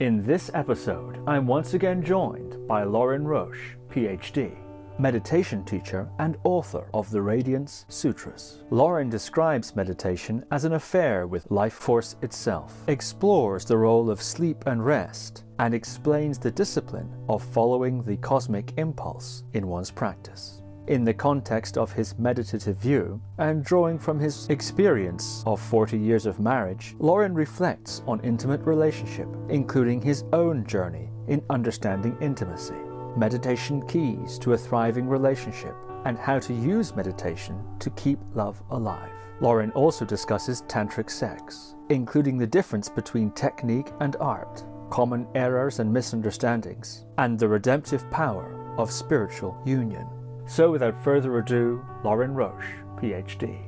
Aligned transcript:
In 0.00 0.26
this 0.26 0.50
episode, 0.54 1.20
I'm 1.24 1.46
once 1.46 1.74
again 1.74 2.02
joined 2.04 2.66
by 2.66 2.82
Lorin 2.82 3.24
Roche, 3.24 3.76
PhD, 3.88 4.56
meditation 4.98 5.64
teacher 5.64 6.10
and 6.18 6.36
author 6.42 6.88
of 6.92 7.08
the 7.12 7.22
Radiance 7.22 7.86
Sutras. 7.88 8.64
Lorin 8.70 9.08
describes 9.08 9.76
meditation 9.76 10.44
as 10.50 10.64
an 10.64 10.72
affair 10.72 11.28
with 11.28 11.48
life 11.48 11.74
force 11.74 12.16
itself, 12.22 12.74
explores 12.88 13.64
the 13.64 13.78
role 13.78 14.10
of 14.10 14.20
sleep 14.20 14.66
and 14.66 14.84
rest, 14.84 15.44
and 15.60 15.72
explains 15.72 16.40
the 16.40 16.50
discipline 16.50 17.14
of 17.28 17.44
following 17.44 18.02
the 18.02 18.16
cosmic 18.16 18.72
impulse 18.78 19.44
in 19.52 19.68
one's 19.68 19.92
practice 19.92 20.63
in 20.86 21.04
the 21.04 21.14
context 21.14 21.78
of 21.78 21.92
his 21.92 22.18
meditative 22.18 22.76
view 22.76 23.20
and 23.38 23.64
drawing 23.64 23.98
from 23.98 24.18
his 24.18 24.46
experience 24.48 25.42
of 25.46 25.60
40 25.60 25.98
years 25.98 26.26
of 26.26 26.40
marriage, 26.40 26.94
Lorin 26.98 27.34
reflects 27.34 28.02
on 28.06 28.20
intimate 28.20 28.60
relationship, 28.62 29.28
including 29.48 30.00
his 30.00 30.24
own 30.32 30.66
journey 30.66 31.08
in 31.28 31.42
understanding 31.50 32.16
intimacy, 32.20 32.74
meditation 33.16 33.86
keys 33.86 34.38
to 34.38 34.52
a 34.52 34.58
thriving 34.58 35.08
relationship, 35.08 35.74
and 36.04 36.18
how 36.18 36.38
to 36.38 36.52
use 36.52 36.94
meditation 36.94 37.58
to 37.78 37.90
keep 37.90 38.18
love 38.34 38.62
alive. 38.70 39.10
Lorin 39.40 39.70
also 39.72 40.04
discusses 40.04 40.62
tantric 40.62 41.10
sex, 41.10 41.74
including 41.88 42.38
the 42.38 42.46
difference 42.46 42.88
between 42.88 43.30
technique 43.32 43.90
and 44.00 44.16
art, 44.20 44.64
common 44.90 45.26
errors 45.34 45.80
and 45.80 45.92
misunderstandings, 45.92 47.04
and 47.18 47.38
the 47.38 47.48
redemptive 47.48 48.08
power 48.10 48.74
of 48.78 48.92
spiritual 48.92 49.56
union. 49.64 50.06
So, 50.46 50.70
without 50.70 51.02
further 51.02 51.38
ado, 51.38 51.84
Lorin 52.04 52.34
Roche, 52.34 52.66
PhD. 52.96 53.58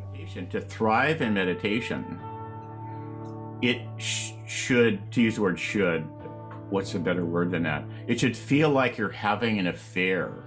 To 0.50 0.60
thrive 0.60 1.22
in 1.22 1.34
meditation, 1.34 2.20
it 3.62 3.80
sh- 3.96 4.32
should, 4.46 5.10
to 5.12 5.22
use 5.22 5.36
the 5.36 5.42
word 5.42 5.58
should, 5.58 6.00
what's 6.68 6.94
a 6.94 6.98
better 6.98 7.24
word 7.24 7.50
than 7.50 7.62
that? 7.62 7.84
It 8.06 8.20
should 8.20 8.36
feel 8.36 8.70
like 8.70 8.98
you're 8.98 9.08
having 9.08 9.58
an 9.58 9.68
affair 9.68 10.44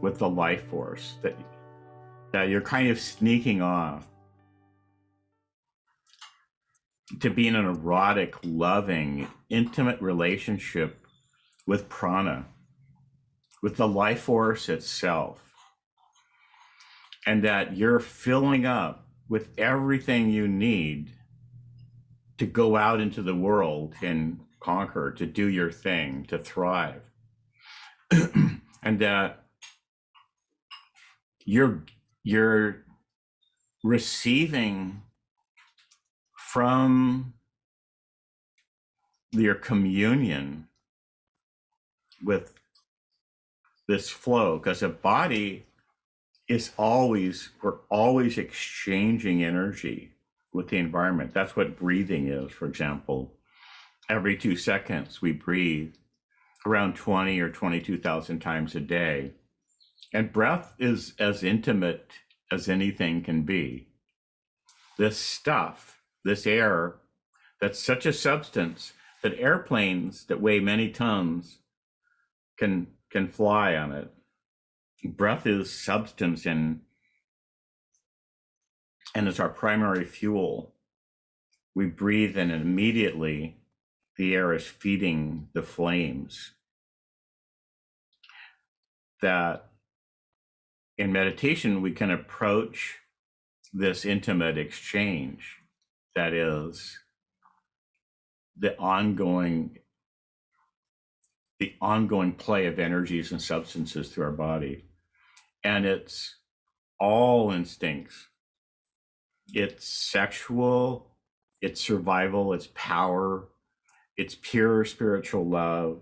with 0.00 0.18
the 0.18 0.28
life 0.28 0.68
force, 0.68 1.14
that, 1.22 1.36
that 2.32 2.48
you're 2.48 2.60
kind 2.60 2.88
of 2.88 2.98
sneaking 2.98 3.62
off 3.62 4.06
to 7.20 7.30
be 7.30 7.46
in 7.46 7.54
an 7.54 7.66
erotic, 7.66 8.34
loving, 8.42 9.28
intimate 9.48 10.00
relationship 10.02 11.06
with 11.66 11.88
prana 11.88 12.46
with 13.62 13.76
the 13.76 13.88
life 13.88 14.22
force 14.22 14.68
itself. 14.68 15.40
And 17.24 17.44
that 17.44 17.76
you're 17.76 18.00
filling 18.00 18.66
up 18.66 19.06
with 19.28 19.50
everything 19.56 20.28
you 20.28 20.48
need 20.48 21.12
to 22.38 22.46
go 22.46 22.76
out 22.76 23.00
into 23.00 23.22
the 23.22 23.34
world 23.34 23.94
and 24.02 24.40
conquer, 24.58 25.12
to 25.12 25.26
do 25.26 25.46
your 25.46 25.70
thing, 25.70 26.24
to 26.26 26.38
thrive. 26.38 27.02
and 28.82 28.98
that 28.98 29.44
you're 31.44 31.82
you're 32.24 32.84
receiving 33.82 35.02
from 36.36 37.34
your 39.32 39.54
communion 39.54 40.68
with 42.22 42.54
this 43.88 44.10
flow 44.10 44.58
because 44.58 44.82
a 44.82 44.88
body 44.88 45.66
is 46.48 46.72
always 46.76 47.50
we're 47.62 47.78
always 47.90 48.38
exchanging 48.38 49.42
energy 49.42 50.12
with 50.52 50.68
the 50.68 50.78
environment. 50.78 51.32
That's 51.32 51.56
what 51.56 51.78
breathing 51.78 52.28
is 52.28 52.52
for 52.52 52.66
example. 52.66 53.34
Every 54.08 54.36
two 54.36 54.56
seconds 54.56 55.22
we 55.22 55.32
breathe 55.32 55.94
around 56.66 56.94
20 56.94 57.40
or 57.40 57.50
22,000 57.50 58.38
times 58.40 58.74
a 58.74 58.80
day. 58.80 59.32
And 60.12 60.32
breath 60.32 60.74
is 60.78 61.14
as 61.18 61.42
intimate 61.42 62.12
as 62.50 62.68
anything 62.68 63.22
can 63.22 63.42
be. 63.42 63.88
This 64.98 65.16
stuff 65.16 66.02
this 66.24 66.46
air 66.46 66.96
that's 67.60 67.78
such 67.78 68.06
a 68.06 68.12
substance 68.12 68.92
that 69.22 69.38
airplanes 69.38 70.24
that 70.26 70.40
weigh 70.40 70.60
many 70.60 70.90
tons 70.90 71.58
can 72.58 72.88
can 73.12 73.28
fly 73.28 73.76
on 73.76 73.92
it. 73.92 74.10
Breath 75.04 75.46
is 75.46 75.70
substance 75.72 76.46
and 76.46 76.80
and 79.14 79.28
it's 79.28 79.40
our 79.40 79.50
primary 79.50 80.06
fuel. 80.06 80.74
We 81.74 81.86
breathe 81.86 82.38
and 82.38 82.50
immediately 82.50 83.58
the 84.16 84.34
air 84.34 84.54
is 84.54 84.66
feeding 84.66 85.48
the 85.52 85.62
flames. 85.62 86.52
That 89.20 89.68
in 90.96 91.12
meditation 91.12 91.82
we 91.82 91.92
can 91.92 92.10
approach 92.10 93.00
this 93.72 94.04
intimate 94.04 94.56
exchange 94.56 95.58
that 96.14 96.32
is 96.32 96.98
the 98.56 98.78
ongoing 98.78 99.78
the 101.62 101.76
ongoing 101.80 102.32
play 102.32 102.66
of 102.66 102.80
energies 102.80 103.30
and 103.30 103.40
substances 103.40 104.08
through 104.08 104.24
our 104.24 104.32
body. 104.32 104.84
And 105.62 105.86
it's 105.86 106.34
all 106.98 107.52
instincts. 107.52 108.26
It's 109.52 109.86
sexual, 109.86 111.12
it's 111.60 111.80
survival, 111.80 112.52
it's 112.52 112.66
power, 112.74 113.46
it's 114.16 114.34
pure 114.34 114.84
spiritual 114.84 115.46
love, 115.46 116.00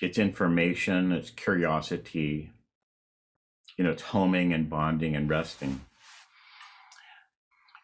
it's 0.00 0.16
information, 0.16 1.10
it's 1.10 1.30
curiosity, 1.30 2.52
you 3.76 3.82
know, 3.82 3.90
it's 3.90 4.02
homing 4.02 4.52
and 4.52 4.70
bonding 4.70 5.16
and 5.16 5.28
resting. 5.28 5.80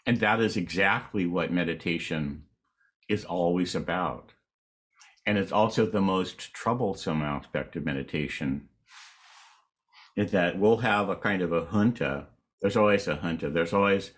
And 0.07 0.21
that 0.21 0.39
is 0.39 0.57
exactly 0.57 1.27
what 1.27 1.51
meditation 1.51 2.45
is 3.09 3.25
always 3.25 3.75
about. 3.75 4.35
And 5.29 5.37
it's 5.37 5.53
also 5.53 5.85
the 5.85 6.01
most 6.01 6.55
troublesome 6.55 7.21
aspect 7.21 7.77
of 7.77 7.85
meditation 7.85 8.71
is 10.17 10.31
that 10.31 10.59
we'll 10.59 10.79
have 10.79 11.11
a 11.11 11.17
kind 11.17 11.43
of 11.43 11.53
a 11.53 11.67
junta. 11.67 12.29
There's 12.63 12.79
always 12.79 13.07
a 13.09 13.17
junta. 13.17 13.51
There's 13.51 13.75
always 13.75 14.13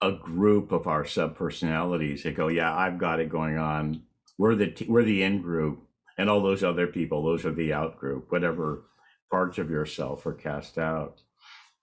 a 0.00 0.12
group 0.12 0.70
of 0.70 0.86
our 0.86 1.02
subpersonalities 1.02 2.22
that 2.22 2.36
go, 2.36 2.46
yeah, 2.46 2.72
I've 2.72 2.98
got 2.98 3.18
it 3.18 3.30
going 3.30 3.58
on. 3.58 4.02
We're 4.38 4.54
the 4.54 4.68
t- 4.68 4.86
we're 4.88 5.02
the 5.02 5.24
in 5.24 5.42
group, 5.42 5.88
and 6.16 6.30
all 6.30 6.40
those 6.40 6.62
other 6.62 6.86
people, 6.86 7.24
those 7.24 7.44
are 7.44 7.52
the 7.52 7.72
out 7.72 7.98
group. 7.98 8.30
Whatever 8.30 8.84
parts 9.32 9.58
of 9.58 9.70
yourself 9.70 10.24
are 10.24 10.34
cast 10.34 10.78
out, 10.78 11.20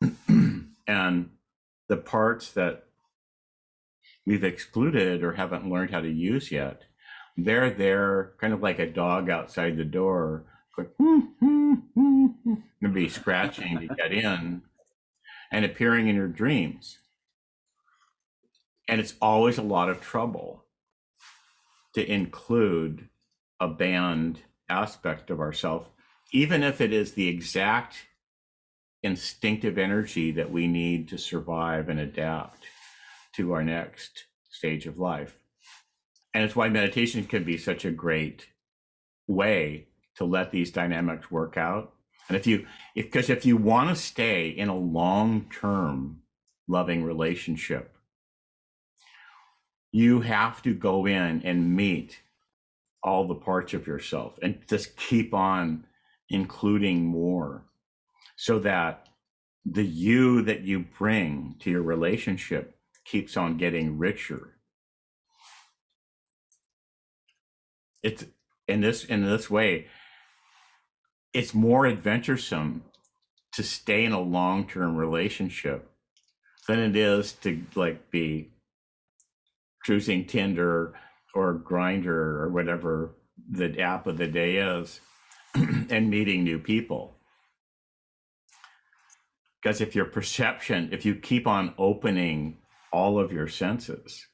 and 0.87 1.29
the 1.89 1.97
parts 1.97 2.53
that 2.53 2.85
we've 4.25 4.45
excluded 4.45 5.23
or 5.23 5.33
haven't 5.33 5.69
learned 5.69 5.91
how 5.91 5.99
to 5.99 6.09
use 6.09 6.53
yet 6.53 6.83
they're 7.43 7.69
there 7.69 8.33
kind 8.39 8.53
of 8.53 8.61
like 8.61 8.79
a 8.79 8.89
dog 8.89 9.29
outside 9.29 9.77
the 9.77 9.85
door 9.85 10.45
going 10.75 10.89
hmm, 10.97 11.19
hmm, 11.39 11.73
hmm, 11.93 12.53
and 12.81 12.93
be 12.93 13.09
scratching 13.09 13.79
to 13.79 13.95
get 13.95 14.11
in 14.11 14.61
and 15.51 15.65
appearing 15.65 16.07
in 16.07 16.15
your 16.15 16.27
dreams. 16.27 16.97
And 18.87 18.99
it's 18.99 19.15
always 19.21 19.57
a 19.57 19.63
lot 19.63 19.89
of 19.89 20.01
trouble 20.01 20.65
to 21.95 22.09
include 22.09 23.09
a 23.59 23.67
banned 23.67 24.39
aspect 24.69 25.29
of 25.29 25.39
ourself 25.39 25.89
even 26.31 26.63
if 26.63 26.79
it 26.79 26.93
is 26.93 27.13
the 27.13 27.27
exact 27.27 28.07
instinctive 29.03 29.77
energy 29.77 30.31
that 30.31 30.51
we 30.51 30.67
need 30.67 31.09
to 31.09 31.17
survive 31.17 31.89
and 31.89 31.99
adapt 31.99 32.65
to 33.33 33.51
our 33.51 33.63
next 33.63 34.25
stage 34.49 34.85
of 34.85 34.97
life 34.97 35.40
and 36.33 36.43
it's 36.43 36.55
why 36.55 36.69
meditation 36.69 37.25
can 37.25 37.43
be 37.43 37.57
such 37.57 37.85
a 37.85 37.91
great 37.91 38.47
way 39.27 39.87
to 40.15 40.25
let 40.25 40.51
these 40.51 40.71
dynamics 40.71 41.31
work 41.31 41.57
out. 41.57 41.93
And 42.27 42.37
if 42.37 42.47
you 42.47 42.65
if 42.95 43.05
because 43.05 43.29
if 43.29 43.45
you 43.45 43.57
want 43.57 43.89
to 43.89 43.95
stay 43.95 44.49
in 44.49 44.69
a 44.69 44.77
long-term 44.77 46.21
loving 46.67 47.03
relationship 47.03 47.97
you 49.91 50.21
have 50.21 50.61
to 50.63 50.73
go 50.73 51.05
in 51.05 51.41
and 51.43 51.75
meet 51.75 52.19
all 53.03 53.27
the 53.27 53.35
parts 53.35 53.73
of 53.73 53.87
yourself 53.87 54.37
and 54.41 54.59
just 54.67 54.95
keep 54.95 55.33
on 55.33 55.85
including 56.29 57.05
more 57.05 57.65
so 58.37 58.59
that 58.59 59.07
the 59.65 59.85
you 59.85 60.41
that 60.41 60.61
you 60.61 60.85
bring 60.97 61.55
to 61.59 61.69
your 61.69 61.81
relationship 61.81 62.77
keeps 63.05 63.35
on 63.35 63.57
getting 63.57 63.97
richer 63.97 64.55
it's 68.03 68.25
in 68.67 68.81
this 68.81 69.03
in 69.03 69.23
this 69.23 69.49
way 69.49 69.87
it's 71.33 71.53
more 71.53 71.87
adventuresome 71.87 72.83
to 73.53 73.63
stay 73.63 74.05
in 74.05 74.11
a 74.11 74.19
long-term 74.19 74.95
relationship 74.95 75.89
than 76.67 76.79
it 76.79 76.95
is 76.95 77.33
to 77.33 77.63
like 77.75 78.11
be 78.11 78.51
cruising 79.83 80.25
tinder 80.25 80.93
or 81.33 81.55
Grindr 81.55 82.07
or 82.07 82.49
whatever 82.49 83.15
the 83.49 83.79
app 83.79 84.07
of 84.07 84.17
the 84.17 84.27
day 84.27 84.57
is 84.57 84.99
and 85.55 86.09
meeting 86.09 86.43
new 86.43 86.59
people. 86.59 87.17
Because 89.61 89.81
if 89.81 89.95
your 89.95 90.05
perception, 90.05 90.89
if 90.91 91.05
you 91.05 91.15
keep 91.15 91.47
on 91.47 91.73
opening 91.77 92.57
all 92.91 93.19
of 93.19 93.31
your 93.31 93.47
senses, 93.47 94.27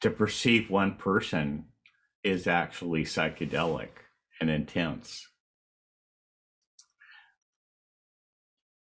to 0.00 0.10
perceive 0.10 0.68
one 0.68 0.96
person 0.96 1.66
is 2.24 2.46
actually 2.46 3.04
psychedelic 3.04 3.88
and 4.40 4.50
intense. 4.50 5.26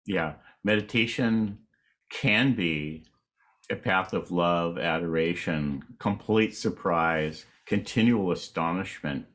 Yeah, 0.06 0.34
meditation 0.64 1.58
can 2.10 2.54
be 2.54 3.04
a 3.70 3.76
path 3.76 4.12
of 4.12 4.30
love, 4.30 4.78
adoration, 4.78 5.84
complete 5.98 6.56
surprise, 6.56 7.46
continual 7.66 8.32
astonishment 8.32 9.26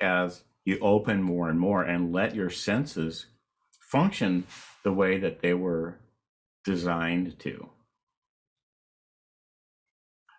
as 0.00 0.42
you 0.64 0.78
open 0.80 1.22
more 1.22 1.50
and 1.50 1.60
more 1.60 1.82
and 1.82 2.12
let 2.12 2.34
your 2.34 2.48
senses 2.50 3.26
function 3.80 4.46
the 4.82 4.92
way 4.92 5.18
that 5.18 5.42
they 5.42 5.52
were 5.52 6.00
designed 6.64 7.38
to. 7.40 7.68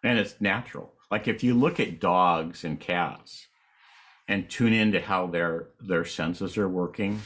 And 0.04 0.18
it's 0.18 0.42
natural. 0.42 0.95
Like 1.16 1.30
if 1.30 1.46
you 1.46 1.54
look 1.54 1.80
at 1.80 2.02
dogs 2.02 2.66
and 2.66 2.78
cats 2.78 3.48
and 4.28 4.50
tune 4.50 4.74
into 4.74 5.00
how 5.00 5.28
their 5.28 5.70
their 5.80 6.04
senses 6.04 6.58
are 6.58 6.68
working, 6.68 7.22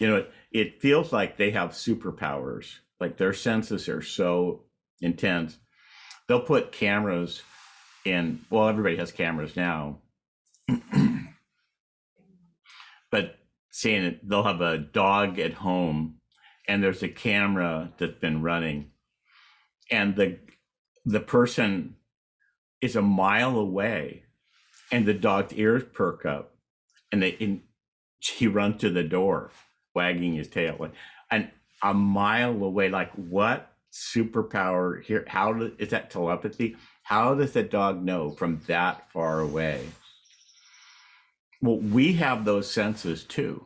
you 0.00 0.08
know, 0.08 0.16
it, 0.16 0.32
it 0.50 0.82
feels 0.82 1.12
like 1.12 1.36
they 1.36 1.52
have 1.52 1.70
superpowers. 1.70 2.78
Like 2.98 3.16
their 3.16 3.32
senses 3.32 3.88
are 3.88 4.02
so 4.02 4.64
intense. 5.00 5.56
They'll 6.26 6.40
put 6.40 6.72
cameras 6.72 7.42
in, 8.04 8.40
well, 8.50 8.68
everybody 8.68 8.96
has 8.96 9.12
cameras 9.12 9.54
now. 9.54 9.98
but 13.12 13.38
saying 13.70 14.04
it, 14.04 14.28
they'll 14.28 14.42
have 14.42 14.62
a 14.62 14.78
dog 14.78 15.38
at 15.38 15.52
home 15.52 16.16
and 16.66 16.82
there's 16.82 17.04
a 17.04 17.08
camera 17.08 17.92
that's 17.98 18.18
been 18.18 18.42
running 18.42 18.90
and 19.92 20.16
the 20.16 20.40
the 21.04 21.20
person 21.20 21.94
is 22.80 22.96
a 22.96 23.02
mile 23.02 23.58
away 23.58 24.24
and 24.90 25.06
the 25.06 25.14
dog's 25.14 25.52
ears 25.54 25.84
perk 25.92 26.24
up 26.24 26.54
and 27.12 27.22
they 27.22 27.36
and 27.40 27.62
he 28.20 28.46
runs 28.46 28.80
to 28.80 28.90
the 28.90 29.02
door 29.02 29.50
wagging 29.94 30.34
his 30.34 30.48
tail. 30.48 30.90
And 31.30 31.50
a 31.82 31.94
mile 31.94 32.62
away 32.62 32.88
like 32.88 33.12
what 33.12 33.72
superpower 33.92 35.02
here 35.02 35.24
how 35.28 35.52
do, 35.52 35.72
is 35.78 35.90
that 35.90 36.10
telepathy? 36.10 36.76
How 37.02 37.34
does 37.34 37.52
the 37.52 37.62
dog 37.62 38.02
know 38.02 38.30
from 38.30 38.60
that 38.66 39.10
far 39.10 39.40
away? 39.40 39.88
Well 41.62 41.78
we 41.78 42.14
have 42.14 42.44
those 42.44 42.70
senses 42.70 43.24
too. 43.24 43.64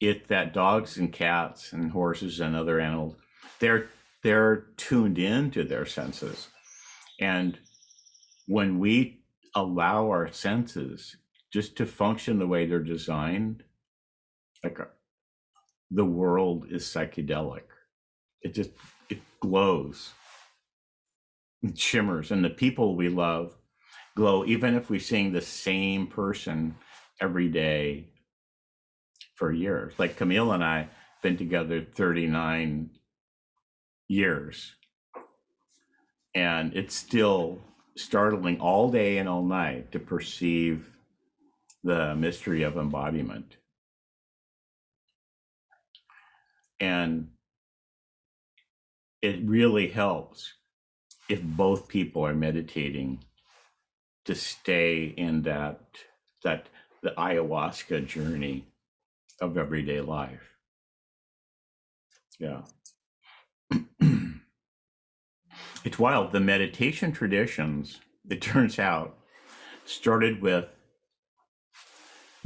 It 0.00 0.28
that 0.28 0.52
dogs 0.52 0.98
and 0.98 1.12
cats 1.12 1.72
and 1.72 1.92
horses 1.92 2.40
and 2.40 2.54
other 2.54 2.80
animals 2.80 3.16
they're 3.58 3.88
they're 4.22 4.66
tuned 4.76 5.18
in 5.18 5.50
to 5.52 5.64
their 5.64 5.86
senses. 5.86 6.48
And 7.20 7.58
when 8.46 8.78
we 8.78 9.20
allow 9.54 10.06
our 10.08 10.30
senses 10.32 11.16
just 11.52 11.76
to 11.76 11.86
function 11.86 12.38
the 12.38 12.46
way 12.46 12.66
they're 12.66 12.80
designed 12.80 13.62
like 14.64 14.80
uh, 14.80 14.84
the 15.90 16.04
world 16.04 16.66
is 16.70 16.84
psychedelic. 16.84 17.62
It 18.42 18.54
just 18.54 18.70
it 19.08 19.20
glows. 19.40 20.12
It 21.62 21.78
shimmers 21.78 22.30
and 22.30 22.44
the 22.44 22.50
people 22.50 22.96
we 22.96 23.08
love 23.08 23.56
glow 24.16 24.44
even 24.44 24.74
if 24.74 24.90
we're 24.90 25.00
seeing 25.00 25.32
the 25.32 25.40
same 25.40 26.06
person 26.06 26.76
every 27.20 27.48
day 27.48 28.08
for 29.36 29.52
years. 29.52 29.94
Like 29.98 30.16
camille 30.16 30.52
and 30.52 30.64
i 30.64 30.88
been 31.22 31.36
together 31.36 31.84
39 31.94 32.90
years 34.08 34.76
and 36.34 36.74
it's 36.76 36.94
still 36.94 37.60
startling 37.96 38.60
all 38.60 38.90
day 38.90 39.18
and 39.18 39.28
all 39.28 39.42
night 39.42 39.92
to 39.92 39.98
perceive 39.98 40.90
the 41.82 42.14
mystery 42.14 42.62
of 42.62 42.76
embodiment. 42.76 43.56
And 46.78 47.28
it 49.22 49.40
really 49.44 49.88
helps 49.88 50.52
if 51.28 51.42
both 51.42 51.88
people 51.88 52.24
are 52.26 52.34
meditating 52.34 53.24
to 54.26 54.34
stay 54.34 55.04
in 55.16 55.42
that 55.42 55.80
that 56.44 56.66
the 57.02 57.10
ayahuasca 57.12 58.06
journey 58.06 58.66
of 59.40 59.56
everyday 59.56 60.00
life. 60.00 60.56
Yeah 62.38 62.62
it's 65.86 65.98
wild 65.98 66.32
the 66.32 66.40
meditation 66.40 67.12
traditions 67.12 68.00
it 68.28 68.42
turns 68.42 68.78
out 68.78 69.16
started 69.86 70.42
with 70.42 70.66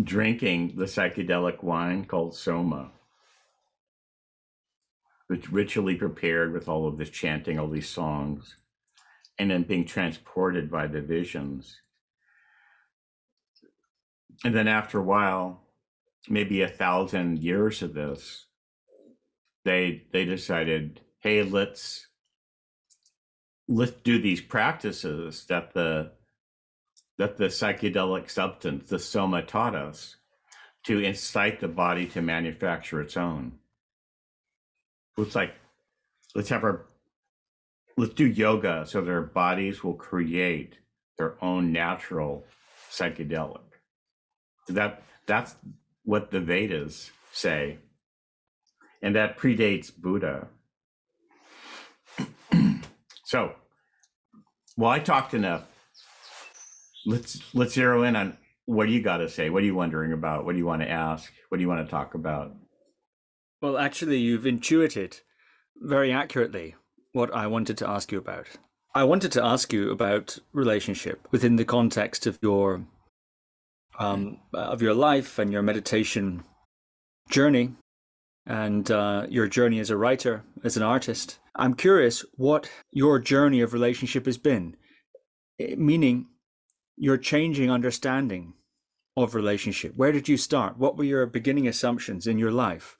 drinking 0.02 0.74
the 0.76 0.84
psychedelic 0.84 1.62
wine 1.62 2.04
called 2.04 2.34
soma 2.34 2.92
which 5.30 5.52
ritually 5.52 5.94
prepared 5.94 6.52
with 6.52 6.68
all 6.68 6.88
of 6.88 6.98
this 6.98 7.08
chanting, 7.08 7.56
all 7.56 7.68
these 7.68 7.88
songs, 7.88 8.56
and 9.38 9.48
then 9.48 9.62
being 9.62 9.84
transported 9.84 10.68
by 10.68 10.88
the 10.88 11.00
visions. 11.00 11.82
And 14.44 14.52
then 14.52 14.66
after 14.66 14.98
a 14.98 15.04
while, 15.04 15.68
maybe 16.28 16.62
a 16.62 16.68
thousand 16.68 17.38
years 17.38 17.80
of 17.80 17.94
this, 17.94 18.46
they 19.64 20.02
they 20.12 20.24
decided, 20.24 21.00
hey, 21.20 21.44
let's 21.44 22.08
let's 23.70 23.92
do 24.02 24.20
these 24.20 24.40
practices 24.40 25.46
that 25.48 25.72
the 25.72 26.10
that 27.18 27.36
the 27.36 27.46
psychedelic 27.46 28.30
substance, 28.30 28.88
the 28.88 28.98
soma 28.98 29.42
taught 29.42 29.74
us 29.74 30.16
to 30.84 30.98
incite 30.98 31.60
the 31.60 31.68
body 31.68 32.06
to 32.06 32.22
manufacture 32.22 33.00
its 33.00 33.16
own. 33.16 33.52
Let's 35.16 35.34
like 35.34 35.54
let's 36.34 36.48
have 36.48 36.64
our 36.64 36.86
let's 37.96 38.14
do 38.14 38.26
yoga 38.26 38.84
so 38.86 39.00
their 39.00 39.22
bodies 39.22 39.84
will 39.84 39.94
create 39.94 40.78
their 41.16 41.42
own 41.42 41.72
natural 41.72 42.44
psychedelic. 42.90 43.60
That 44.68 45.02
that's 45.26 45.54
what 46.02 46.32
the 46.32 46.40
vedas 46.40 47.10
say 47.32 47.78
and 49.00 49.14
that 49.14 49.38
predates 49.38 49.94
buddha. 49.96 50.48
So 53.30 53.54
well 54.80 54.90
i 54.90 54.98
talked 54.98 55.34
enough. 55.34 55.64
Let's 57.06 57.40
let's 57.54 57.74
zero 57.74 58.02
in 58.02 58.16
on 58.16 58.36
what 58.66 58.86
do 58.86 58.92
you 58.92 59.02
got 59.02 59.18
to 59.18 59.28
say? 59.28 59.50
What 59.50 59.62
are 59.62 59.66
you 59.66 59.74
wondering 59.74 60.12
about? 60.12 60.44
What 60.44 60.52
do 60.52 60.58
you 60.58 60.66
want 60.66 60.82
to 60.82 60.90
ask? 60.90 61.32
What 61.48 61.58
do 61.58 61.62
you 61.62 61.68
want 61.68 61.84
to 61.84 61.90
talk 61.90 62.14
about? 62.14 62.54
Well, 63.60 63.76
actually, 63.76 64.18
you've 64.18 64.46
intuited 64.46 65.20
very 65.76 66.12
accurately 66.12 66.76
what 67.12 67.34
I 67.34 67.46
wanted 67.46 67.76
to 67.78 67.88
ask 67.88 68.12
you 68.12 68.18
about. 68.18 68.46
I 68.94 69.04
wanted 69.04 69.32
to 69.32 69.44
ask 69.44 69.72
you 69.72 69.90
about 69.90 70.38
relationship 70.52 71.26
within 71.30 71.56
the 71.56 71.64
context 71.64 72.26
of 72.26 72.38
your 72.42 72.86
um, 73.98 74.38
of 74.54 74.82
your 74.82 74.94
life 74.94 75.38
and 75.38 75.52
your 75.52 75.62
meditation 75.62 76.44
journey 77.28 77.74
and 78.46 78.90
uh, 78.90 79.26
your 79.28 79.46
journey 79.46 79.80
as 79.80 79.90
a 79.90 79.96
writer, 79.96 80.42
as 80.64 80.76
an 80.76 80.82
artist. 80.82 81.38
I'm 81.54 81.74
curious 81.74 82.24
what 82.36 82.70
your 82.90 83.18
journey 83.18 83.60
of 83.60 83.72
relationship 83.72 84.26
has 84.26 84.38
been, 84.38 84.76
eh, 85.58 85.74
meaning 85.76 86.26
your 86.96 87.16
changing 87.16 87.70
understanding 87.70 88.54
of 89.16 89.34
relationship. 89.34 89.94
Where 89.96 90.12
did 90.12 90.28
you 90.28 90.36
start? 90.36 90.78
What 90.78 90.96
were 90.96 91.04
your 91.04 91.26
beginning 91.26 91.68
assumptions 91.68 92.26
in 92.26 92.38
your 92.38 92.52
life? 92.52 92.96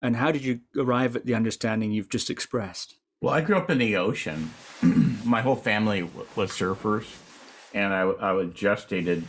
And 0.00 0.16
how 0.16 0.32
did 0.32 0.44
you 0.44 0.60
arrive 0.76 1.14
at 1.16 1.26
the 1.26 1.34
understanding 1.34 1.92
you've 1.92 2.08
just 2.08 2.28
expressed? 2.28 2.96
Well, 3.20 3.32
I 3.32 3.40
grew 3.40 3.56
up 3.56 3.70
in 3.70 3.78
the 3.78 3.96
ocean. 3.96 4.50
My 5.24 5.42
whole 5.42 5.56
family 5.56 6.02
was 6.34 6.50
surfers, 6.50 7.06
and 7.72 7.94
I, 7.94 8.00
I 8.00 8.32
was 8.32 8.48
gestated 8.48 9.22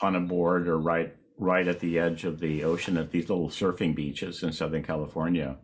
on 0.00 0.16
a 0.16 0.20
board 0.20 0.68
or 0.68 0.78
right 0.78 1.14
right 1.36 1.66
at 1.66 1.80
the 1.80 1.98
edge 1.98 2.24
of 2.24 2.40
the 2.40 2.64
ocean 2.64 2.96
at 2.96 3.10
these 3.10 3.28
little 3.28 3.48
surfing 3.48 3.94
beaches 3.94 4.42
in 4.42 4.52
Southern 4.52 4.82
California. 4.82 5.56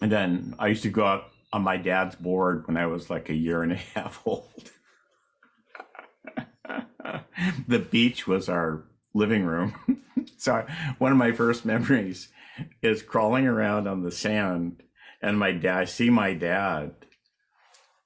And 0.00 0.10
then 0.10 0.54
I 0.58 0.68
used 0.68 0.82
to 0.82 0.90
go 0.90 1.04
out 1.04 1.30
on 1.52 1.62
my 1.62 1.76
dad's 1.76 2.16
board 2.16 2.66
when 2.66 2.76
I 2.76 2.86
was 2.86 3.08
like 3.08 3.28
a 3.28 3.34
year 3.34 3.62
and 3.62 3.72
a 3.72 3.76
half 3.94 4.20
old. 4.26 4.70
the 7.68 7.78
beach 7.78 8.26
was 8.26 8.48
our 8.48 8.84
living 9.14 9.44
room. 9.44 10.02
so 10.36 10.66
one 10.98 11.12
of 11.12 11.18
my 11.18 11.32
first 11.32 11.64
memories 11.64 12.28
is 12.82 13.02
crawling 13.02 13.46
around 13.46 13.86
on 13.86 14.02
the 14.02 14.10
sand 14.10 14.82
and 15.22 15.38
my 15.38 15.52
dad 15.52 15.78
I 15.78 15.84
see 15.86 16.10
my 16.10 16.34
dad 16.34 16.94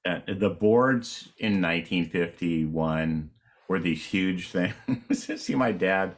uh, 0.05 0.19
the 0.27 0.49
boards 0.49 1.29
in 1.37 1.61
1951 1.61 3.31
were 3.69 3.79
these 3.79 4.05
huge 4.05 4.49
things. 4.49 5.41
See, 5.41 5.55
my 5.55 5.71
dad, 5.71 6.15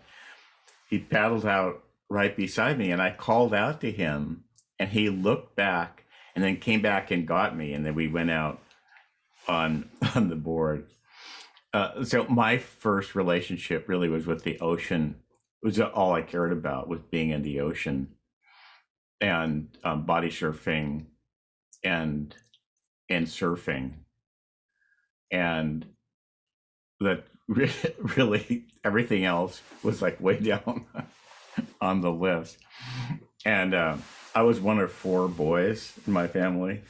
he 0.90 0.98
paddled 0.98 1.46
out 1.46 1.84
right 2.10 2.36
beside 2.36 2.80
me, 2.80 2.92
and 2.92 3.02
I 3.02 3.12
called 3.12 3.54
out 3.54 3.82
to 3.82 3.92
him, 3.92 4.46
and 4.80 4.90
he 4.90 5.10
looked 5.10 5.56
back 5.56 6.06
and 6.34 6.44
then 6.44 6.58
came 6.58 6.82
back 6.82 7.12
and 7.12 7.28
got 7.28 7.56
me, 7.56 7.74
and 7.74 7.86
then 7.86 7.94
we 7.94 8.08
went 8.08 8.32
out 8.32 8.62
on 9.48 9.90
on 10.16 10.30
the 10.30 10.36
board. 10.36 10.88
Uh, 11.74 12.04
so 12.04 12.26
my 12.26 12.58
first 12.58 13.16
relationship 13.16 13.88
really 13.88 14.10
was 14.10 14.26
with 14.26 14.44
the 14.44 14.60
ocean. 14.60 15.18
It 15.62 15.66
was 15.66 15.80
all 15.80 16.14
I 16.14 16.22
cared 16.22 16.52
about 16.52 16.90
was 16.90 17.02
being 17.12 17.30
in 17.30 17.44
the 17.44 17.60
ocean 17.60 18.16
and 19.22 19.68
um, 19.84 20.06
body 20.06 20.30
surfing 20.30 21.06
and 21.84 22.36
and 23.10 23.28
surfing 23.28 23.94
and 25.32 25.86
that 27.00 27.24
really 28.16 28.64
everything 28.84 29.26
else 29.26 29.62
was 29.84 30.02
like 30.02 30.22
way 30.22 30.40
down 30.52 30.86
on 31.82 32.02
the 32.02 32.12
list. 32.12 32.58
And 33.46 33.74
uh, 33.74 33.98
i 34.34 34.42
was 34.42 34.60
one 34.60 34.80
of 34.80 34.92
four 34.92 35.28
boys 35.28 35.94
in 36.08 36.14
my 36.14 36.28
family. 36.28 36.82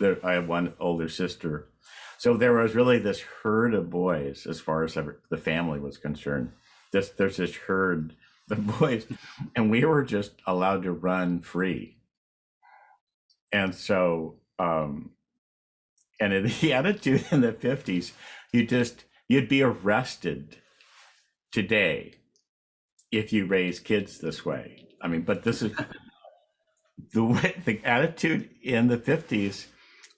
There 0.00 0.18
i 0.24 0.32
have 0.32 0.48
one 0.48 0.72
older 0.80 1.08
sister. 1.08 1.68
So 2.16 2.36
there 2.36 2.54
was 2.54 2.74
really 2.74 2.98
this 2.98 3.20
herd 3.42 3.74
of 3.74 3.90
boys 3.90 4.46
as 4.46 4.60
far 4.60 4.82
as 4.82 4.94
the 4.94 5.36
family 5.36 5.78
was 5.78 5.98
concerned. 5.98 6.52
This 6.92 7.10
there's 7.10 7.36
this 7.36 7.54
herd 7.54 8.14
of 8.50 8.66
boys 8.78 9.06
and 9.54 9.70
we 9.70 9.84
were 9.84 10.04
just 10.04 10.32
allowed 10.46 10.84
to 10.84 10.92
run 10.92 11.40
free. 11.40 11.96
And 13.52 13.74
so 13.74 14.36
um 14.58 15.10
and 16.18 16.32
in 16.32 16.44
the 16.60 16.72
attitude 16.72 17.26
in 17.30 17.42
the 17.42 17.52
50s 17.52 18.12
you 18.52 18.66
just 18.66 19.04
you'd 19.28 19.48
be 19.48 19.62
arrested 19.62 20.56
today 21.52 22.14
if 23.12 23.32
you 23.32 23.46
raise 23.46 23.80
kids 23.80 24.18
this 24.18 24.44
way. 24.44 24.88
I 25.00 25.08
mean 25.08 25.22
but 25.22 25.44
this 25.44 25.62
is 25.62 25.72
the 27.12 27.24
way 27.24 27.62
the 27.64 27.80
attitude 27.84 28.50
in 28.62 28.88
the 28.88 28.98
50s 28.98 29.66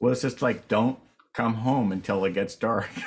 was 0.01 0.23
just 0.23 0.43
like 0.43 0.69
don't 0.69 0.99
come 1.33 1.55
home 1.55 1.93
until 1.93 2.25
it 2.25 2.35
gets 2.35 2.55
dark. 2.55 2.89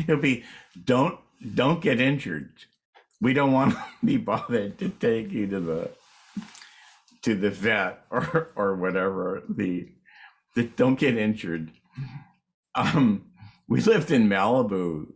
It'll 0.00 0.20
be 0.20 0.44
don't 0.84 1.18
don't 1.54 1.80
get 1.80 2.00
injured. 2.00 2.50
We 3.20 3.32
don't 3.32 3.52
want 3.52 3.74
to 3.74 3.84
be 4.04 4.16
bothered 4.16 4.78
to 4.78 4.88
take 4.88 5.30
you 5.30 5.46
to 5.48 5.60
the 5.60 5.90
to 7.22 7.34
the 7.34 7.50
vet 7.50 8.04
or 8.10 8.50
or 8.56 8.76
whatever 8.76 9.42
the, 9.48 9.88
the 10.54 10.64
don't 10.64 10.98
get 10.98 11.16
injured 11.16 11.72
um 12.74 13.26
we 13.68 13.80
lived 13.80 14.10
in 14.10 14.28
malibu 14.28 15.06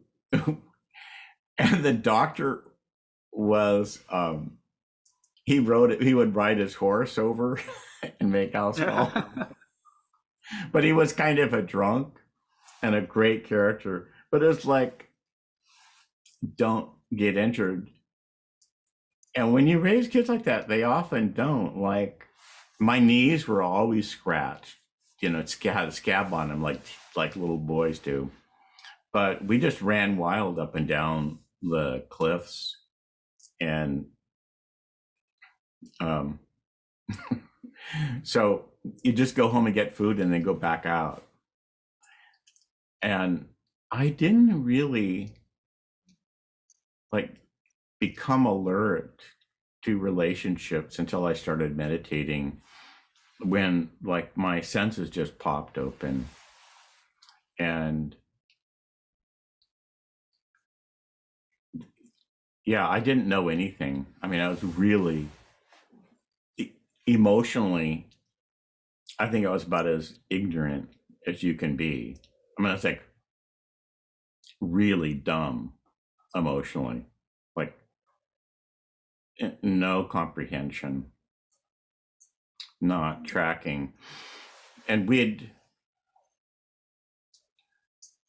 and 1.58 1.84
the 1.84 1.92
doctor 1.92 2.62
was 3.32 4.00
um 4.10 4.58
he 5.44 5.58
rode 5.58 5.92
it 5.92 6.02
he 6.02 6.14
would 6.14 6.34
ride 6.34 6.58
his 6.58 6.74
horse 6.74 7.18
over 7.18 7.60
and 8.20 8.32
make 8.32 8.52
house 8.52 8.78
call 8.78 9.12
but 10.72 10.84
he 10.84 10.92
was 10.92 11.12
kind 11.12 11.38
of 11.38 11.52
a 11.52 11.62
drunk 11.62 12.14
and 12.82 12.94
a 12.94 13.00
great 13.00 13.44
character 13.44 14.08
but 14.30 14.42
it's 14.42 14.64
like 14.64 15.08
don't 16.56 16.90
get 17.14 17.36
injured 17.36 17.88
and 19.34 19.52
when 19.52 19.66
you 19.66 19.78
raise 19.78 20.08
kids 20.08 20.28
like 20.28 20.44
that, 20.44 20.68
they 20.68 20.82
often 20.82 21.32
don't. 21.32 21.78
Like 21.78 22.26
my 22.78 22.98
knees 22.98 23.46
were 23.46 23.62
always 23.62 24.08
scratched. 24.08 24.76
You 25.20 25.30
know, 25.30 25.40
it's 25.40 25.62
had 25.62 25.88
a 25.88 25.92
scab 25.92 26.32
on 26.32 26.48
them 26.48 26.62
like 26.62 26.80
like 27.16 27.36
little 27.36 27.58
boys 27.58 27.98
do. 27.98 28.30
But 29.12 29.44
we 29.44 29.58
just 29.58 29.82
ran 29.82 30.16
wild 30.16 30.58
up 30.58 30.74
and 30.74 30.86
down 30.86 31.40
the 31.62 32.04
cliffs 32.08 32.76
and 33.60 34.06
um 36.00 36.38
so 38.22 38.66
you 39.02 39.12
just 39.12 39.34
go 39.34 39.48
home 39.48 39.66
and 39.66 39.74
get 39.74 39.94
food 39.94 40.20
and 40.20 40.32
then 40.32 40.42
go 40.42 40.54
back 40.54 40.86
out. 40.86 41.22
And 43.02 43.46
I 43.90 44.08
didn't 44.08 44.64
really 44.64 45.32
like 47.12 47.34
become 47.98 48.46
alert 48.46 49.20
to 49.82 49.98
relationships 49.98 50.98
until 50.98 51.26
I 51.26 51.32
started 51.32 51.76
meditating 51.76 52.60
when 53.42 53.90
like 54.02 54.36
my 54.36 54.60
senses 54.60 55.10
just 55.10 55.38
popped 55.38 55.78
open. 55.78 56.28
And 57.58 58.16
yeah 62.64 62.88
i 62.88 63.00
didn't 63.00 63.26
know 63.26 63.48
anything. 63.48 64.06
I 64.22 64.26
mean 64.26 64.40
i 64.40 64.48
was 64.48 64.62
really 64.62 65.28
emotionally 67.06 68.06
i 69.18 69.26
think 69.26 69.44
i 69.44 69.50
was 69.50 69.64
about 69.64 69.86
as 69.86 70.20
ignorant 70.30 70.88
as 71.26 71.42
you 71.42 71.54
can 71.54 71.76
be. 71.76 72.16
I 72.58 72.62
mean 72.62 72.70
i 72.70 72.74
was 72.74 72.84
like 72.84 73.02
really 74.60 75.14
dumb 75.14 75.72
emotionally. 76.34 77.06
Like 77.56 77.74
no 79.62 80.04
comprehension, 80.04 81.06
not 82.80 83.24
tracking. 83.24 83.92
And 84.88 85.08
we'd 85.08 85.50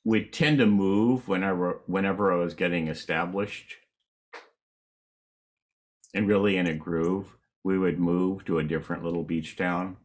we'd 0.03 0.33
tend 0.33 0.57
to 0.57 0.65
move 0.65 1.27
whenever 1.27 1.81
whenever 1.85 2.33
I 2.33 2.43
was 2.43 2.53
getting 2.53 2.87
established 2.87 3.75
and 6.13 6.27
really 6.27 6.57
in 6.57 6.67
a 6.67 6.73
groove. 6.73 7.35
We 7.63 7.77
would 7.77 7.99
move 7.99 8.43
to 8.45 8.57
a 8.57 8.63
different 8.63 9.03
little 9.03 9.23
beach 9.23 9.55
town, 9.55 9.97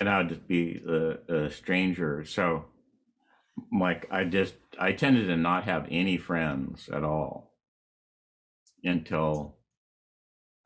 and 0.00 0.08
I 0.08 0.18
would 0.18 0.30
just 0.30 0.48
be 0.48 0.80
a, 0.88 1.44
a 1.44 1.50
stranger. 1.50 2.24
So, 2.24 2.64
like, 3.78 4.08
I 4.10 4.24
just 4.24 4.54
I 4.80 4.92
tended 4.92 5.26
to 5.26 5.36
not 5.36 5.64
have 5.64 5.86
any 5.90 6.16
friends 6.16 6.88
at 6.88 7.04
all 7.04 7.52
until 8.82 9.56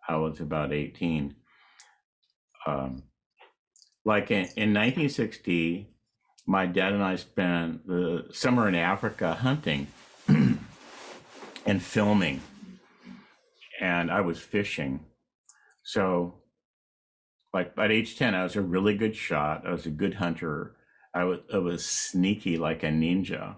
I 0.09 0.17
was 0.17 0.41
about 0.41 0.73
18. 0.73 1.35
Um, 2.67 3.05
like 4.05 4.31
in, 4.31 4.45
in 4.57 4.75
1960, 4.75 5.89
my 6.47 6.67
dad 6.67 6.93
and 6.93 7.03
I 7.03 7.17
spent 7.17 7.87
the 7.87 8.27
summer 8.33 8.69
in 8.69 8.75
Africa 8.75 9.35
hunting 9.35 9.87
and 10.29 11.83
filming, 11.83 12.41
and 13.81 14.11
I 14.11 14.21
was 14.21 14.39
fishing. 14.41 15.01
So, 15.85 16.35
like 17.55 17.73
at 17.79 17.93
age 17.93 18.17
10, 18.17 18.35
I 18.35 18.45
was 18.45 18.57
a 18.57 18.63
really 18.63 18.97
good 18.97 19.15
shot. 19.15 19.67
I 19.67 19.71
was 19.71 19.87
a 19.87 19.91
good 19.91 20.15
hunter. 20.15 20.77
I 21.15 21.25
was, 21.25 21.41
I 21.53 21.59
was 21.59 21.85
sneaky 21.85 22.57
like 22.57 22.83
a 22.83 22.89
ninja 22.89 23.57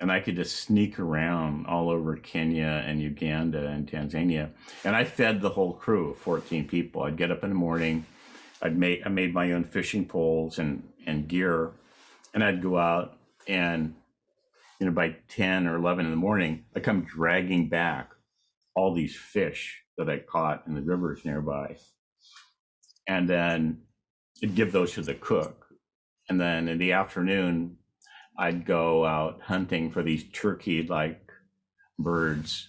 and 0.00 0.12
I 0.12 0.20
could 0.20 0.36
just 0.36 0.56
sneak 0.60 0.98
around 0.98 1.66
all 1.66 1.88
over 1.88 2.16
Kenya 2.16 2.84
and 2.86 3.00
Uganda 3.00 3.66
and 3.66 3.90
Tanzania. 3.90 4.50
And 4.84 4.94
I 4.94 5.04
fed 5.04 5.40
the 5.40 5.50
whole 5.50 5.72
crew 5.72 6.10
of 6.10 6.18
14 6.18 6.68
people. 6.68 7.02
I'd 7.02 7.16
get 7.16 7.30
up 7.30 7.42
in 7.42 7.50
the 7.50 7.56
morning, 7.56 8.04
I'd 8.60 8.76
make 8.76 9.02
I 9.04 9.08
made 9.08 9.32
my 9.34 9.52
own 9.52 9.64
fishing 9.64 10.06
poles 10.06 10.58
and 10.58 10.82
and 11.06 11.28
gear, 11.28 11.72
and 12.34 12.44
I'd 12.44 12.62
go 12.62 12.78
out 12.78 13.18
and 13.48 13.94
you 14.80 14.86
know 14.86 14.92
by 14.92 15.16
10 15.28 15.66
or 15.66 15.76
11 15.76 16.04
in 16.04 16.10
the 16.10 16.16
morning, 16.16 16.64
I 16.74 16.80
come 16.80 17.02
dragging 17.02 17.68
back 17.68 18.12
all 18.74 18.92
these 18.92 19.16
fish 19.16 19.82
that 19.96 20.10
I 20.10 20.18
caught 20.18 20.66
in 20.66 20.74
the 20.74 20.82
rivers 20.82 21.24
nearby. 21.24 21.76
And 23.08 23.28
then 23.28 23.82
I'd 24.42 24.54
give 24.54 24.72
those 24.72 24.92
to 24.92 25.02
the 25.02 25.14
cook. 25.14 25.66
And 26.28 26.40
then 26.40 26.68
in 26.68 26.78
the 26.78 26.92
afternoon, 26.92 27.78
I'd 28.38 28.66
go 28.66 29.04
out 29.04 29.40
hunting 29.42 29.90
for 29.90 30.02
these 30.02 30.24
turkey 30.32 30.82
like 30.82 31.30
birds 31.98 32.68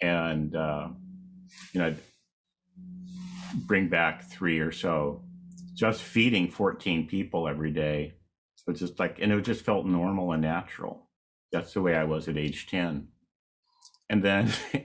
and, 0.00 0.54
uh, 0.54 0.88
you 1.72 1.80
know, 1.80 1.86
I'd 1.86 1.98
bring 3.66 3.88
back 3.88 4.24
three 4.24 4.58
or 4.58 4.72
so, 4.72 5.22
just 5.74 6.02
feeding 6.02 6.50
14 6.50 7.06
people 7.06 7.48
every 7.48 7.70
day. 7.70 8.14
So 8.56 8.72
was 8.72 8.80
just 8.80 8.98
like, 8.98 9.18
and 9.20 9.32
it 9.32 9.42
just 9.42 9.64
felt 9.64 9.86
normal 9.86 10.32
and 10.32 10.42
natural. 10.42 11.08
That's 11.52 11.72
the 11.74 11.82
way 11.82 11.94
I 11.94 12.04
was 12.04 12.28
at 12.28 12.36
age 12.36 12.66
10. 12.66 13.08
And 14.10 14.22
then 14.22 14.52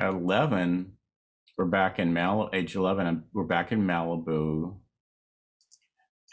at 0.00 0.10
11, 0.10 0.92
we're 1.58 1.64
back 1.66 1.98
in 1.98 2.12
Mal, 2.12 2.50
age 2.52 2.74
11, 2.74 3.24
we're 3.32 3.44
back 3.44 3.72
in 3.72 3.86
Malibu 3.86 4.76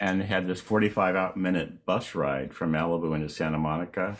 and 0.02 0.20
had 0.20 0.48
this 0.48 0.60
45 0.60 1.36
minute 1.36 1.86
bus 1.86 2.16
ride 2.16 2.52
from 2.52 2.72
Malibu 2.72 3.14
into 3.14 3.28
Santa 3.28 3.56
Monica. 3.56 4.16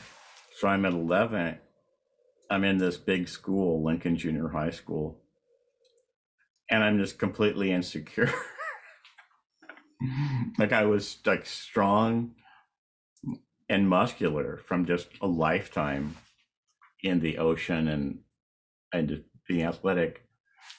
So 0.57 0.69
I'm 0.69 0.87
at 0.87 0.93
11. 0.93 1.59
I'm 2.49 2.63
in 2.63 2.79
this 2.79 2.97
big 2.97 3.29
school, 3.29 3.83
Lincoln 3.83 4.17
Junior 4.17 4.49
High 4.49 4.71
School, 4.71 5.19
and 6.71 6.85
I'm 6.85 6.99
just 6.99 7.19
completely 7.19 7.73
insecure. 7.73 8.33
like 10.59 10.73
I 10.73 10.85
was 10.85 11.19
like 11.27 11.47
strong 11.47 12.37
and 13.69 13.89
muscular 13.89 14.59
from 14.59 14.87
just 14.87 15.09
a 15.21 15.27
lifetime 15.27 16.17
in 17.03 17.19
the 17.19 17.39
ocean 17.39 17.89
and 17.89 18.21
and 18.93 19.09
just 19.09 19.23
being 19.49 19.65
athletic. 19.65 20.23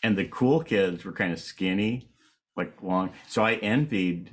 And 0.02 0.18
the 0.18 0.26
cool 0.26 0.64
kids 0.64 1.04
were 1.04 1.12
kind 1.12 1.34
of 1.34 1.42
skinny, 1.42 2.10
like 2.56 2.82
long. 2.82 3.12
So 3.28 3.44
I 3.44 3.56
envied 3.56 4.32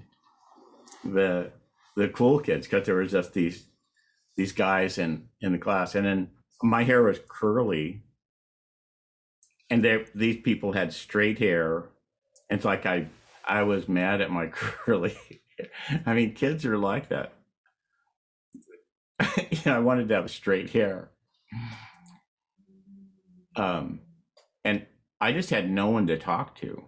the 1.05 1.51
the 1.97 2.09
cool 2.09 2.41
kids 2.41 2.67
because 2.67 2.87
there 2.87 2.97
was 2.97 3.13
just 3.13 3.33
these 3.33 3.67
these 4.37 4.53
guys 4.53 4.99
in 4.99 5.29
in 5.41 5.53
the 5.53 5.59
class, 5.59 5.95
and 5.95 6.07
then 6.07 6.31
my 6.63 6.85
hair 6.85 7.03
was 7.03 7.21
curly, 7.29 8.03
and 9.69 9.85
they 9.85 10.05
these 10.15 10.41
people 10.41 10.73
had 10.73 10.93
straight 10.93 11.39
hair. 11.39 11.91
It's 12.49 12.65
like 12.65 12.87
I 12.87 13.07
I 13.45 13.63
was 13.63 13.89
mad 13.89 14.21
at 14.21 14.31
my 14.31 14.47
curly. 14.53 15.17
I 16.07 16.15
mean, 16.15 16.35
kids 16.35 16.65
are 16.65 16.79
like 16.79 17.09
that. 17.09 17.35
you 19.51 19.59
know, 19.67 19.77
I 19.77 19.81
wanted 19.81 20.09
to 20.09 20.15
have 20.15 20.31
straight 20.31 20.71
hair. 20.71 21.11
Um, 23.57 24.01
and 24.65 24.87
I 25.21 25.33
just 25.33 25.51
had 25.51 25.71
no 25.71 25.91
one 25.91 26.07
to 26.07 26.17
talk 26.17 26.55
to 26.61 26.85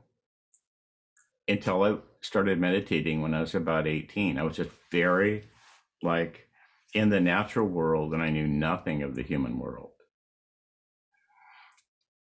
until 1.49 1.83
I 1.83 1.97
started 2.23 2.59
meditating 2.59 3.21
when 3.21 3.35
I 3.35 3.41
was 3.41 3.55
about 3.55 3.87
18. 3.87 4.39
I 4.39 4.43
was 4.43 4.57
just 4.57 4.71
very 4.91 5.45
like 6.03 6.49
in 6.95 7.11
the 7.11 7.21
natural 7.21 7.67
world 7.67 8.15
and 8.15 8.23
I 8.23 8.31
knew 8.31 8.47
nothing 8.47 9.03
of 9.03 9.15
the 9.15 9.23
human 9.23 9.59
world. 9.59 9.91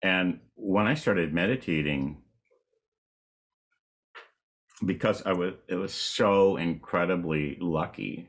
And 0.03 0.41
when 0.55 0.87
I 0.87 0.95
started 0.95 1.35
meditating, 1.35 2.23
because 4.85 5.23
I 5.27 5.33
was 5.33 5.55
it 5.67 5.75
was 5.75 5.93
so 5.93 6.57
incredibly 6.57 7.59
lucky 7.61 8.29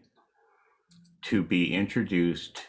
to 1.23 1.43
be 1.43 1.73
introduced 1.73 2.65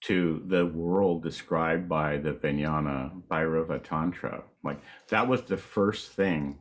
to 0.00 0.42
the 0.46 0.66
world 0.66 1.22
described 1.22 1.88
by 1.88 2.18
the 2.18 2.32
Vijnana 2.32 3.22
Bhairava 3.30 3.82
Tantra. 3.82 4.42
Like 4.62 4.80
that 5.08 5.26
was 5.26 5.42
the 5.42 5.56
first 5.56 6.12
thing 6.12 6.58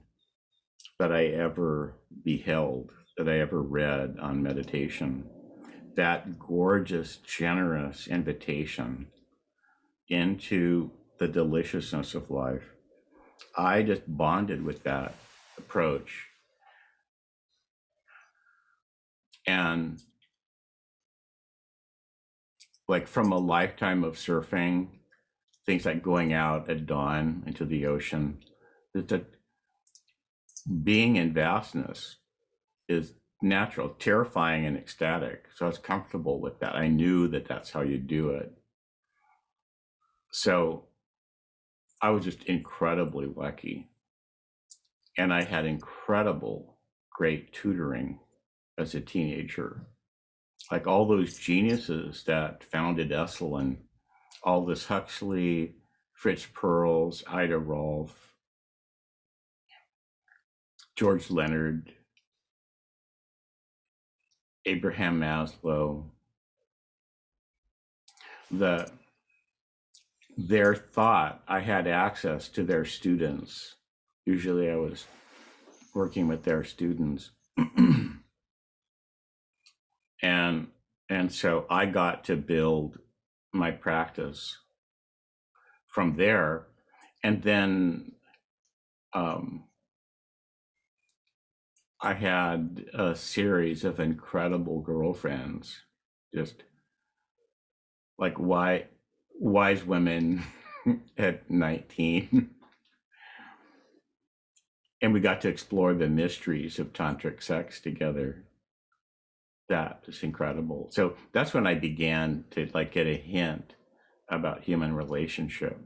that 0.99 1.11
I 1.11 1.25
ever 1.25 1.95
beheld, 2.23 2.91
that 3.17 3.29
I 3.29 3.39
ever 3.39 3.61
read 3.61 4.17
on 4.19 4.41
meditation. 4.41 5.29
That 5.95 6.39
gorgeous, 6.39 7.17
generous 7.17 8.07
invitation 8.07 9.07
into 10.09 10.91
the 11.19 11.27
deliciousness 11.27 12.15
of 12.15 12.29
life. 12.29 12.73
I 13.55 13.83
just 13.83 14.03
bonded 14.07 14.63
with 14.63 14.83
that 14.83 15.15
approach. 15.57 16.27
And 19.45 20.01
like 22.87 23.07
from 23.07 23.31
a 23.31 23.37
lifetime 23.37 24.03
of 24.03 24.15
surfing, 24.15 24.89
things 25.65 25.85
like 25.85 26.03
going 26.03 26.33
out 26.33 26.69
at 26.69 26.85
dawn 26.85 27.43
into 27.45 27.65
the 27.65 27.85
ocean, 27.85 28.39
that 28.93 29.36
being 30.83 31.15
in 31.15 31.33
vastness 31.33 32.17
is 32.87 33.13
natural, 33.41 33.89
terrifying, 33.89 34.65
and 34.65 34.77
ecstatic. 34.77 35.45
So 35.55 35.65
I 35.65 35.69
was 35.69 35.77
comfortable 35.77 36.39
with 36.41 36.59
that. 36.59 36.75
I 36.75 36.87
knew 36.87 37.27
that 37.29 37.47
that's 37.47 37.71
how 37.71 37.81
you 37.81 37.97
do 37.97 38.31
it. 38.31 38.51
So 40.31 40.85
I 42.01 42.09
was 42.09 42.23
just 42.23 42.43
incredibly 42.43 43.27
lucky. 43.27 43.89
And 45.17 45.33
I 45.33 45.43
had 45.43 45.65
incredible, 45.65 46.77
great 47.11 47.53
tutoring 47.53 48.19
as 48.77 48.93
a 48.93 49.01
teenager 49.01 49.87
like 50.71 50.87
all 50.87 51.07
those 51.07 51.37
geniuses 51.37 52.23
that 52.25 52.63
founded 52.63 53.11
Esalen, 53.11 53.77
Aldous 54.43 54.85
Huxley, 54.85 55.75
Fritz 56.13 56.45
Perls, 56.45 57.23
Ida 57.27 57.57
Rolf, 57.57 58.33
George 60.97 61.29
Leonard, 61.29 61.93
Abraham 64.65 65.19
Maslow, 65.19 66.05
the 68.49 68.91
their 70.37 70.75
thought, 70.75 71.43
I 71.47 71.59
had 71.61 71.87
access 71.87 72.47
to 72.49 72.63
their 72.63 72.85
students. 72.85 73.75
Usually 74.25 74.69
I 74.69 74.75
was 74.75 75.05
working 75.93 76.27
with 76.27 76.43
their 76.43 76.63
students. 76.63 77.31
and 80.21 80.67
and 81.09 81.31
so 81.31 81.65
i 81.69 81.85
got 81.85 82.23
to 82.23 82.35
build 82.35 82.99
my 83.53 83.71
practice 83.71 84.57
from 85.87 86.15
there 86.15 86.67
and 87.23 87.41
then 87.43 88.11
um, 89.13 89.63
i 92.01 92.13
had 92.13 92.85
a 92.93 93.15
series 93.15 93.83
of 93.83 93.99
incredible 93.99 94.81
girlfriends 94.81 95.81
just 96.33 96.63
like 98.17 98.37
why 98.37 98.85
wise 99.39 99.83
women 99.83 100.43
at 101.17 101.49
19 101.49 102.49
and 105.01 105.13
we 105.13 105.19
got 105.19 105.41
to 105.41 105.47
explore 105.47 105.93
the 105.93 106.07
mysteries 106.07 106.79
of 106.79 106.93
tantric 106.93 107.41
sex 107.43 107.79
together 107.79 108.43
that 109.69 110.03
is 110.07 110.23
incredible. 110.23 110.87
So 110.91 111.15
that's 111.33 111.53
when 111.53 111.67
I 111.67 111.73
began 111.75 112.45
to 112.51 112.69
like 112.73 112.93
get 112.93 113.07
a 113.07 113.17
hint 113.17 113.73
about 114.29 114.63
human 114.63 114.95
relationship. 114.95 115.77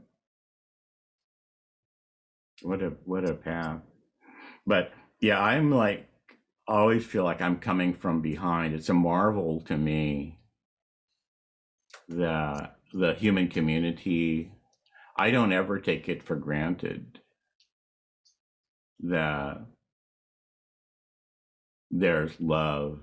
What 2.62 2.82
a 2.82 2.92
what 3.04 3.28
a 3.28 3.34
path. 3.34 3.80
But 4.66 4.92
yeah, 5.22 5.40
I'm 5.40 5.70
like 5.70 6.08
always 6.66 7.06
feel 7.06 7.22
like 7.24 7.40
I'm 7.40 7.58
coming 7.58 7.94
from 7.94 8.20
behind. 8.20 8.74
It's 8.74 8.88
a 8.88 8.94
marvel 8.94 9.62
to 9.62 9.76
me 9.76 10.40
that 12.08 12.76
the 12.92 13.14
human 13.14 13.48
community 13.48 14.50
I 15.16 15.30
don't 15.30 15.52
ever 15.52 15.78
take 15.78 16.08
it 16.08 16.22
for 16.24 16.34
granted 16.34 17.20
that 19.00 19.60
there's 21.90 22.32
love 22.40 23.00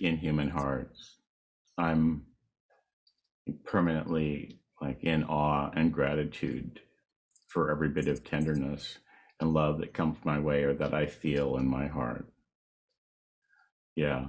in 0.00 0.16
human 0.16 0.48
hearts. 0.48 1.18
I'm 1.78 2.24
permanently 3.64 4.58
like 4.80 5.04
in 5.04 5.22
awe 5.24 5.70
and 5.74 5.92
gratitude 5.92 6.80
for 7.46 7.70
every 7.70 7.88
bit 7.88 8.08
of 8.08 8.24
tenderness 8.24 8.98
and 9.40 9.52
love 9.52 9.78
that 9.78 9.94
comes 9.94 10.18
my 10.24 10.38
way 10.38 10.62
or 10.62 10.74
that 10.74 10.94
I 10.94 11.06
feel 11.06 11.56
in 11.56 11.66
my 11.68 11.86
heart. 11.86 12.26
Yeah. 13.94 14.26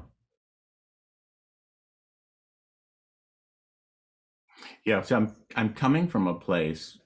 Yeah, 4.85 5.01
so 5.01 5.15
I'm 5.15 5.35
I'm 5.55 5.73
coming 5.73 6.07
from 6.07 6.27
a 6.27 6.33
place 6.33 6.97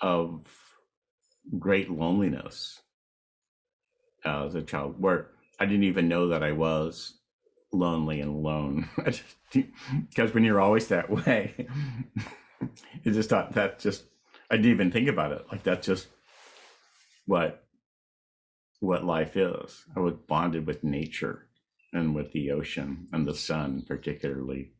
of 0.00 0.46
great 1.58 1.90
loneliness 1.90 2.80
as 4.24 4.54
a 4.54 4.62
child 4.62 5.00
where 5.00 5.28
I 5.58 5.66
didn't 5.66 5.84
even 5.84 6.08
know 6.08 6.28
that 6.28 6.42
I 6.42 6.52
was 6.52 7.14
lonely 7.72 8.20
and 8.20 8.30
alone. 8.30 8.88
because 10.08 10.34
when 10.34 10.44
you're 10.44 10.60
always 10.60 10.88
that 10.88 11.10
way, 11.26 11.66
you 13.02 13.12
just 13.12 13.30
thought 13.30 13.54
that 13.54 13.78
just 13.78 14.04
I 14.50 14.56
didn't 14.56 14.72
even 14.72 14.92
think 14.92 15.08
about 15.08 15.32
it. 15.32 15.44
Like 15.50 15.62
that's 15.62 15.86
just 15.86 16.08
what 17.26 17.64
what 18.80 19.04
life 19.04 19.36
is. 19.36 19.84
I 19.96 20.00
was 20.00 20.14
bonded 20.28 20.66
with 20.66 20.82
nature 20.82 21.48
and 21.92 22.14
with 22.14 22.32
the 22.32 22.50
ocean 22.50 23.06
and 23.12 23.26
the 23.26 23.34
sun 23.34 23.84
particularly. 23.86 24.72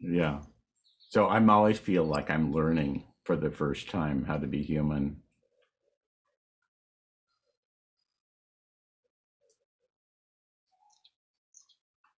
Yeah. 0.00 0.40
So 1.10 1.28
I'm 1.28 1.50
always 1.50 1.78
feel 1.78 2.04
like 2.04 2.30
I'm 2.30 2.52
learning 2.52 3.04
for 3.24 3.36
the 3.36 3.50
first 3.50 3.90
time 3.90 4.24
how 4.24 4.38
to 4.38 4.46
be 4.46 4.62
human 4.62 5.22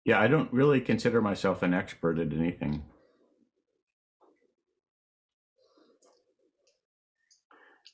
Yeah, 0.08 0.18
I 0.18 0.26
don't 0.26 0.50
really 0.54 0.80
consider 0.80 1.20
myself 1.20 1.62
an 1.62 1.74
expert 1.74 2.18
at 2.18 2.32
anything. 2.32 2.82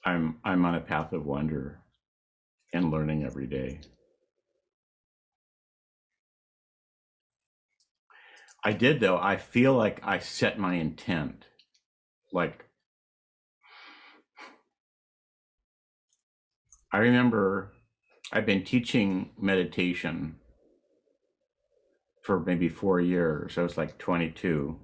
I'm 0.05 0.39
I'm 0.45 0.65
on 0.65 0.75
a 0.75 0.81
path 0.81 1.13
of 1.13 1.25
wonder 1.25 1.81
and 2.73 2.91
learning 2.91 3.25
every 3.25 3.47
day. 3.47 3.81
I 8.63 8.73
did 8.73 9.01
though. 9.01 9.19
I 9.19 9.37
feel 9.37 9.75
like 9.75 10.01
I 10.03 10.19
set 10.19 10.59
my 10.59 10.75
intent. 10.75 11.47
Like 12.33 12.65
I 16.93 16.99
remember 16.99 17.73
I've 18.33 18.47
been 18.47 18.65
teaching 18.65 19.31
meditation 19.39 20.37
for 22.23 22.41
maybe 22.41 22.69
4 22.69 23.01
years. 23.01 23.59
I 23.59 23.63
was 23.63 23.77
like 23.77 23.99
22. 23.99 24.79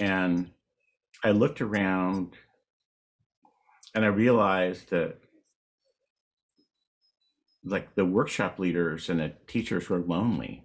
And 0.00 0.50
I 1.22 1.30
looked 1.30 1.60
around 1.60 2.32
and 3.94 4.04
I 4.04 4.08
realized 4.08 4.90
that 4.90 5.18
like 7.64 7.94
the 7.94 8.04
workshop 8.04 8.58
leaders 8.58 9.08
and 9.08 9.20
the 9.20 9.32
teachers 9.46 9.88
were 9.88 10.00
lonely, 10.00 10.64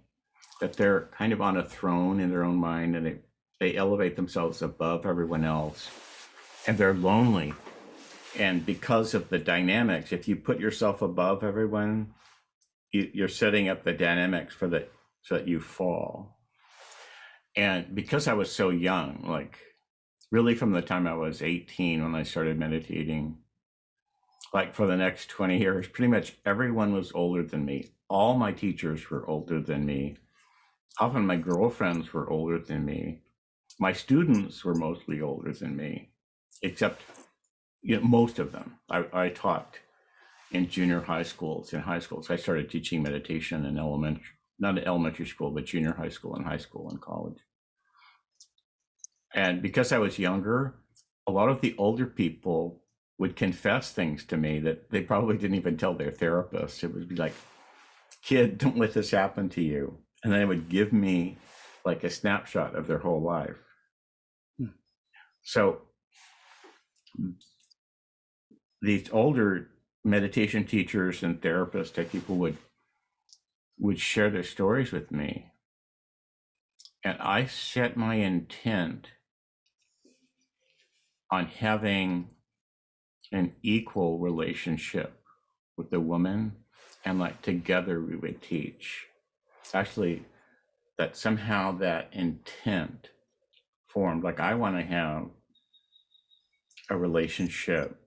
that 0.60 0.74
they're 0.74 1.08
kind 1.16 1.32
of 1.32 1.40
on 1.40 1.56
a 1.56 1.62
throne 1.64 2.18
in 2.18 2.30
their 2.30 2.44
own 2.44 2.56
mind 2.56 2.96
and 2.96 3.06
they, 3.06 3.18
they 3.60 3.76
elevate 3.76 4.16
themselves 4.16 4.62
above 4.62 5.06
everyone 5.06 5.44
else 5.44 5.90
and 6.66 6.76
they're 6.76 6.94
lonely. 6.94 7.54
And 8.36 8.66
because 8.66 9.14
of 9.14 9.28
the 9.28 9.38
dynamics, 9.38 10.12
if 10.12 10.26
you 10.28 10.36
put 10.36 10.58
yourself 10.58 11.02
above 11.02 11.44
everyone, 11.44 12.14
you, 12.92 13.10
you're 13.12 13.28
setting 13.28 13.68
up 13.68 13.84
the 13.84 13.92
dynamics 13.92 14.54
for 14.54 14.66
the 14.66 14.88
so 15.22 15.36
that 15.36 15.48
you 15.48 15.60
fall. 15.60 16.36
And 17.56 17.94
because 17.94 18.28
I 18.28 18.34
was 18.34 18.52
so 18.52 18.70
young, 18.70 19.24
like 19.26 19.58
really 20.30 20.54
from 20.54 20.72
the 20.72 20.82
time 20.82 21.06
I 21.06 21.14
was 21.14 21.42
18 21.42 22.02
when 22.02 22.14
I 22.14 22.22
started 22.22 22.58
meditating, 22.58 23.38
like 24.52 24.74
for 24.74 24.86
the 24.86 24.96
next 24.96 25.28
20 25.30 25.58
years, 25.58 25.88
pretty 25.88 26.10
much 26.10 26.36
everyone 26.44 26.92
was 26.92 27.12
older 27.14 27.42
than 27.42 27.64
me. 27.64 27.90
All 28.08 28.34
my 28.36 28.52
teachers 28.52 29.10
were 29.10 29.28
older 29.28 29.60
than 29.60 29.84
me. 29.84 30.16
Often 31.00 31.26
my 31.26 31.36
girlfriends 31.36 32.12
were 32.12 32.30
older 32.30 32.58
than 32.58 32.84
me. 32.84 33.20
My 33.78 33.92
students 33.92 34.64
were 34.64 34.74
mostly 34.74 35.20
older 35.20 35.52
than 35.52 35.76
me, 35.76 36.10
except 36.62 37.02
you 37.82 37.96
know, 37.96 38.02
most 38.02 38.38
of 38.38 38.52
them. 38.52 38.78
I, 38.90 39.04
I 39.12 39.28
taught 39.28 39.78
in 40.50 40.68
junior 40.68 41.00
high 41.02 41.22
schools, 41.22 41.72
in 41.72 41.80
high 41.80 42.00
schools. 42.00 42.30
I 42.30 42.36
started 42.36 42.70
teaching 42.70 43.02
meditation 43.02 43.64
in 43.66 43.78
elementary, 43.78 44.24
not 44.58 44.78
elementary 44.78 45.26
school, 45.26 45.50
but 45.50 45.66
junior 45.66 45.94
high 45.94 46.08
school 46.08 46.34
and 46.34 46.44
high 46.44 46.56
school 46.56 46.88
and 46.90 47.00
college. 47.00 47.38
And 49.34 49.62
because 49.62 49.92
I 49.92 49.98
was 49.98 50.18
younger, 50.18 50.74
a 51.26 51.32
lot 51.32 51.48
of 51.48 51.60
the 51.60 51.74
older 51.78 52.06
people 52.06 52.82
would 53.18 53.36
confess 53.36 53.92
things 53.92 54.24
to 54.24 54.36
me 54.36 54.60
that 54.60 54.90
they 54.90 55.02
probably 55.02 55.36
didn't 55.36 55.56
even 55.56 55.76
tell 55.76 55.94
their 55.94 56.10
therapist. 56.10 56.82
It 56.84 56.94
would 56.94 57.08
be 57.08 57.16
like, 57.16 57.34
kid, 58.22 58.58
don't 58.58 58.78
let 58.78 58.94
this 58.94 59.10
happen 59.10 59.48
to 59.50 59.62
you. 59.62 59.98
And 60.22 60.32
then 60.32 60.40
they 60.40 60.46
would 60.46 60.68
give 60.68 60.92
me 60.92 61.36
like 61.84 62.04
a 62.04 62.10
snapshot 62.10 62.74
of 62.74 62.86
their 62.86 62.98
whole 62.98 63.22
life. 63.22 63.56
Hmm. 64.58 64.66
So 65.42 65.82
these 68.80 69.10
older 69.10 69.70
meditation 70.04 70.64
teachers 70.64 71.22
and 71.22 71.40
therapists 71.40 71.92
type 71.92 72.12
people 72.12 72.36
would 72.36 72.56
would 73.80 73.98
share 73.98 74.30
their 74.30 74.42
stories 74.42 74.90
with 74.90 75.12
me. 75.12 75.52
And 77.04 77.16
I 77.20 77.46
set 77.46 77.96
my 77.96 78.16
intent 78.16 79.08
on 81.30 81.46
having 81.46 82.28
an 83.32 83.52
equal 83.62 84.18
relationship 84.18 85.20
with 85.76 85.90
the 85.90 86.00
woman 86.00 86.52
and 87.04 87.18
like 87.18 87.42
together 87.42 88.00
we 88.00 88.16
would 88.16 88.42
teach. 88.42 89.06
Actually 89.74 90.24
that 90.98 91.16
somehow 91.16 91.72
that 91.78 92.10
intent 92.12 93.10
formed 93.86 94.22
like 94.22 94.40
i 94.40 94.54
want 94.54 94.76
to 94.76 94.82
have 94.82 95.26
a 96.90 96.96
relationship 96.96 98.00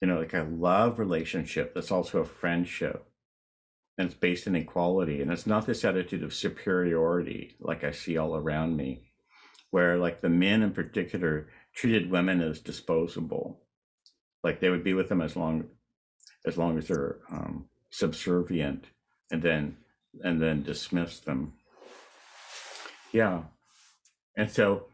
you 0.00 0.08
know 0.08 0.18
like 0.18 0.32
a 0.32 0.48
love 0.50 0.98
relationship 0.98 1.74
that's 1.74 1.90
also 1.90 2.20
a 2.20 2.24
friendship 2.24 3.04
and 3.98 4.06
it's 4.06 4.16
based 4.16 4.46
in 4.46 4.54
equality. 4.54 5.20
And 5.20 5.32
it's 5.32 5.44
not 5.44 5.66
this 5.66 5.84
attitude 5.84 6.22
of 6.22 6.32
superiority 6.32 7.56
like 7.60 7.84
i 7.84 7.90
see 7.90 8.16
all 8.16 8.36
around 8.36 8.76
me 8.76 9.02
where 9.70 9.98
like 9.98 10.20
the 10.20 10.28
men 10.28 10.62
in 10.62 10.70
particular 10.70 11.48
treated 11.78 12.10
women 12.10 12.40
as 12.40 12.58
disposable. 12.58 13.60
Like 14.42 14.58
they 14.58 14.68
would 14.68 14.82
be 14.82 14.94
with 14.94 15.08
them 15.08 15.22
as 15.22 15.36
long 15.36 15.68
as 16.44 16.58
long 16.58 16.76
as 16.76 16.88
they're 16.88 17.18
um, 17.30 17.66
subservient 17.90 18.86
and 19.30 19.42
then 19.42 19.76
and 20.24 20.42
then 20.42 20.64
dismiss 20.64 21.20
them. 21.20 21.52
Yeah. 23.12 23.42
And 24.36 24.50
so 24.50 24.86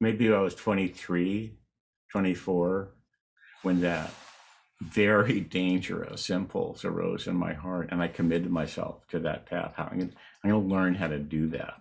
maybe 0.00 0.32
i 0.32 0.40
was 0.40 0.54
23 0.54 1.54
24 2.10 2.88
when 3.62 3.80
that 3.82 4.10
very 4.80 5.38
dangerous 5.38 6.28
impulse 6.28 6.84
arose 6.84 7.28
in 7.28 7.36
my 7.36 7.52
heart 7.52 7.88
and 7.92 8.02
i 8.02 8.08
committed 8.08 8.50
myself 8.50 9.06
to 9.08 9.18
that 9.20 9.46
path. 9.46 9.74
How 9.76 9.88
i'm 9.90 9.98
going 9.98 10.68
to 10.68 10.74
learn 10.74 10.94
how 10.94 11.08
to 11.08 11.18
do 11.18 11.48
that. 11.48 11.80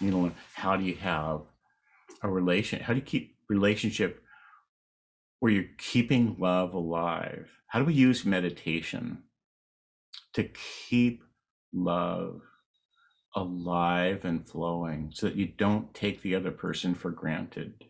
You 0.00 0.10
know 0.10 0.32
how 0.54 0.76
do 0.76 0.84
you 0.84 0.96
have 0.96 1.42
a 2.22 2.30
relation 2.30 2.80
how 2.80 2.92
do 2.92 2.98
you 2.98 3.04
keep 3.04 3.36
relationship 3.48 4.22
where 5.40 5.52
you're 5.52 5.64
keeping 5.78 6.36
love 6.38 6.74
alive. 6.74 7.48
How 7.68 7.78
do 7.78 7.84
we 7.84 7.94
use 7.94 8.24
meditation 8.24 9.24
to 10.34 10.44
keep 10.88 11.22
love 11.72 12.40
alive 13.36 14.24
and 14.24 14.48
flowing 14.48 15.12
so 15.14 15.26
that 15.26 15.36
you 15.36 15.46
don't 15.46 15.94
take 15.94 16.22
the 16.22 16.34
other 16.34 16.50
person 16.50 16.94
for 16.94 17.10
granted? 17.10 17.84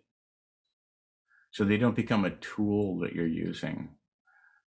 So 1.50 1.64
they 1.64 1.78
don't 1.78 1.96
become 1.96 2.24
a 2.24 2.30
tool 2.30 2.98
that 3.00 3.14
you're 3.14 3.26
using, 3.26 3.90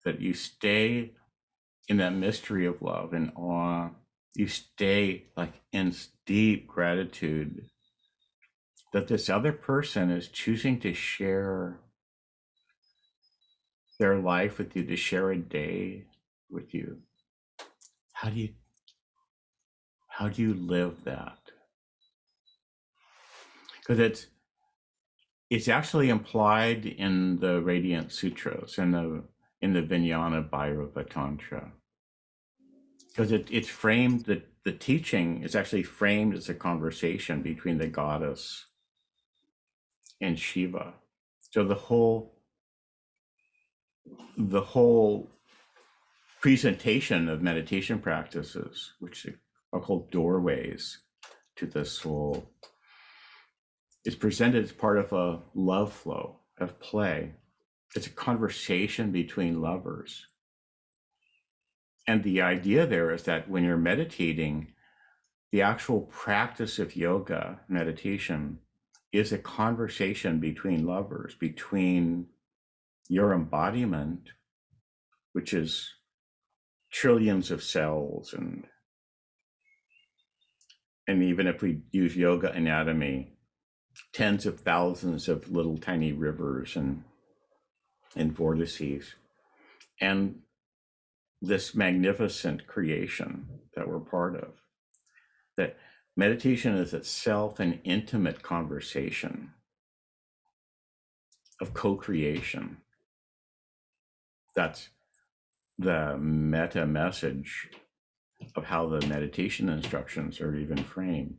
that 0.04 0.20
you 0.20 0.34
stay 0.34 1.12
in 1.88 1.96
that 1.96 2.14
mystery 2.14 2.66
of 2.66 2.80
love 2.80 3.12
and 3.12 3.32
awe. 3.34 3.90
You 4.34 4.46
stay 4.46 5.24
like 5.36 5.54
in 5.72 5.94
deep 6.26 6.68
gratitude 6.68 7.66
that 8.92 9.08
this 9.08 9.28
other 9.28 9.52
person 9.52 10.10
is 10.10 10.28
choosing 10.28 10.80
to 10.80 10.94
share 10.94 11.80
their 13.98 14.18
life 14.18 14.58
with 14.58 14.74
you, 14.76 14.84
to 14.84 14.96
share 14.96 15.30
a 15.30 15.38
day 15.38 16.04
with 16.50 16.72
you. 16.72 16.98
How 18.12 18.30
do 18.30 18.40
you 18.40 18.54
how 20.08 20.28
do 20.28 20.42
you 20.42 20.54
live 20.54 21.04
that? 21.04 21.38
Because 23.80 23.98
it's 24.00 24.26
it's 25.50 25.68
actually 25.68 26.08
implied 26.08 26.84
in 26.84 27.38
the 27.40 27.60
Radiance 27.60 28.14
Sutras 28.14 28.78
in 28.78 28.92
the 28.92 29.24
in 29.60 29.72
the 29.72 29.82
Vijnana 29.82 30.48
Bhairava 30.48 31.08
Tantra. 31.08 31.72
Because 33.08 33.32
it, 33.32 33.48
it's 33.50 33.68
framed 33.68 34.26
the, 34.26 34.42
the 34.64 34.72
teaching 34.72 35.42
is 35.42 35.56
actually 35.56 35.82
framed 35.82 36.34
as 36.34 36.48
a 36.48 36.54
conversation 36.54 37.42
between 37.42 37.78
the 37.78 37.88
goddess 37.88 38.67
and 40.20 40.38
Shiva. 40.38 40.94
So 41.50 41.64
the 41.64 41.74
whole 41.74 42.34
the 44.36 44.60
whole 44.60 45.30
presentation 46.40 47.28
of 47.28 47.42
meditation 47.42 47.98
practices, 47.98 48.94
which 49.00 49.26
are 49.72 49.80
called 49.80 50.10
doorways 50.10 51.02
to 51.56 51.66
the 51.66 51.84
soul, 51.84 52.50
is 54.04 54.14
presented 54.14 54.64
as 54.64 54.72
part 54.72 54.98
of 54.98 55.12
a 55.12 55.40
love 55.54 55.92
flow 55.92 56.40
of 56.58 56.80
play. 56.80 57.34
It's 57.94 58.06
a 58.06 58.10
conversation 58.10 59.10
between 59.10 59.60
lovers. 59.60 60.26
And 62.06 62.22
the 62.22 62.40
idea 62.40 62.86
there 62.86 63.12
is 63.12 63.24
that 63.24 63.50
when 63.50 63.64
you're 63.64 63.76
meditating, 63.76 64.68
the 65.52 65.62
actual 65.62 66.02
practice 66.02 66.78
of 66.78 66.96
yoga, 66.96 67.60
meditation, 67.68 68.60
is 69.12 69.32
a 69.32 69.38
conversation 69.38 70.38
between 70.38 70.86
lovers, 70.86 71.34
between 71.34 72.26
your 73.08 73.32
embodiment, 73.32 74.30
which 75.32 75.54
is 75.54 75.94
trillions 76.90 77.50
of 77.50 77.62
cells 77.62 78.32
and 78.32 78.64
and 81.06 81.22
even 81.22 81.46
if 81.46 81.62
we 81.62 81.80
use 81.90 82.14
yoga 82.14 82.52
anatomy, 82.52 83.32
tens 84.12 84.44
of 84.44 84.60
thousands 84.60 85.26
of 85.26 85.50
little 85.50 85.78
tiny 85.78 86.12
rivers 86.12 86.76
and 86.76 87.04
and 88.14 88.32
vortices, 88.36 89.14
and 90.00 90.40
this 91.40 91.74
magnificent 91.74 92.66
creation 92.66 93.46
that 93.74 93.88
we're 93.88 94.00
part 94.00 94.36
of. 94.36 94.52
That 95.56 95.76
meditation 96.18 96.74
is 96.74 96.92
itself 96.92 97.60
an 97.60 97.80
intimate 97.84 98.42
conversation 98.42 99.52
of 101.60 101.72
co-creation 101.72 102.78
that's 104.58 104.88
the 105.78 106.18
meta 106.18 106.84
message 106.84 107.68
of 108.56 108.64
how 108.64 108.88
the 108.88 109.06
meditation 109.06 109.68
instructions 109.68 110.40
are 110.40 110.56
even 110.56 110.78
framed. 110.78 111.38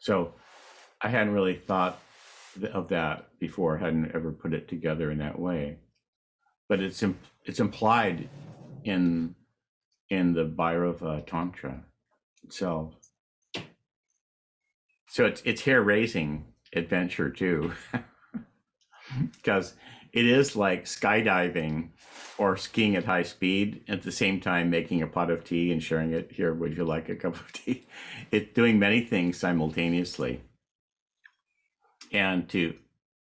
So 0.00 0.34
I 1.00 1.08
hadn't 1.08 1.32
really 1.32 1.54
thought 1.54 2.00
of 2.72 2.88
that 2.88 3.28
before. 3.38 3.78
I 3.78 3.84
hadn't 3.84 4.12
ever 4.16 4.32
put 4.32 4.52
it 4.52 4.66
together 4.66 5.12
in 5.12 5.18
that 5.18 5.38
way, 5.38 5.78
but 6.68 6.80
it's 6.80 7.04
it's 7.44 7.60
implied 7.60 8.28
in 8.82 9.36
in 10.08 10.32
the 10.32 10.44
Bhairava 10.44 11.24
Tantra 11.24 11.84
itself. 12.42 12.99
So 15.10 15.26
it's 15.26 15.42
it's 15.44 15.62
hair 15.62 15.82
raising 15.82 16.44
adventure 16.72 17.30
too, 17.30 17.72
because 19.32 19.74
it 20.12 20.24
is 20.24 20.54
like 20.54 20.84
skydiving 20.84 21.88
or 22.38 22.56
skiing 22.56 22.94
at 22.94 23.04
high 23.04 23.24
speed 23.24 23.82
at 23.88 24.02
the 24.02 24.12
same 24.12 24.40
time 24.40 24.70
making 24.70 25.02
a 25.02 25.08
pot 25.08 25.30
of 25.30 25.42
tea 25.42 25.72
and 25.72 25.82
sharing 25.82 26.12
it. 26.12 26.30
Here 26.30 26.54
would 26.54 26.76
you 26.76 26.84
like 26.84 27.08
a 27.08 27.16
cup 27.16 27.34
of 27.34 27.52
tea? 27.52 27.88
It's 28.30 28.54
doing 28.54 28.78
many 28.78 29.00
things 29.00 29.36
simultaneously. 29.36 30.42
And 32.12 32.48
to 32.50 32.74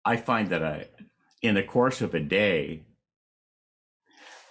i 0.07 0.17
find 0.17 0.49
that 0.49 0.63
i 0.63 0.87
in 1.43 1.55
the 1.55 1.63
course 1.63 2.01
of 2.01 2.15
a 2.15 2.21
day 2.21 2.83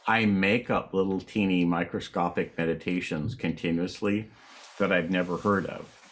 i 0.08 0.26
make 0.26 0.70
up 0.70 0.94
little 0.94 1.20
teeny 1.20 1.64
microscopic 1.64 2.58
meditations 2.58 3.36
continuously 3.36 4.30
that 4.80 4.92
i've 4.92 5.12
never 5.12 5.38
heard 5.38 5.66
of 5.68 6.03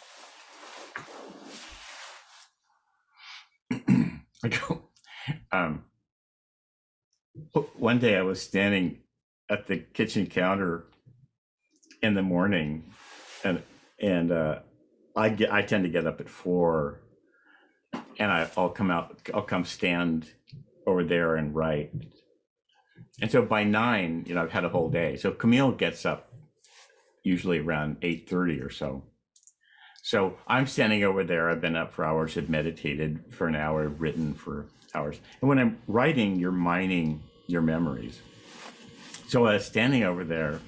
I 4.44 4.48
go, 4.48 4.82
um, 5.52 5.84
one 7.76 7.98
day 7.98 8.16
I 8.16 8.22
was 8.22 8.42
standing 8.42 8.98
at 9.48 9.66
the 9.66 9.78
kitchen 9.78 10.26
counter 10.26 10.84
in 12.02 12.14
the 12.14 12.22
morning, 12.22 12.92
and 13.44 13.62
and 14.00 14.32
uh, 14.32 14.58
I 15.14 15.28
get 15.28 15.52
I 15.52 15.62
tend 15.62 15.84
to 15.84 15.90
get 15.90 16.06
up 16.06 16.20
at 16.20 16.28
four, 16.28 17.00
and 18.18 18.32
I, 18.32 18.50
I'll 18.56 18.70
come 18.70 18.90
out 18.90 19.28
I'll 19.32 19.42
come 19.42 19.64
stand 19.64 20.28
over 20.86 21.04
there 21.04 21.36
and 21.36 21.54
write, 21.54 21.92
and 23.20 23.30
so 23.30 23.42
by 23.42 23.62
nine 23.62 24.24
you 24.26 24.34
know 24.34 24.42
I've 24.42 24.52
had 24.52 24.64
a 24.64 24.70
whole 24.70 24.90
day. 24.90 25.16
So 25.16 25.30
Camille 25.30 25.72
gets 25.72 26.04
up 26.04 26.32
usually 27.22 27.60
around 27.60 27.98
eight 28.02 28.28
thirty 28.28 28.60
or 28.60 28.70
so. 28.70 29.04
So 30.02 30.36
I'm 30.48 30.66
standing 30.66 31.04
over 31.04 31.22
there. 31.22 31.48
I've 31.48 31.60
been 31.60 31.76
up 31.76 31.94
for 31.94 32.04
hours, 32.04 32.34
have 32.34 32.50
meditated 32.50 33.20
for 33.30 33.46
an 33.46 33.54
hour, 33.54 33.86
written 33.88 34.34
for 34.34 34.66
hours. 34.94 35.20
And 35.40 35.48
when 35.48 35.60
I'm 35.60 35.78
writing, 35.86 36.40
you're 36.40 36.50
mining 36.50 37.22
your 37.46 37.62
memories. 37.62 38.20
So 39.28 39.46
I 39.46 39.54
was 39.54 39.64
standing 39.64 40.02
over 40.02 40.24
there 40.24 40.60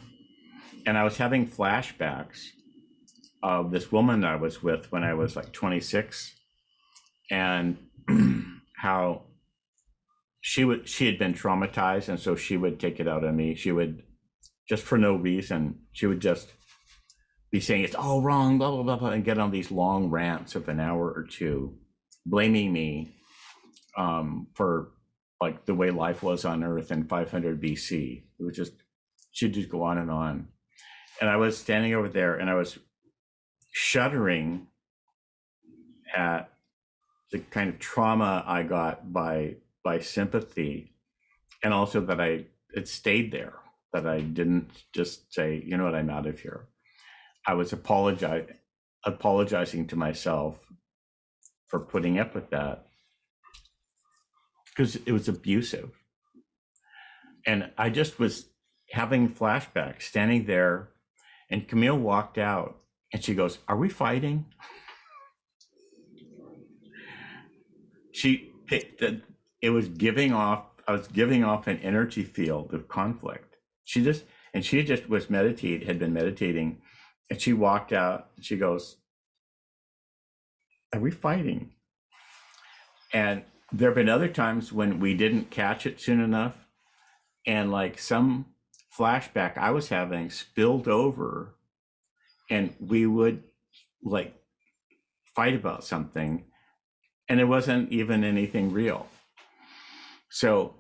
and 0.87 0.97
I 0.97 1.03
was 1.03 1.17
having 1.17 1.49
flashbacks 1.49 2.51
of 3.43 3.73
this 3.73 3.91
woman 3.91 4.25
I 4.25 4.37
was 4.37 4.63
with 4.63 4.91
when 4.93 5.03
I 5.03 5.15
was 5.15 5.35
like 5.35 5.53
26 5.53 6.33
and 7.31 7.77
how 8.77 9.23
she 10.41 10.65
would 10.65 10.89
she 10.89 11.07
had 11.07 11.19
been 11.19 11.35
traumatized 11.35 12.09
and 12.09 12.21
so 12.21 12.37
she 12.37 12.57
would 12.57 12.79
take 12.79 13.01
it 13.01 13.09
out 13.09 13.25
on 13.25 13.37
me. 13.37 13.57
She 13.57 13.73
would 13.73 14.05
just 14.69 14.85
for 14.85 14.97
no 14.97 15.17
reason, 15.17 15.81
she 15.93 16.07
would 16.07 16.21
just 16.21 16.53
be 17.55 17.61
saying 17.61 17.85
it's 17.85 17.95
all 17.95 18.21
wrong, 18.21 18.59
blah 18.59 18.69
blah 18.73 18.83
blah, 18.83 18.97
blah 18.97 19.11
and 19.11 19.25
get 19.25 19.39
on 19.39 19.53
these 19.53 19.71
long 19.71 20.11
rants 20.11 20.57
of 20.57 20.69
an 20.69 20.81
hour 20.81 21.09
or 21.09 21.23
two, 21.23 21.73
blaming 22.27 22.73
me 22.73 23.15
um, 23.97 24.49
for 24.55 24.89
like 25.41 25.65
the 25.65 25.73
way 25.73 25.93
life 25.93 26.21
was 26.21 26.45
on 26.45 26.65
Earth 26.65 26.91
in 26.91 27.05
500 27.05 27.63
BC. 27.63 28.25
It 28.41 28.43
was 28.43 28.57
just 28.57 28.73
she'd 29.31 29.55
just 29.55 29.69
go 29.69 29.85
on 29.85 29.99
and 29.99 30.11
on. 30.11 30.49
And 31.21 31.31
I 31.31 31.37
was 31.37 31.57
standing 31.57 31.95
over 31.95 32.09
there, 32.09 32.35
and 32.35 32.51
I 32.51 32.55
was 32.55 32.77
shuddering 33.71 34.67
at 36.13 36.51
the 37.31 37.39
kind 37.39 37.69
of 37.71 37.79
trauma 37.79 38.43
I 38.45 38.65
got 38.65 39.13
by 39.13 39.59
by 39.85 40.01
sympathy, 40.01 40.97
and 41.63 41.73
also 41.73 42.01
that 42.01 42.21
I 42.21 42.47
it 42.75 42.89
stayed 42.89 43.31
there. 43.31 43.55
That 43.93 44.09
I 44.09 44.23
didn't 44.23 44.71
just 44.93 45.33
say, 45.33 45.63
you 45.65 45.77
know 45.77 45.85
what, 45.85 45.95
I'm 45.95 46.11
out 46.11 46.27
of 46.27 46.41
here. 46.41 46.67
I 47.47 47.55
was 47.55 47.73
apologize, 47.73 48.49
apologizing 49.05 49.87
to 49.89 49.97
myself 49.97 50.59
for 51.67 51.81
putting 51.81 52.19
up 52.19 52.35
with 52.35 52.51
that 52.51 52.87
because 54.67 54.97
it 54.97 55.13
was 55.13 55.29
abusive. 55.29 55.91
And 57.47 57.71
I 57.77 57.91
just 57.91 58.19
was 58.19 58.47
having 58.91 59.29
flashbacks, 59.29 60.03
standing 60.03 60.47
there, 60.47 60.89
and 61.51 61.69
Camille 61.69 61.99
walked 61.99 62.39
out 62.39 62.79
and 63.13 63.23
she 63.23 63.35
goes, 63.35 63.59
Are 63.69 63.77
we 63.77 63.89
fighting? 63.89 64.47
she 68.15 68.53
picked 68.67 69.01
that 69.01 69.21
it 69.61 69.71
was 69.71 69.89
giving 69.89 70.33
off, 70.33 70.67
I 70.87 70.93
was 70.93 71.09
giving 71.09 71.43
off 71.43 71.67
an 71.67 71.79
energy 71.79 72.23
field 72.23 72.73
of 72.73 72.87
conflict. 72.87 73.57
She 73.83 74.05
just, 74.05 74.25
and 74.55 74.65
she 74.65 74.85
just 74.85 75.09
was 75.09 75.29
meditate, 75.29 75.87
had 75.87 75.99
been 75.99 76.13
meditating, 76.13 76.79
and 77.31 77.41
she 77.41 77.53
walked 77.53 77.93
out 77.93 78.29
and 78.37 78.45
she 78.45 78.57
goes, 78.57 78.97
Are 80.93 81.01
we 81.01 81.11
fighting? 81.11 81.73
And 83.13 83.43
there 83.73 83.91
have 83.91 83.97
been 83.97 84.09
other 84.09 84.29
times 84.29 84.73
when 84.73 85.01
we 85.01 85.15
didn't 85.15 85.51
catch 85.51 85.87
it 85.87 86.01
soon 86.01 86.21
enough 86.21 86.55
and 87.47 87.71
like 87.71 87.99
some 87.99 88.47
flashback 88.97 89.59
i 89.59 89.71
was 89.71 89.89
having 89.89 90.31
spilled 90.31 90.87
over 90.87 91.57
and 92.51 92.75
we 92.79 93.07
would 93.07 93.43
like 94.03 94.35
fight 95.35 95.55
about 95.55 95.83
something 95.83 96.45
and 97.29 97.41
it 97.41 97.45
wasn't 97.45 97.91
even 97.91 98.23
anything 98.23 98.73
real 98.73 99.09
so 100.31 100.75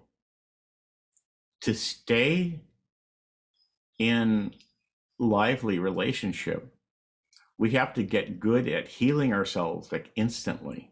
to 1.60 1.74
stay 1.74 2.60
in 3.98 4.54
lively 5.18 5.78
relationship 5.78 6.74
we 7.56 7.70
have 7.70 7.94
to 7.94 8.02
get 8.02 8.40
good 8.40 8.66
at 8.68 8.88
healing 8.88 9.32
ourselves 9.32 9.92
like 9.92 10.10
instantly 10.16 10.90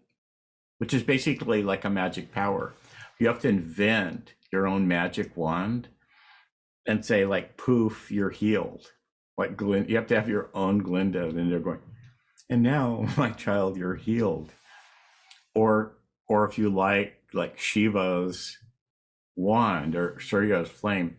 which 0.83 0.95
is 0.95 1.05
basically 1.05 1.63
like 1.63 1.85
a 1.85 1.89
magic 1.89 2.33
power. 2.33 2.75
You 3.21 3.29
have 3.29 3.39
to 3.43 3.49
invent 3.49 4.35
your 4.51 4.67
own 4.67 4.89
magic 4.89 5.37
wand 5.37 5.87
and 6.89 7.05
say 7.05 7.25
like 7.25 7.57
poof, 7.57 8.11
you're 8.11 8.31
healed. 8.31 8.91
Like 9.39 9.57
Glenn, 9.57 9.87
you 9.89 9.95
have 9.95 10.09
to 10.09 10.17
have 10.17 10.29
your 10.29 10.51
own 10.55 10.79
Glinda, 10.79 11.29
and 11.29 11.53
they're 11.53 11.61
going, 11.61 11.79
and 12.51 12.65
now 12.65 13.07
my 13.17 13.31
child, 13.31 13.77
you're 13.77 13.95
healed. 13.95 14.51
Or 15.55 15.99
or 16.29 16.49
if 16.49 16.59
you 16.59 16.69
like 16.69 17.15
like 17.33 17.61
Shiva's 17.61 18.59
wand 19.37 19.95
or 19.95 20.19
Surya's 20.19 20.69
flame, 20.69 21.19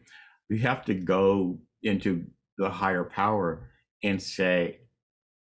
you 0.49 0.57
have 0.57 0.83
to 0.87 0.93
go 0.93 1.59
into 1.81 2.25
the 2.57 2.69
higher 2.69 3.03
power 3.03 3.69
and 4.03 4.21
say, 4.21 4.79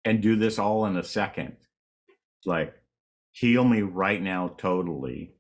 and 0.04 0.22
do 0.22 0.36
this 0.36 0.60
all 0.60 0.86
in 0.86 0.98
a 0.98 1.04
second. 1.04 1.58
Like 2.46 2.76
heal 3.32 3.63
me 3.65 3.82
right 3.82 4.22
now 4.22 4.50
totally 4.58 5.36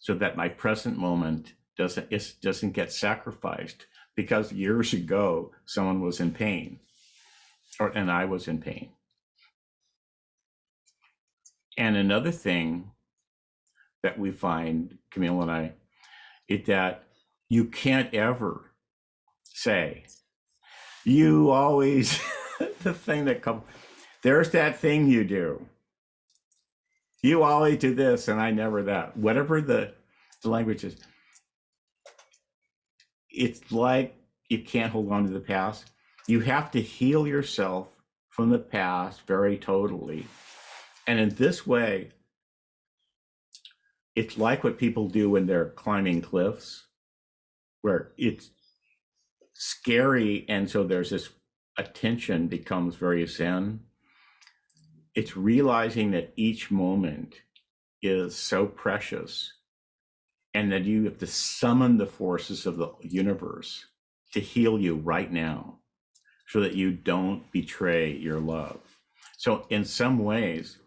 so 0.00 0.14
that 0.14 0.36
my 0.36 0.48
present 0.48 0.98
moment 0.98 1.54
doesn't 1.78 2.10
doesn't 2.42 2.72
get 2.72 2.92
sacrificed 2.92 3.86
because 4.16 4.52
years 4.52 4.92
ago 4.92 5.52
someone 5.64 6.00
was 6.00 6.20
in 6.20 6.32
pain 6.32 6.80
or 7.80 7.88
and 7.88 8.10
I 8.10 8.24
was 8.26 8.48
in 8.48 8.60
pain. 8.60 8.90
And 11.76 11.96
another 11.96 12.30
thing 12.30 12.90
that 14.02 14.18
we 14.18 14.30
find, 14.30 14.98
Camille 15.10 15.42
and 15.42 15.50
I, 15.50 15.72
is 16.48 16.66
that 16.66 17.04
you 17.48 17.64
can't 17.64 18.12
ever 18.14 18.72
say, 19.44 20.04
you 21.04 21.50
always, 21.50 22.20
the 22.82 22.94
thing 22.94 23.26
that 23.26 23.42
comes, 23.42 23.62
there's 24.22 24.50
that 24.50 24.78
thing 24.78 25.06
you 25.08 25.24
do 25.24 25.66
you 27.24 27.42
always 27.42 27.78
do 27.78 27.94
this 27.94 28.28
and 28.28 28.38
I 28.38 28.50
never 28.50 28.82
that. 28.82 29.16
Whatever 29.16 29.62
the, 29.62 29.94
the 30.42 30.50
language 30.50 30.84
is, 30.84 30.94
it's 33.30 33.72
like 33.72 34.14
you 34.50 34.58
can't 34.58 34.92
hold 34.92 35.10
on 35.10 35.24
to 35.24 35.30
the 35.30 35.40
past. 35.40 35.86
You 36.28 36.40
have 36.40 36.70
to 36.72 36.82
heal 36.82 37.26
yourself 37.26 37.88
from 38.28 38.50
the 38.50 38.58
past 38.58 39.22
very 39.26 39.56
totally. 39.56 40.26
And 41.06 41.18
in 41.18 41.30
this 41.30 41.66
way, 41.66 42.10
it's 44.14 44.36
like 44.36 44.62
what 44.62 44.78
people 44.78 45.08
do 45.08 45.30
when 45.30 45.46
they're 45.46 45.70
climbing 45.70 46.20
cliffs, 46.20 46.84
where 47.80 48.12
it's 48.18 48.50
scary. 49.54 50.44
And 50.48 50.70
so 50.70 50.84
there's 50.84 51.10
this 51.10 51.30
attention 51.78 52.46
becomes 52.46 52.94
very 52.96 53.26
zen 53.26 53.80
it's 55.14 55.36
realizing 55.36 56.10
that 56.10 56.32
each 56.36 56.70
moment 56.70 57.36
is 58.02 58.34
so 58.34 58.66
precious 58.66 59.52
and 60.52 60.72
that 60.72 60.84
you 60.84 61.04
have 61.04 61.18
to 61.18 61.26
summon 61.26 61.98
the 61.98 62.06
forces 62.06 62.66
of 62.66 62.76
the 62.76 62.90
universe 63.00 63.86
to 64.32 64.40
heal 64.40 64.78
you 64.78 64.96
right 64.96 65.32
now 65.32 65.78
so 66.48 66.60
that 66.60 66.74
you 66.74 66.90
don't 66.92 67.50
betray 67.52 68.12
your 68.12 68.40
love. 68.40 68.80
So, 69.38 69.66
in 69.70 69.84
some 69.84 70.18
ways, 70.18 70.78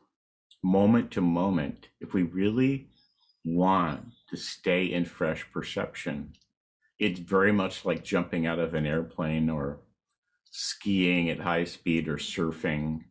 moment 0.64 1.12
to 1.12 1.22
moment, 1.22 1.88
if 2.00 2.14
we 2.14 2.24
really 2.24 2.90
want 3.46 4.14
to 4.30 4.38
stay 4.38 4.86
in 4.86 5.06
fresh 5.06 5.46
perception, 5.52 6.34
it's 7.00 7.20
very 7.20 7.52
much 7.52 7.86
like 7.86 8.04
jumping 8.04 8.46
out 8.46 8.60
of 8.60 8.74
an 8.74 8.86
airplane 8.86 9.50
or 9.50 9.82
skiing 10.52 11.30
at 11.30 11.40
high 11.40 11.64
speed 11.66 12.08
or 12.08 12.18
surfing 12.18 13.02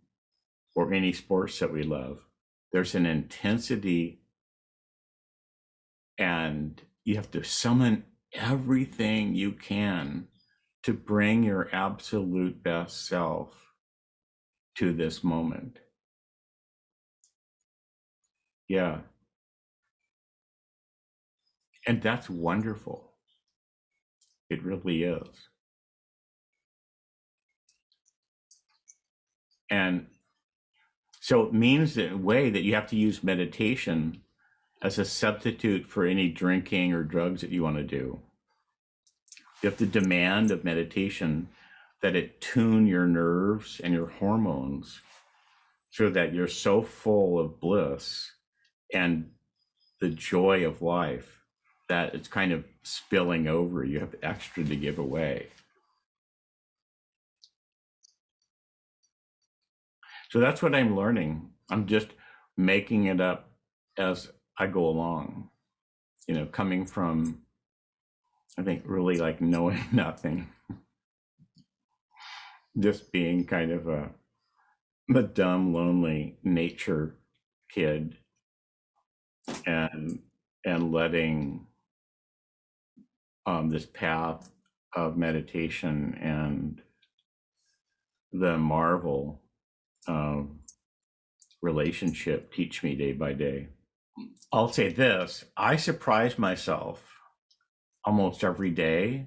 or 0.75 0.93
any 0.93 1.13
sports 1.13 1.59
that 1.59 1.73
we 1.73 1.83
love. 1.83 2.21
There's 2.73 2.95
an 2.95 3.07
intensity, 3.07 4.21
and 6.19 6.81
you 7.05 7.17
have 7.17 7.31
to 7.33 7.43
summon 7.45 8.05
everything 8.33 9.35
you 9.35 9.53
can 9.53 10.29
to 10.83 10.93
bring 10.93 11.43
your 11.43 11.69
absolute 11.73 12.63
best 12.63 13.07
self 13.07 13.55
to 14.77 14.93
this 14.93 15.25
moment. 15.25 15.79
Yeah. 18.69 18.99
And 21.87 22.03
that's 22.03 22.29
wonderful. 22.29 23.06
It 24.49 24.63
really 24.63 25.03
is. 25.03 25.49
And 29.69 30.07
so 31.21 31.43
it 31.43 31.53
means 31.53 31.99
in 31.99 32.13
a 32.13 32.17
way 32.17 32.51
that 32.51 32.63
you 32.63 32.75
have 32.75 32.87
to 32.89 32.97
use 32.97 33.25
meditation 33.25 34.23
as 34.81 34.99
a 34.99 35.05
substitute 35.05 35.89
for 35.89 36.05
any 36.05 36.29
drinking 36.29 36.93
or 36.93 37.03
drugs 37.03 37.41
that 37.41 37.51
you 37.51 37.63
want 37.63 37.77
to 37.77 37.83
do. 37.83 38.21
You 39.63 39.71
have 39.71 39.79
to 39.79 39.87
demand 39.87 40.51
of 40.51 40.65
meditation 40.65 41.49
that 42.03 42.15
it 42.15 42.41
tune 42.41 42.87
your 42.87 43.07
nerves 43.07 43.81
and 43.83 43.93
your 43.93 44.07
hormones 44.07 45.01
so 45.91 46.11
that 46.11 46.35
you're 46.35 46.47
so 46.47 46.83
full 46.83 47.41
of 47.41 47.59
bliss 47.59 48.31
and 48.93 49.31
the 50.01 50.11
joy 50.11 50.65
of 50.65 50.83
life 50.83 51.41
that 51.89 52.15
it's 52.15 52.29
kind 52.29 52.53
of 52.53 52.65
spilling 52.83 53.47
over. 53.49 53.85
You 53.85 54.01
have 54.01 54.15
extra 54.23 54.65
to 54.65 54.77
give 54.77 54.99
away. 54.99 55.49
So 60.31 60.41
that's 60.41 60.63
what 60.63 60.75
I'm 60.75 60.97
learning. 60.97 61.51
I'm 61.71 61.87
just 61.87 62.09
making 62.57 63.07
it 63.07 63.21
up 63.21 63.51
as 63.97 64.29
I 64.59 64.67
go 64.67 64.87
along, 64.87 65.51
you 66.27 66.35
know, 66.35 66.47
coming 66.47 66.87
from, 66.87 67.43
I 68.59 68.63
think, 68.63 68.83
really 68.85 69.19
like 69.19 69.41
knowing 69.41 69.81
nothing, 69.93 70.49
just 72.79 73.13
being 73.13 73.45
kind 73.45 73.71
of 73.71 73.89
a, 73.89 74.11
a 75.15 75.23
dumb, 75.23 75.73
lonely 75.73 76.39
nature 76.43 77.17
kid 77.71 78.17
and 79.67 80.21
and 80.65 80.93
letting 80.93 81.66
um, 83.47 83.71
this 83.71 83.87
path 83.87 84.51
of 84.95 85.17
meditation 85.17 86.19
and 86.21 86.83
the 88.33 88.59
marvel 88.59 89.41
of 90.09 90.49
relationship 91.63 92.53
teach 92.53 92.83
me 92.83 92.95
day 92.95 93.13
by 93.13 93.33
day. 93.33 93.69
I'll 94.53 94.73
say 94.73 94.91
this 94.91 95.45
I 95.57 95.77
surprise 95.77 96.39
myself 96.39 97.03
almost 98.05 98.45
every 98.45 98.71
day 98.71 99.27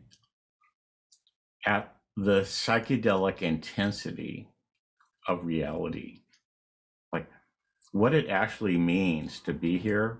at 1.65 1.95
the 2.15 2.41
psychedelic 2.41 3.41
intensity 3.41 4.49
of 5.27 5.45
reality, 5.45 6.21
like 7.13 7.27
what 7.91 8.13
it 8.13 8.29
actually 8.29 8.77
means 8.77 9.39
to 9.41 9.53
be 9.53 9.77
here. 9.77 10.19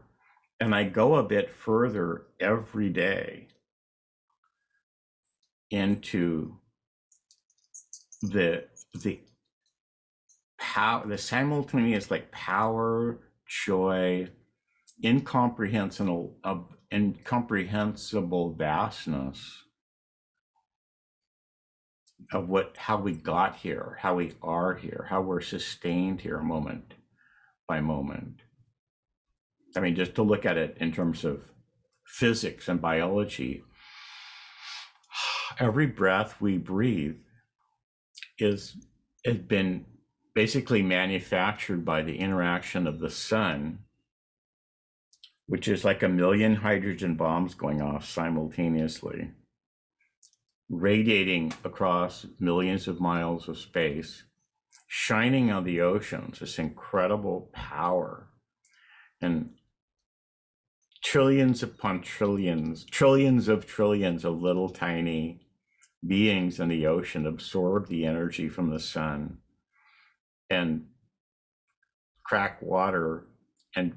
And 0.60 0.76
I 0.76 0.84
go 0.84 1.16
a 1.16 1.24
bit 1.24 1.50
further 1.50 2.24
every 2.40 2.90
day 2.90 3.48
into 5.72 6.56
the 8.22 8.66
the 9.02 9.20
power 10.58 11.08
the 11.08 11.18
simultaneous 11.18 12.12
like 12.12 12.32
power 12.32 13.20
joy 13.48 14.28
incomprehensible 15.04 16.36
uh, 16.44 16.58
incomprehensible 16.92 18.54
vastness 18.54 19.64
of 22.34 22.50
what 22.50 22.76
how 22.78 22.98
we 22.98 23.14
got 23.14 23.56
here 23.58 23.98
how 24.02 24.16
we 24.16 24.34
are 24.42 24.76
here 24.76 25.08
how 25.10 25.22
we're 25.22 25.40
sustained 25.40 26.22
here 26.22 26.40
moment 26.40 26.96
by 27.70 27.80
moment. 27.80 28.42
I 29.78 29.80
mean 29.80 29.96
just 29.96 30.16
to 30.16 30.24
look 30.24 30.46
at 30.46 30.58
it 30.58 30.76
in 30.82 30.92
terms 30.92 31.24
of 31.24 31.44
physics 32.04 32.68
and 32.68 32.82
biology 32.82 33.64
every 35.60 35.88
breath 35.88 36.39
we 36.39 36.58
breathe 36.58 37.17
is 38.38 38.76
has 39.26 39.38
been 39.38 39.86
basically 40.34 40.82
manufactured 40.82 41.84
by 41.84 42.02
the 42.02 42.17
interaction 42.17 42.88
of 42.88 43.00
the 43.00 43.10
sun 43.10 43.80
which 45.48 45.67
is 45.67 45.84
like 45.84 46.04
a 46.04 46.08
million 46.08 46.56
hydrogen 46.56 47.15
bombs 47.15 47.54
going 47.54 47.82
off 47.82 48.06
simultaneously 48.06 49.30
radiating 50.69 51.52
across 51.63 52.26
millions 52.39 52.88
of 52.88 53.02
miles 53.02 53.50
of 53.50 53.58
space 53.58 54.24
shining 54.88 55.52
on 55.52 55.65
the 55.65 55.82
oceans 55.82 56.39
this 56.39 56.58
incredible 56.58 57.50
power 57.52 58.30
and 59.22 59.50
trillions 61.04 61.62
upon 61.63 62.02
trillions 62.02 62.86
trillions 62.86 63.50
of 63.50 63.65
trillions 63.65 64.24
of 64.24 64.41
little 64.41 64.69
tiny 64.69 65.41
beings 66.06 66.60
in 66.60 66.70
the 66.70 66.88
ocean 66.88 67.26
absorb 67.26 67.88
the 67.88 68.06
energy 68.06 68.48
from 68.50 68.70
the 68.70 68.80
sun 68.80 69.38
and 70.50 70.86
crack 72.24 72.62
water 72.62 73.26
and 73.76 73.94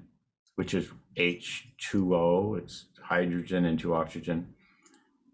which 0.57 0.75
is 0.75 0.89
H2O, 1.17 2.59
it's 2.59 2.87
hydrogen 3.03 3.65
into 3.65 3.95
oxygen. 3.95 4.55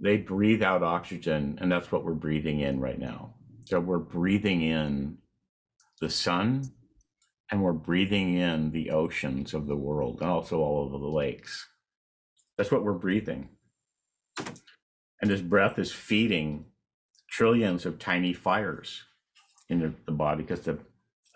They 0.00 0.16
breathe 0.16 0.62
out 0.62 0.82
oxygen, 0.82 1.58
and 1.60 1.70
that's 1.70 1.90
what 1.90 2.04
we're 2.04 2.14
breathing 2.14 2.60
in 2.60 2.78
right 2.78 2.98
now. 2.98 3.34
So 3.64 3.80
we're 3.80 3.98
breathing 3.98 4.62
in 4.62 5.18
the 6.00 6.08
sun 6.08 6.70
and 7.50 7.62
we're 7.62 7.72
breathing 7.72 8.36
in 8.36 8.70
the 8.70 8.90
oceans 8.90 9.54
of 9.54 9.66
the 9.66 9.76
world 9.76 10.20
and 10.20 10.30
also 10.30 10.60
all 10.60 10.86
of 10.86 11.00
the 11.00 11.06
lakes. 11.06 11.68
That's 12.56 12.70
what 12.70 12.84
we're 12.84 12.92
breathing. 12.92 13.48
And 15.20 15.30
this 15.30 15.40
breath 15.40 15.78
is 15.78 15.92
feeding 15.92 16.66
trillions 17.28 17.84
of 17.84 17.98
tiny 17.98 18.32
fires 18.32 19.04
in 19.68 19.80
the, 19.80 19.92
the 20.06 20.12
body 20.12 20.42
because 20.42 20.60
the, 20.60 20.78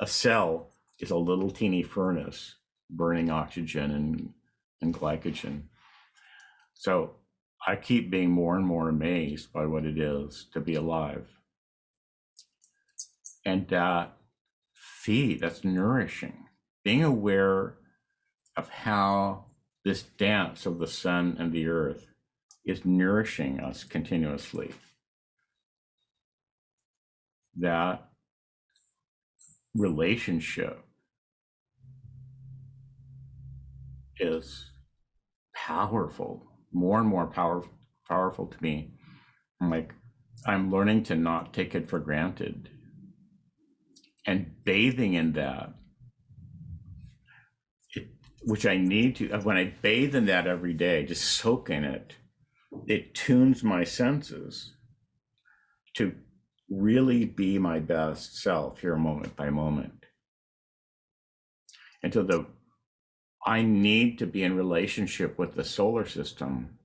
a 0.01 0.07
cell 0.07 0.71
is 0.99 1.11
a 1.11 1.17
little 1.17 1.51
teeny 1.51 1.83
furnace 1.83 2.57
burning 2.89 3.31
oxygen 3.31 3.91
and, 3.91 4.33
and 4.81 4.95
glycogen. 4.95 5.63
So 6.75 7.17
I 7.67 7.77
keep 7.77 8.11
being 8.11 8.31
more 8.31 8.57
and 8.57 8.67
more 8.67 8.89
amazed 8.89 9.53
by 9.53 9.67
what 9.67 9.85
it 9.85 9.99
is 9.99 10.47
to 10.53 10.61
be 10.61 10.75
alive. 10.75 11.29
And 13.45 13.73
feed, 14.73 15.41
that's 15.41 15.65
nourishing. 15.65 16.47
Being 16.85 17.03
aware 17.03 17.75
of 18.57 18.69
how 18.69 19.47
this 19.85 20.03
dance 20.03 20.67
of 20.67 20.79
the 20.79 20.87
sun 20.87 21.37
and 21.39 21.53
the 21.53 21.67
earth 21.67 22.07
is 22.65 22.85
nourishing 22.85 23.61
us 23.61 23.85
continuously. 23.85 24.73
That 27.57 28.09
relationship 29.75 30.85
is 34.19 34.71
powerful, 35.55 36.47
more 36.73 37.01
and 37.01 37.09
more 37.09 37.27
power, 37.27 37.63
powerful 38.09 38.47
to 38.47 38.63
me. 38.63 38.95
I'm 39.61 39.71
like, 39.71 39.93
I'm 40.47 40.71
learning 40.71 41.05
to 41.05 41.15
not 41.15 41.53
take 41.53 41.75
it 41.75 41.89
for 41.89 41.99
granted. 41.99 42.69
And 44.27 44.53
bathing 44.65 45.15
in 45.15 45.33
that, 45.33 45.75
it, 47.95 48.09
which 48.43 48.67
I 48.67 48.77
need 48.77 49.17
to, 49.17 49.29
when 49.41 49.57
I 49.57 49.75
bathe 49.83 50.15
in 50.15 50.27
that 50.27 50.47
every 50.47 50.75
day, 50.75 51.05
just 51.05 51.25
soak 51.25 51.71
in 51.71 51.85
it, 51.85 52.15
it 52.87 53.15
tunes 53.15 53.63
my 53.63 53.85
senses 53.85 54.73
to 55.95 56.15
really 56.69 57.25
be 57.25 57.59
my 57.59 57.79
best 57.79 58.39
self 58.41 58.81
here 58.81 58.97
moment 58.97 59.37
by 59.37 59.51
moment. 59.51 60.07
And 62.03 62.13
so 62.13 62.23
the 62.23 62.47
I 63.45 63.63
need 63.63 64.19
to 64.19 64.27
be 64.27 64.43
in 64.45 64.57
relationship 64.57 65.39
with 65.39 65.55
the 65.55 65.65
solar 65.65 66.07
system 66.07 66.79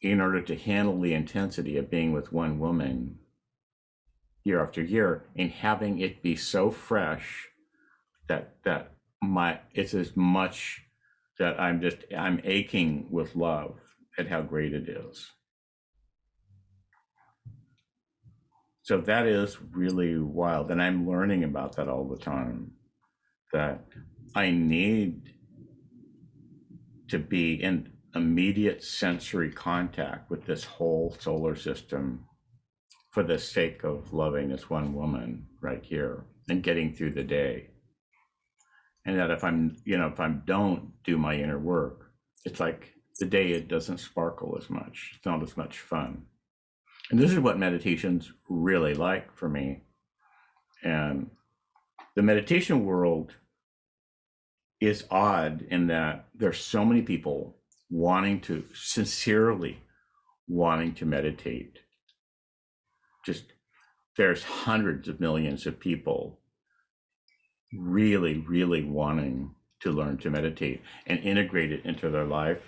in 0.00 0.20
order 0.20 0.40
to 0.40 0.56
handle 0.56 1.00
the 1.00 1.14
intensity 1.14 1.76
of 1.76 1.90
being 1.90 2.12
with 2.12 2.32
one 2.32 2.58
woman 2.58 3.18
year 4.42 4.62
after 4.62 4.82
year 4.82 5.24
and 5.36 5.50
having 5.50 5.98
it 5.98 6.22
be 6.22 6.36
so 6.36 6.70
fresh 6.70 7.48
that 8.28 8.56
that 8.64 8.92
my 9.22 9.60
it's 9.72 9.94
as 9.94 10.16
much 10.16 10.82
that 11.38 11.58
I'm 11.58 11.80
just 11.80 11.98
I'm 12.16 12.40
aching 12.44 13.06
with 13.10 13.34
love 13.34 13.78
at 14.18 14.28
how 14.28 14.42
great 14.42 14.72
it 14.72 14.88
is. 14.88 15.30
So 18.82 19.00
that 19.00 19.26
is 19.26 19.58
really 19.72 20.18
wild. 20.18 20.70
And 20.70 20.82
I'm 20.82 21.08
learning 21.08 21.44
about 21.44 21.76
that 21.76 21.88
all 21.88 22.06
the 22.06 22.22
time. 22.22 22.72
That 23.52 23.86
I 24.34 24.50
need 24.50 25.34
to 27.08 27.18
be 27.18 27.54
in 27.62 27.92
immediate 28.14 28.82
sensory 28.82 29.50
contact 29.50 30.30
with 30.30 30.44
this 30.46 30.64
whole 30.64 31.16
solar 31.18 31.56
system 31.56 32.24
for 33.10 33.22
the 33.22 33.38
sake 33.38 33.84
of 33.84 34.12
loving 34.12 34.48
this 34.48 34.70
one 34.70 34.94
woman 34.94 35.46
right 35.60 35.84
here 35.84 36.24
and 36.48 36.62
getting 36.62 36.92
through 36.92 37.12
the 37.12 37.22
day 37.22 37.70
and 39.04 39.18
that 39.18 39.30
if 39.30 39.42
i'm 39.42 39.76
you 39.84 39.98
know 39.98 40.06
if 40.06 40.20
i 40.20 40.28
don't 40.28 40.92
do 41.04 41.18
my 41.18 41.34
inner 41.34 41.58
work 41.58 42.10
it's 42.44 42.60
like 42.60 42.94
the 43.18 43.26
day 43.26 43.52
it 43.52 43.68
doesn't 43.68 43.98
sparkle 43.98 44.56
as 44.60 44.68
much. 44.68 45.12
It's 45.16 45.26
not 45.26 45.42
as 45.42 45.56
much 45.56 45.78
fun. 45.78 46.26
And 47.10 47.20
this 47.20 47.32
is 47.32 47.38
what 47.38 47.58
meditation's 47.58 48.32
really 48.48 48.94
like 48.94 49.34
for 49.36 49.48
me. 49.48 49.82
And 50.82 51.30
the 52.16 52.22
meditation 52.22 52.84
world 52.84 53.32
is 54.80 55.04
odd 55.10 55.62
in 55.70 55.86
that 55.88 56.26
there's 56.34 56.60
so 56.60 56.84
many 56.84 57.02
people 57.02 57.56
wanting 57.90 58.40
to 58.40 58.64
sincerely 58.74 59.78
wanting 60.48 60.94
to 60.94 61.06
meditate. 61.06 61.78
Just 63.24 63.44
there's 64.16 64.44
hundreds 64.44 65.08
of 65.08 65.20
millions 65.20 65.66
of 65.66 65.80
people 65.80 66.40
really, 67.72 68.38
really 68.38 68.84
wanting 68.84 69.54
to 69.80 69.90
learn 69.90 70.18
to 70.18 70.30
meditate 70.30 70.82
and 71.06 71.18
integrate 71.20 71.72
it 71.72 71.84
into 71.84 72.10
their 72.10 72.24
life. 72.24 72.60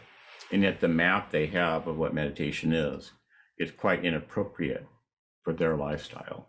And 0.52 0.62
yet, 0.62 0.80
the 0.80 0.88
map 0.88 1.30
they 1.30 1.46
have 1.46 1.86
of 1.86 1.96
what 1.96 2.14
meditation 2.14 2.72
is 2.72 3.12
is 3.58 3.70
quite 3.70 4.04
inappropriate 4.04 4.86
for 5.42 5.52
their 5.52 5.76
lifestyle. 5.76 6.48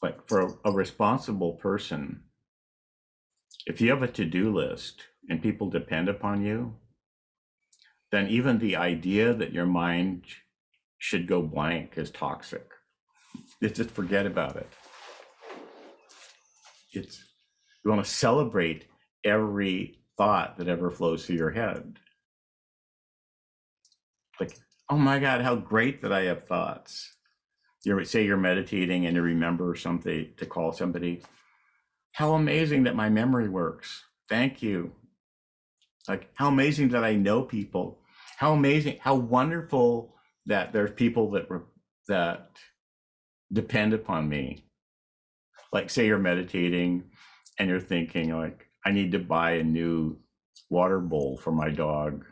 But 0.00 0.26
for 0.26 0.40
a, 0.40 0.48
a 0.66 0.72
responsible 0.72 1.52
person, 1.54 2.22
if 3.66 3.80
you 3.80 3.90
have 3.90 4.02
a 4.02 4.08
to 4.08 4.24
do 4.24 4.54
list 4.54 5.02
and 5.28 5.42
people 5.42 5.68
depend 5.68 6.08
upon 6.08 6.42
you, 6.42 6.76
then 8.10 8.28
even 8.28 8.58
the 8.58 8.76
idea 8.76 9.34
that 9.34 9.52
your 9.52 9.66
mind 9.66 10.24
should 10.98 11.26
go 11.26 11.42
blank 11.42 11.94
is 11.96 12.10
toxic. 12.10 12.66
It's 13.60 13.76
Just 13.76 13.90
forget 13.90 14.26
about 14.26 14.56
it 14.56 14.68
it's 16.92 17.24
you 17.84 17.90
want 17.90 18.04
to 18.04 18.10
celebrate 18.10 18.86
every 19.24 19.99
thought 20.20 20.58
that 20.58 20.68
ever 20.68 20.90
flows 20.90 21.24
through 21.24 21.36
your 21.36 21.50
head. 21.50 21.98
Like, 24.38 24.54
oh 24.90 24.98
my 24.98 25.18
God, 25.18 25.40
how 25.40 25.54
great 25.54 26.02
that 26.02 26.12
I 26.12 26.24
have 26.24 26.44
thoughts. 26.44 27.16
You 27.86 28.04
say 28.04 28.26
you're 28.26 28.36
meditating 28.36 29.06
and 29.06 29.16
you 29.16 29.22
remember 29.22 29.74
something 29.74 30.34
to 30.36 30.44
call 30.44 30.72
somebody. 30.72 31.22
How 32.12 32.34
amazing 32.34 32.82
that 32.82 32.94
my 32.94 33.08
memory 33.08 33.48
works. 33.48 34.04
Thank 34.28 34.62
you. 34.62 34.92
Like, 36.06 36.28
how 36.34 36.48
amazing 36.48 36.90
that 36.90 37.02
I 37.02 37.14
know 37.14 37.40
people. 37.40 38.00
How 38.36 38.52
amazing, 38.52 38.98
how 39.00 39.14
wonderful 39.14 40.14
that 40.44 40.74
there's 40.74 40.92
people 40.92 41.30
that 41.30 41.48
that 42.08 42.50
depend 43.50 43.94
upon 43.94 44.28
me 44.28 44.64
like 45.72 45.88
say 45.88 46.06
you're 46.06 46.18
meditating 46.18 47.04
and 47.58 47.70
you're 47.70 47.80
thinking 47.80 48.36
like 48.36 48.69
i 48.84 48.90
need 48.90 49.12
to 49.12 49.18
buy 49.18 49.52
a 49.52 49.62
new 49.62 50.16
water 50.68 51.00
bowl 51.00 51.38
for 51.38 51.52
my 51.52 51.70
dog 51.70 52.24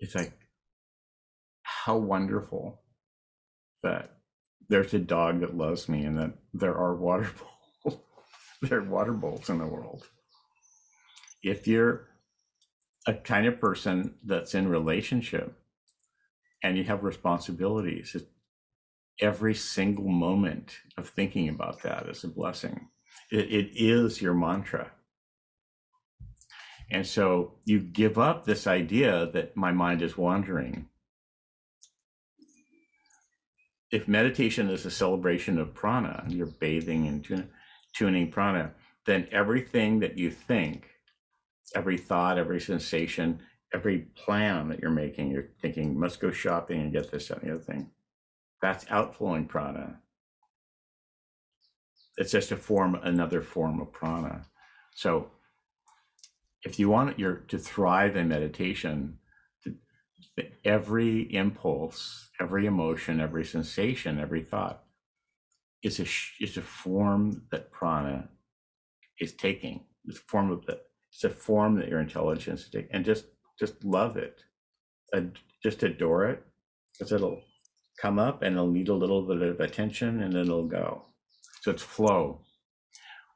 it's 0.00 0.14
like 0.14 0.32
how 1.62 1.96
wonderful 1.96 2.82
that 3.82 4.18
there's 4.68 4.94
a 4.94 4.98
dog 4.98 5.40
that 5.40 5.56
loves 5.56 5.88
me 5.88 6.04
and 6.04 6.18
that 6.18 6.32
there 6.52 6.76
are 6.76 6.94
water 6.94 7.30
bowls 7.84 8.00
there 8.62 8.78
are 8.78 8.84
water 8.84 9.12
bowls 9.12 9.50
in 9.50 9.58
the 9.58 9.66
world 9.66 10.08
if 11.42 11.66
you're 11.68 12.08
a 13.06 13.12
kind 13.12 13.46
of 13.46 13.60
person 13.60 14.14
that's 14.24 14.54
in 14.54 14.68
relationship 14.68 15.58
and 16.62 16.78
you 16.78 16.84
have 16.84 17.04
responsibilities 17.04 18.16
every 19.20 19.54
single 19.54 20.08
moment 20.08 20.78
of 20.96 21.08
thinking 21.08 21.48
about 21.48 21.82
that 21.82 22.08
is 22.08 22.24
a 22.24 22.28
blessing. 22.28 22.88
It, 23.30 23.50
it 23.50 23.70
is 23.74 24.20
your 24.20 24.34
mantra. 24.34 24.92
And 26.90 27.06
so 27.06 27.54
you 27.64 27.80
give 27.80 28.18
up 28.18 28.44
this 28.44 28.66
idea 28.66 29.30
that 29.32 29.56
my 29.56 29.72
mind 29.72 30.02
is 30.02 30.16
wandering. 30.16 30.88
If 33.90 34.08
meditation 34.08 34.68
is 34.68 34.84
a 34.84 34.90
celebration 34.90 35.58
of 35.58 35.74
prana, 35.74 36.24
you're 36.28 36.46
bathing 36.46 37.06
and 37.06 37.48
tuning 37.94 38.30
prana, 38.30 38.72
then 39.06 39.28
everything 39.30 40.00
that 40.00 40.18
you 40.18 40.30
think, 40.30 40.90
every 41.74 41.96
thought, 41.96 42.38
every 42.38 42.60
sensation, 42.60 43.40
every 43.72 44.06
plan 44.14 44.68
that 44.68 44.80
you're 44.80 44.90
making, 44.90 45.30
you're 45.30 45.50
thinking, 45.60 45.98
must 45.98 46.20
go 46.20 46.30
shopping 46.30 46.80
and 46.80 46.92
get 46.92 47.10
this, 47.10 47.30
and 47.30 47.40
the 47.40 47.54
other 47.54 47.60
thing 47.60 47.90
that's 48.64 48.86
outflowing 48.88 49.44
prana. 49.46 50.00
It's 52.16 52.32
just 52.32 52.52
a 52.52 52.56
form, 52.56 52.94
another 52.94 53.42
form 53.42 53.80
of 53.80 53.92
prana. 53.92 54.46
So 54.94 55.30
if 56.62 56.78
you 56.78 56.88
want 56.88 57.18
your 57.18 57.36
to 57.48 57.58
thrive 57.58 58.16
in 58.16 58.28
meditation, 58.28 59.18
every 60.64 61.22
impulse, 61.34 62.30
every 62.40 62.66
emotion, 62.66 63.20
every 63.20 63.44
sensation, 63.44 64.18
every 64.18 64.42
thought 64.42 64.84
is 65.82 66.00
a 66.00 66.06
is 66.42 66.56
a 66.56 66.62
form 66.62 67.42
that 67.50 67.70
prana 67.70 68.28
is 69.20 69.32
taking. 69.32 69.84
It's 70.06 70.18
a 70.18 70.22
form 70.22 70.50
of 70.50 70.64
the 70.66 70.80
it's 71.12 71.24
a 71.24 71.30
form 71.30 71.76
that 71.76 71.88
your 71.88 72.00
intelligence 72.00 72.62
is 72.62 72.70
taking, 72.70 72.90
and 72.92 73.04
just 73.04 73.26
just 73.58 73.84
love 73.84 74.16
it, 74.16 74.42
and 75.12 75.38
just 75.62 75.82
adore 75.82 76.26
it, 76.26 76.44
because 76.92 77.12
it'll 77.12 77.42
come 78.00 78.18
up 78.18 78.42
and 78.42 78.56
it'll 78.56 78.70
need 78.70 78.88
a 78.88 78.94
little 78.94 79.22
bit 79.22 79.42
of 79.42 79.60
attention 79.60 80.22
and 80.22 80.34
it'll 80.34 80.66
go. 80.66 81.04
So 81.64 81.70
it's 81.70 81.82
flow. 81.82 82.40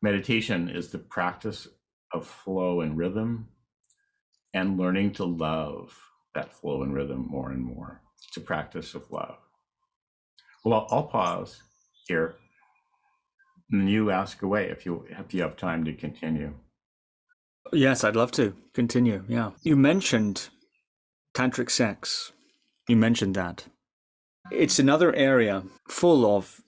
Meditation 0.03 0.69
is 0.69 0.91
the 0.91 0.99
practice 0.99 1.67
of 2.13 2.27
flow 2.27 2.83
and 2.83 2.95
rhythm 2.95 3.49
and 4.53 4.77
learning 4.77 5.13
to 5.13 5.25
love 5.25 5.99
that 6.35 6.53
flow 6.53 6.83
and 6.83 6.93
rhythm 6.93 7.27
more 7.27 7.53
and 7.53 7.65
more. 7.65 8.03
It's 8.29 8.37
a 8.37 8.43
practice 8.43 8.95
of 8.95 9.11
love. 9.11 9.39
Well, 10.63 10.75
I'll, 10.75 10.99
I'll 10.99 11.05
pause 11.05 11.63
here 12.07 12.35
and 13.71 13.89
you 13.89 14.11
ask 14.11 14.43
away 14.43 14.69
if 14.69 14.85
you 14.85 15.07
if 15.09 15.33
you 15.33 15.41
have 15.41 15.57
time 15.57 15.87
to 15.87 15.95
continue. 15.95 16.53
Yes, 17.73 18.05
I'd 18.05 18.15
love 18.15 18.33
to 18.33 18.55
continue. 18.75 19.25
Yeah. 19.27 19.53
You 19.63 19.75
mentioned 19.75 20.51
tantric 21.33 21.71
sex. 21.71 22.33
You 22.89 22.97
mentioned 22.97 23.37
that. 23.37 23.69
It's 24.51 24.79
another 24.79 25.15
area 25.15 25.63
full 25.89 26.25
of, 26.37 26.61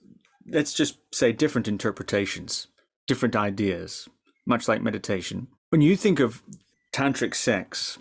let's 0.51 0.75
just 0.75 0.99
say, 1.13 1.33
different 1.33 1.69
interpretations, 1.69 2.67
different 3.07 3.37
ideas, 3.37 4.09
much 4.47 4.69
like 4.69 4.83
meditation. 4.83 5.49
When 5.71 5.81
you 5.81 5.97
think 5.97 6.21
of 6.21 6.43
tantric 6.93 7.35
sex, 7.35 7.99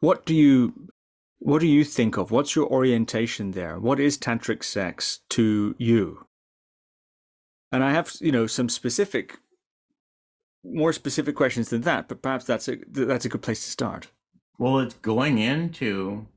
what 0.00 0.24
do 0.26 0.34
you 0.34 0.88
what 1.38 1.60
do 1.60 1.66
you 1.66 1.84
think 1.84 2.16
of? 2.16 2.30
What's 2.30 2.56
your 2.56 2.66
orientation 2.68 3.50
there? 3.50 3.78
What 3.78 4.00
is 4.00 4.16
tantric 4.16 4.64
sex 4.64 5.20
to 5.30 5.74
you? 5.78 6.26
And 7.70 7.84
I 7.84 7.90
have, 7.90 8.12
you 8.20 8.32
know, 8.32 8.46
some 8.46 8.70
specific, 8.70 9.36
more 10.64 10.94
specific 10.94 11.36
questions 11.36 11.68
than 11.68 11.82
that, 11.82 12.08
but 12.08 12.22
perhaps 12.22 12.46
that's 12.46 12.68
a 12.68 12.78
that's 12.88 13.26
a 13.26 13.28
good 13.28 13.42
place 13.42 13.62
to 13.64 13.70
start. 13.70 14.08
Well, 14.58 14.78
it's 14.78 14.94
going 14.94 15.38
into 15.38 16.28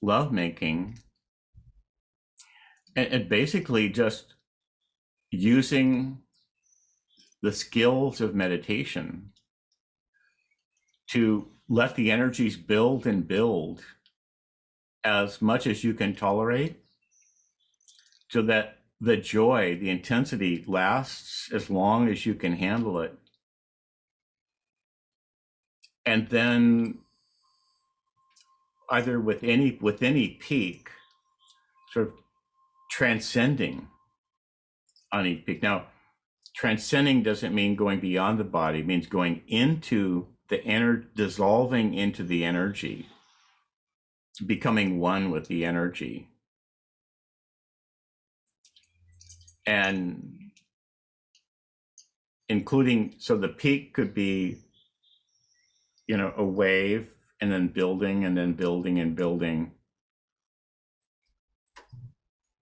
lovemaking 0.00 1.00
and 2.94 3.28
basically 3.28 3.90
just 3.90 4.35
using 5.30 6.18
the 7.42 7.52
skills 7.52 8.20
of 8.20 8.34
meditation 8.34 9.30
to 11.08 11.48
let 11.68 11.94
the 11.94 12.10
energies 12.10 12.56
build 12.56 13.06
and 13.06 13.26
build 13.26 13.84
as 15.04 15.40
much 15.40 15.66
as 15.66 15.84
you 15.84 15.94
can 15.94 16.14
tolerate 16.14 16.82
so 18.28 18.42
that 18.42 18.78
the 19.00 19.16
joy, 19.16 19.76
the 19.76 19.90
intensity 19.90 20.64
lasts 20.66 21.50
as 21.52 21.70
long 21.70 22.08
as 22.08 22.24
you 22.26 22.34
can 22.34 22.56
handle 22.56 23.00
it. 23.00 23.16
And 26.04 26.28
then 26.28 26.98
either 28.90 29.20
with 29.20 29.42
any 29.42 29.78
with 29.80 30.02
any 30.02 30.28
peak, 30.28 30.88
sort 31.92 32.08
of 32.08 32.14
transcending 32.90 33.88
on 35.12 35.26
each 35.26 35.44
peak. 35.46 35.62
Now, 35.62 35.86
transcending 36.54 37.22
doesn't 37.22 37.54
mean 37.54 37.76
going 37.76 38.00
beyond 38.00 38.38
the 38.38 38.44
body, 38.44 38.80
it 38.80 38.86
means 38.86 39.06
going 39.06 39.42
into 39.46 40.28
the 40.48 40.62
inner, 40.64 40.96
dissolving 40.96 41.94
into 41.94 42.22
the 42.22 42.44
energy, 42.44 43.06
becoming 44.44 44.98
one 44.98 45.30
with 45.30 45.48
the 45.48 45.64
energy. 45.64 46.28
And 49.66 50.52
including, 52.48 53.16
so 53.18 53.36
the 53.36 53.48
peak 53.48 53.92
could 53.92 54.14
be, 54.14 54.58
you 56.06 56.16
know, 56.16 56.32
a 56.36 56.44
wave 56.44 57.12
and 57.40 57.50
then 57.50 57.68
building 57.68 58.24
and 58.24 58.36
then 58.36 58.52
building 58.52 59.00
and 59.00 59.16
building. 59.16 59.72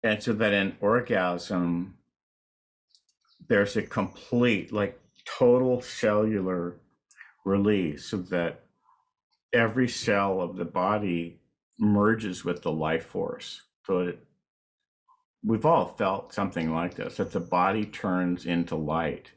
And 0.05 0.23
so 0.23 0.33
that 0.35 0.53
in 0.53 0.77
orgasm, 0.81 1.99
there's 3.53 3.77
a 3.77 3.83
complete, 3.83 4.73
like 4.73 4.99
total 5.27 5.83
cellular 5.83 6.79
release 7.45 8.07
so 8.07 8.17
that 8.17 8.65
every 9.53 9.87
cell 9.87 10.41
of 10.41 10.57
the 10.57 10.65
body 10.65 11.39
merges 11.79 12.47
with 12.47 12.63
the 12.63 12.73
life 12.73 13.05
force. 13.05 13.61
So 13.85 13.99
it, 13.99 14.25
we've 15.45 15.67
all 15.67 15.85
felt 15.85 16.33
something 16.33 16.73
like 16.73 16.95
this 16.95 17.19
that 17.19 17.33
the 17.33 17.41
body 17.41 17.85
turns 17.85 18.47
into 18.47 18.75
light 18.75 19.33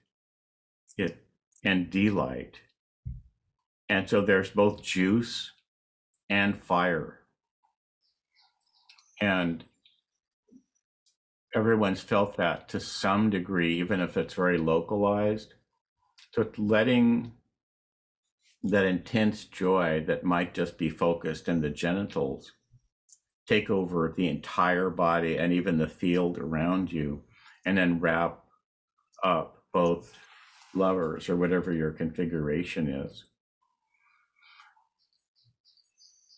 it 0.97 1.17
and 1.65 1.89
delight. 1.89 2.61
And 3.89 4.09
so 4.09 4.21
there's 4.21 4.49
both 4.49 4.81
juice 4.81 5.51
and 6.29 6.57
fire. 6.57 7.19
And 9.19 9.65
everyone's 11.55 12.01
felt 12.01 12.35
that 12.37 12.67
to 12.69 12.79
some 12.79 13.29
degree, 13.29 13.79
even 13.79 14.01
if 14.01 14.17
it's 14.17 14.33
very 14.33 14.57
localized. 14.57 15.53
So 16.33 16.47
letting 16.57 17.31
that 18.61 18.85
intense 18.85 19.45
joy 19.45 20.03
that 20.07 20.23
might 20.23 20.53
just 20.53 20.77
be 20.77 20.89
focused 20.89 21.47
in 21.47 21.61
the 21.61 21.69
genitals 21.69 22.51
take 23.47 23.69
over 23.69 24.13
the 24.15 24.27
entire 24.27 24.89
body 24.89 25.37
and 25.37 25.53
even 25.53 25.77
the 25.77 25.87
field 25.87 26.37
around 26.39 26.91
you, 26.91 27.21
and 27.65 27.77
then 27.77 27.99
wrap 27.99 28.43
up 29.23 29.63
both 29.71 30.17
lovers 30.73 31.29
or 31.29 31.35
whatever 31.35 31.71
your 31.71 31.91
configuration 31.91 32.89
is. 32.89 33.25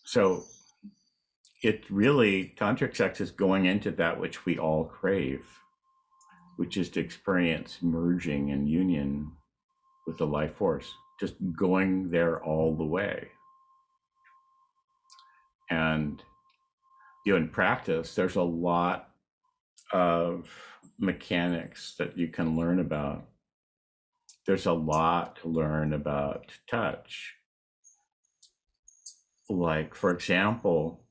So 0.04 0.44
it 1.62 1.84
really, 1.90 2.54
tantric 2.56 2.96
sex 2.96 3.20
is 3.20 3.30
going 3.30 3.66
into 3.66 3.90
that 3.92 4.20
which 4.20 4.44
we 4.46 4.58
all 4.58 4.84
crave, 4.84 5.46
which 6.56 6.76
is 6.76 6.88
to 6.90 7.00
experience 7.00 7.78
merging 7.82 8.50
and 8.50 8.68
union 8.68 9.32
with 10.06 10.18
the 10.18 10.26
life 10.26 10.54
force, 10.56 10.92
just 11.18 11.34
going 11.56 12.10
there 12.10 12.42
all 12.42 12.76
the 12.76 12.84
way. 12.84 13.28
And 15.70 16.22
you 17.26 17.32
know, 17.32 17.38
in 17.38 17.48
practice, 17.48 18.14
there's 18.14 18.36
a 18.36 18.42
lot 18.42 19.10
of 19.92 20.48
mechanics 20.98 21.94
that 21.98 22.16
you 22.16 22.28
can 22.28 22.56
learn 22.56 22.78
about. 22.78 23.24
There's 24.46 24.66
a 24.66 24.72
lot 24.72 25.36
to 25.42 25.48
learn 25.48 25.92
about 25.92 26.52
touch. 26.70 27.34
Like, 29.50 29.94
for 29.94 30.10
example, 30.10 31.04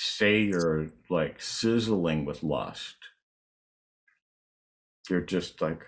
say 0.00 0.40
you're 0.40 0.88
like 1.10 1.42
sizzling 1.42 2.24
with 2.24 2.42
lust. 2.42 2.96
You're 5.08 5.20
just 5.20 5.60
like, 5.60 5.82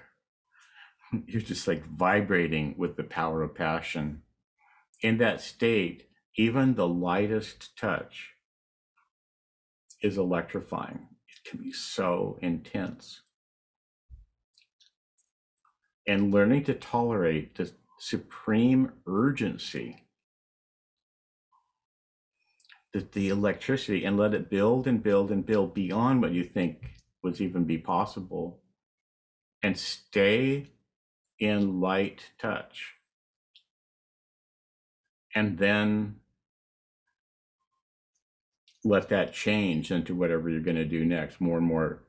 you're 1.27 1.41
just 1.41 1.67
like 1.67 1.87
vibrating 1.87 2.75
with 2.77 2.97
the 2.97 3.05
power 3.05 3.43
of 3.43 3.55
passion. 3.55 4.23
In 5.01 5.19
that 5.19 5.41
state, 5.41 6.09
even 6.37 6.75
the 6.75 6.89
lightest 6.89 7.77
touch 7.77 8.31
is 10.03 10.19
electrifying. 10.19 11.09
It 11.29 11.49
can 11.49 11.63
be 11.63 11.73
so 11.73 12.39
intense. 12.43 13.23
And 16.07 16.33
learning 16.33 16.65
to 16.65 16.75
tolerate 16.75 17.55
the 17.55 17.73
supreme 17.99 18.93
urgency 19.07 20.02
that 22.93 23.13
the 23.13 23.29
electricity 23.29 24.05
and 24.05 24.19
let 24.19 24.35
it 24.35 24.51
build 24.51 24.87
and 24.87 25.03
build 25.03 25.31
and 25.31 25.47
build 25.47 25.75
beyond 25.75 26.21
what 26.21 26.33
you 26.33 26.45
think 26.45 27.01
was 27.23 27.41
even 27.41 27.65
be 27.65 27.79
possible 27.79 28.61
and 29.63 29.79
stay 29.79 30.71
in 31.39 31.81
light 31.81 32.31
touch. 32.39 32.95
And 35.35 35.59
then 35.59 36.17
let 38.85 39.09
that 39.09 39.33
change 39.33 39.91
into 39.91 40.15
whatever 40.15 40.51
you're 40.51 40.61
going 40.61 40.77
to 40.77 40.85
do 40.85 41.05
next 41.05 41.41
more 41.41 41.59
and 41.59 41.67
more 41.67 42.03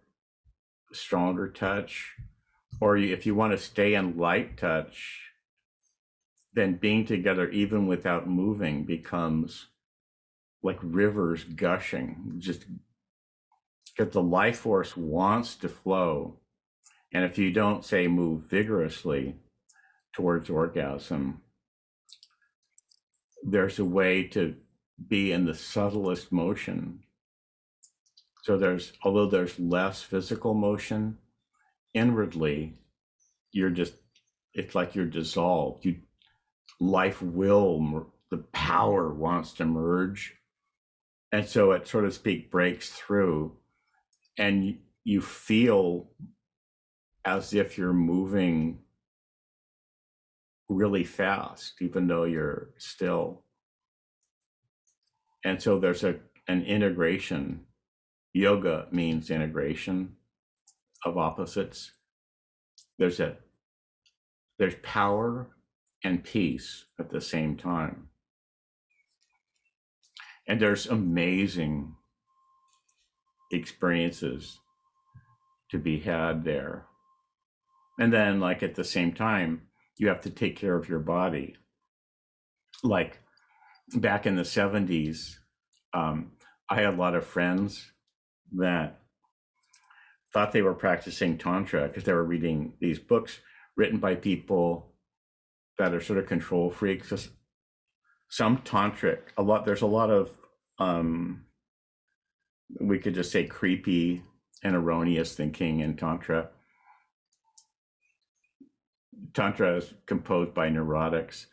stronger 0.91 1.47
touch. 1.47 2.13
Or 2.81 2.97
if 2.97 3.25
you 3.25 3.35
want 3.35 3.53
to 3.53 3.57
stay 3.57 3.93
in 3.93 4.17
light 4.17 4.57
touch 4.57 5.23
then 6.53 6.75
being 6.75 7.05
together 7.05 7.49
even 7.49 7.87
without 7.87 8.27
moving 8.27 8.83
becomes 8.83 9.67
like 10.63 10.79
rivers 10.81 11.43
gushing 11.43 12.35
just 12.39 12.65
because 13.95 14.13
the 14.13 14.21
life 14.21 14.59
force 14.59 14.97
wants 14.97 15.55
to 15.55 15.69
flow 15.69 16.39
and 17.13 17.23
if 17.23 17.37
you 17.37 17.51
don't 17.51 17.85
say 17.85 18.07
move 18.07 18.43
vigorously 18.49 19.35
towards 20.13 20.49
orgasm 20.49 21.41
there's 23.43 23.77
a 23.79 23.85
way 23.85 24.23
to 24.23 24.55
be 25.07 25.31
in 25.31 25.45
the 25.45 25.53
subtlest 25.53 26.31
motion. 26.31 26.99
So 28.43 28.57
there's, 28.57 28.93
although 29.03 29.27
there's 29.27 29.59
less 29.59 30.01
physical 30.01 30.53
motion, 30.53 31.17
inwardly, 31.93 32.79
you're 33.51 33.69
just, 33.69 33.93
it's 34.53 34.75
like 34.75 34.95
you're 34.95 35.05
dissolved. 35.05 35.85
You, 35.85 35.97
life 36.79 37.21
will, 37.21 38.07
the 38.29 38.37
power 38.51 39.13
wants 39.13 39.53
to 39.53 39.65
merge. 39.65 40.35
And 41.33 41.47
so 41.49 41.71
it 41.71 41.87
sort 41.87 42.05
of 42.05 42.13
speak 42.13 42.51
breaks 42.51 42.91
through 42.91 43.57
and 44.37 44.77
you 45.03 45.19
feel 45.19 46.11
as 47.25 47.55
if 47.55 47.75
you're 47.75 47.91
moving 47.91 48.77
really 50.69 51.03
fast, 51.03 51.81
even 51.81 52.07
though 52.07 52.25
you're 52.25 52.69
still. 52.77 53.45
And 55.43 55.59
so 55.59 55.79
there's 55.79 56.03
a 56.03 56.19
an 56.47 56.63
integration. 56.65 57.61
Yoga 58.33 58.87
means 58.91 59.31
integration 59.31 60.17
of 61.03 61.17
opposites. 61.17 61.93
There's 62.99 63.19
a 63.19 63.37
there's 64.59 64.75
power 64.83 65.47
and 66.03 66.23
peace 66.23 66.85
at 66.99 67.09
the 67.09 67.21
same 67.21 67.57
time 67.57 68.09
and 70.47 70.59
there's 70.59 70.87
amazing 70.87 71.95
experiences 73.51 74.59
to 75.69 75.77
be 75.77 75.99
had 75.99 76.43
there 76.43 76.85
and 77.99 78.11
then 78.11 78.39
like 78.39 78.63
at 78.63 78.75
the 78.75 78.83
same 78.83 79.13
time 79.13 79.61
you 79.97 80.07
have 80.07 80.21
to 80.21 80.29
take 80.29 80.55
care 80.55 80.75
of 80.75 80.89
your 80.89 80.99
body 80.99 81.55
like 82.83 83.19
back 83.95 84.25
in 84.25 84.35
the 84.35 84.43
70s, 84.43 85.35
um, 85.93 86.31
I 86.69 86.75
had 86.75 86.93
a 86.93 86.97
lot 86.97 87.15
of 87.15 87.25
friends 87.25 87.91
that 88.53 88.99
thought 90.33 90.51
they 90.51 90.61
were 90.61 90.73
practicing 90.73 91.37
Tantra 91.37 91.87
because 91.87 92.03
they 92.03 92.13
were 92.13 92.23
reading 92.23 92.73
these 92.79 92.99
books 92.99 93.39
written 93.75 93.99
by 93.99 94.15
people 94.15 94.91
that 95.77 95.93
are 95.93 96.01
sort 96.01 96.19
of 96.19 96.25
control 96.25 96.71
freaks. 96.71 97.29
Some 98.33 98.57
tantric, 98.59 99.19
a 99.37 99.43
lot, 99.43 99.65
there's 99.65 99.83
a 99.83 99.87
lot 99.87 100.09
of, 100.09 100.29
um, 100.79 101.45
we 102.79 102.97
could 102.97 103.13
just 103.13 103.31
say 103.31 103.45
creepy 103.45 104.23
and 104.63 104.75
erroneous 104.75 105.35
thinking 105.35 105.81
in 105.81 105.95
Tantra. 105.95 106.49
Tantra 109.33 109.77
is 109.77 109.93
composed 110.07 110.53
by 110.53 110.69
neurotics 110.69 111.45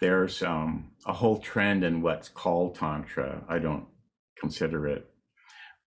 there's 0.00 0.42
um, 0.42 0.90
a 1.06 1.12
whole 1.12 1.38
trend 1.38 1.84
in 1.84 2.02
what's 2.02 2.28
called 2.28 2.76
tantra. 2.76 3.44
I 3.48 3.58
don't 3.58 3.86
consider 4.38 4.86
it, 4.86 5.10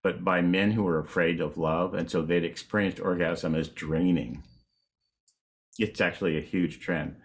but 0.04 0.24
by 0.24 0.42
men 0.42 0.72
who 0.72 0.86
are 0.88 1.00
afraid 1.00 1.40
of 1.40 1.58
love, 1.58 1.94
and 1.94 2.10
so 2.10 2.22
they'd 2.22 2.44
experienced 2.44 3.00
orgasm 3.00 3.56
as 3.56 3.70
draining. 3.70 4.44
It's 5.80 6.02
actually 6.02 6.38
a 6.38 6.42
huge 6.42 6.80
trend. 6.80 7.16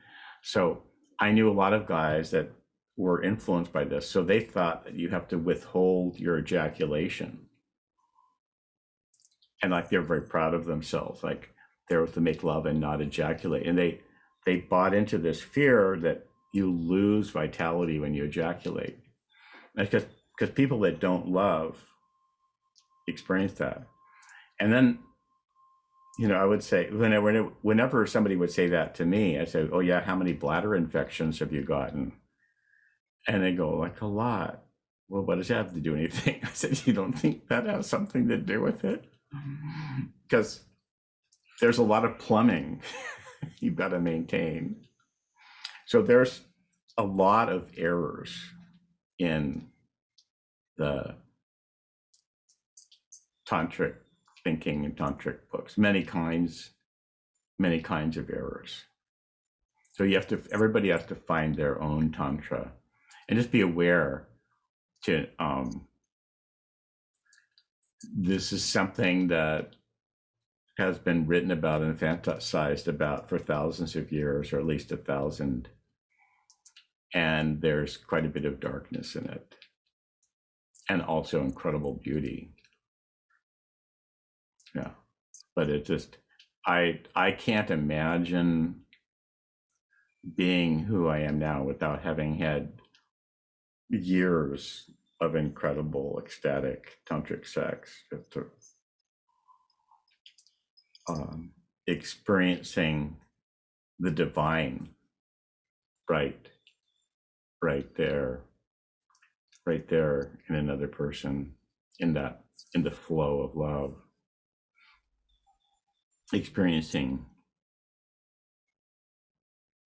So 0.43 0.85
I 1.19 1.33
knew 1.33 1.51
a 1.51 1.53
lot 1.53 1.73
of 1.73 1.87
guys 1.87 2.31
that 2.31 2.53
were 2.97 3.23
influenced 3.23 3.73
by 3.73 3.85
this. 3.85 4.09
So 4.09 4.23
they 4.23 4.41
thought 4.41 4.85
that 4.85 4.95
you 4.95 5.11
have 5.11 5.29
to 5.29 5.39
withhold 5.39 6.19
your 6.19 6.39
ejaculation. 6.39 7.47
And 9.63 9.73
like 9.73 9.91
they're 9.91 10.03
very 10.03 10.23
proud 10.23 10.55
of 10.55 10.65
themselves. 10.65 11.23
Like 11.23 11.51
there 11.89 12.01
was 12.01 12.13
to 12.13 12.21
make 12.21 12.43
love 12.43 12.67
and 12.67 12.81
not 12.81 13.01
ejaculate. 13.01 13.67
And 13.67 13.79
they 13.79 14.01
they 14.45 14.57
bought 14.57 14.95
into 14.95 15.19
this 15.19 15.41
fear 15.41 15.99
that 16.03 16.27
you 16.53 16.71
lose 16.71 17.31
vitality 17.31 17.99
when 17.99 18.15
you 18.15 18.25
ejaculate. 18.25 18.99
Because 19.75 20.07
because 20.37 20.55
people 20.55 20.81
that 20.81 21.01
don't 21.01 21.29
love 21.29 21.85
experience 23.07 23.55
that. 23.55 23.87
And 24.59 24.73
then, 24.73 24.99
you 26.19 26.29
know, 26.29 26.37
I 26.37 26.45
would 26.45 26.63
say 26.63 26.91
whenever 26.91 27.51
whenever 27.63 28.07
somebody 28.07 28.37
would 28.37 28.51
say 28.51 28.69
that 28.69 28.95
to 28.97 29.05
me, 29.05 29.39
I 29.39 29.45
say, 29.45 29.69
"Oh 29.71 29.81
yeah, 29.81 30.01
how 30.01 30.17
many 30.17 30.33
bladder 30.33 30.75
infections 30.75 31.41
have 31.41 31.53
you 31.53 31.63
gotten?" 31.63 32.13
And 33.27 33.43
they 33.43 33.53
go, 33.53 33.77
"Like 33.77 34.01
a 34.01 34.07
lot." 34.07 34.63
Well, 35.09 35.23
what 35.23 35.37
does 35.37 35.49
that 35.49 35.57
have 35.57 35.75
to 35.75 35.81
do 35.81 35.95
anything? 35.97 36.41
I 36.45 36.49
said, 36.53 36.87
"You 36.87 36.93
don't 36.93 37.13
think 37.13 37.49
that 37.49 37.67
has 37.67 37.87
something 37.87 38.29
to 38.29 38.37
do 38.37 38.61
with 38.61 38.85
it?" 38.85 39.05
Mm. 39.35 40.11
Because 40.23 40.65
there's 41.61 41.79
a 41.79 41.83
lot 41.83 42.05
of 42.05 42.19
plumbing 42.19 42.83
you've 43.61 43.77
got 43.77 43.89
to 43.89 44.01
maintain. 44.01 44.77
So 45.87 46.03
there's 46.03 46.43
a 46.99 47.05
lot 47.05 47.49
of 47.49 47.71
errors 47.77 48.37
in 49.19 49.69
the 50.77 51.15
tantric 53.49 53.95
thinking 54.45 54.85
and 54.85 54.97
tantric 54.97 55.39
books, 55.51 55.79
many 55.79 56.03
kinds, 56.03 56.71
many 57.59 57.81
kinds 57.81 58.17
of 58.17 58.31
errors. 58.31 58.85
So 59.93 60.05
you 60.05 60.17
have 60.17 60.29
to, 60.29 60.43
everybody 60.53 60.91
has 60.91 61.05
to 61.07 61.15
find 61.15 61.55
their 61.55 61.81
own 61.81 62.13
tantra, 62.13 62.73
and 63.29 63.39
just 63.39 63.51
be 63.51 63.61
aware 63.61 64.29
to 65.05 65.27
um, 65.39 65.87
this 68.15 68.53
is 68.53 68.65
something 68.65 69.29
that 69.29 69.75
has 70.79 70.99
been 70.99 71.27
written 71.27 71.51
about 71.51 71.83
and 71.83 71.99
fantasized 71.99 72.87
about 72.87 73.29
for 73.29 73.39
thousands 73.39 73.97
of 73.97 74.13
years, 74.13 74.53
or 74.53 74.59
at 74.59 74.67
least 74.67 74.93
a 74.93 74.97
thousand. 74.97 75.69
And 77.15 77.61
there's 77.61 77.97
quite 77.97 78.27
a 78.27 78.31
bit 78.31 78.45
of 78.45 78.61
darkness 78.61 79.17
in 79.17 79.27
it, 79.27 79.55
and 80.89 81.01
also 81.01 81.41
incredible 81.41 81.95
beauty. 81.95 82.53
Yeah, 84.75 84.91
but 85.55 85.71
it 85.71 85.87
just, 85.87 86.19
I 86.67 87.01
I 87.15 87.33
can't 87.33 87.71
imagine 87.71 88.83
being 90.37 90.81
who 90.81 91.09
I 91.09 91.21
am 91.21 91.39
now 91.39 91.63
without 91.63 92.03
having 92.03 92.37
had 92.37 92.73
years 93.91 94.91
of 95.21 95.35
incredible 95.35 96.21
ecstatic 96.23 96.99
tantric 97.09 97.47
sex. 97.47 97.93
Just 98.11 98.37
um, 101.09 101.53
experiencing 101.87 103.17
the 103.99 104.11
divine 104.11 104.91
right 106.09 106.49
right 107.63 107.95
there 107.97 108.41
right 109.65 109.89
there 109.89 110.39
in 110.49 110.55
another 110.55 110.87
person 110.87 111.53
in 111.99 112.13
that 112.13 112.43
in 112.75 112.83
the 112.83 112.91
flow 112.91 113.41
of 113.41 113.57
love 113.57 113.95
experiencing 116.33 117.25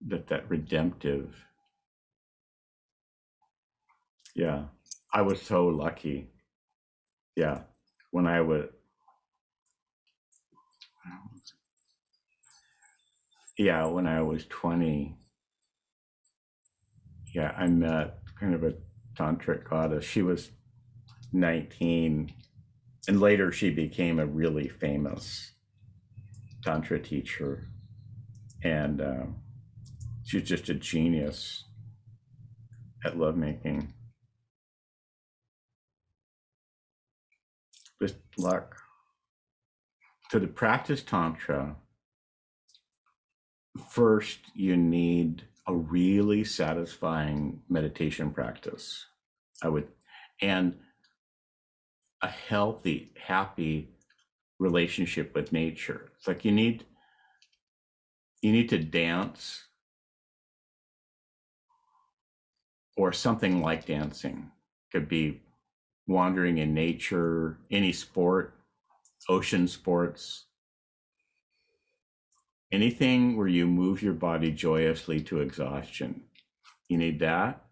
that 0.07 0.27
that 0.29 0.49
redemptive 0.49 1.35
yeah 4.35 4.65
i 5.13 5.23
was 5.23 5.41
so 5.41 5.67
lucky 5.67 6.31
yeah 7.37 7.61
when 8.11 8.27
i 8.27 8.41
would 8.41 8.71
yeah, 13.61 13.85
when 13.85 14.07
I 14.07 14.23
was 14.23 14.47
20, 14.47 15.19
yeah, 17.35 17.53
I 17.59 17.67
met 17.67 18.21
kind 18.39 18.55
of 18.55 18.65
a 18.65 18.73
tantric 19.19 19.69
goddess. 19.69 20.03
She 20.03 20.23
was 20.23 20.51
19, 21.35 22.33
and 23.07 23.21
later 23.21 23.53
she 23.53 23.69
became 23.69 24.19
a 24.19 24.25
really 24.25 24.67
famous 24.67 25.53
tantra 26.65 26.99
teacher, 26.99 27.67
and 28.65 29.03
uh, 29.03 29.27
she's 30.25 30.45
just 30.45 30.71
a 30.71 30.75
genius 30.75 31.65
at 33.05 33.19
lovemaking. 33.19 33.93
Just 38.01 38.17
luck. 38.39 38.77
to 40.31 40.39
the 40.39 40.47
practice 40.47 41.03
tantra, 41.03 41.77
first 43.91 44.39
you 44.55 44.77
need 44.77 45.43
a 45.67 45.75
really 45.75 46.45
satisfying 46.45 47.63
meditation 47.69 48.31
practice. 48.31 49.07
I 49.63 49.69
would, 49.69 49.89
and 50.41 50.79
a 52.23 52.29
healthy, 52.29 53.13
happy 53.21 53.91
relationship 54.59 55.35
with 55.35 55.53
nature. 55.53 56.13
It's 56.17 56.29
like 56.29 56.45
you 56.45 56.53
need 56.53 56.85
you 58.43 58.53
need 58.53 58.69
to 58.71 58.79
dance 58.79 59.65
or 62.97 63.13
something 63.13 63.61
like 63.61 63.87
dancing. 63.87 64.51
Could 64.93 65.09
be 65.09 65.43
wandering 66.11 66.59
in 66.59 66.75
nature, 66.75 67.59
any 67.71 67.93
sport, 67.93 68.55
ocean 69.29 69.69
sports, 69.69 70.47
anything 72.73 73.37
where 73.37 73.49
you 73.49 73.67
move 73.67 74.03
your 74.03 74.13
body 74.13 74.51
joyously 74.51 75.21
to 75.21 75.41
exhaustion. 75.41 76.23
You 76.89 76.99
need 76.99 77.21
that. 77.21 77.65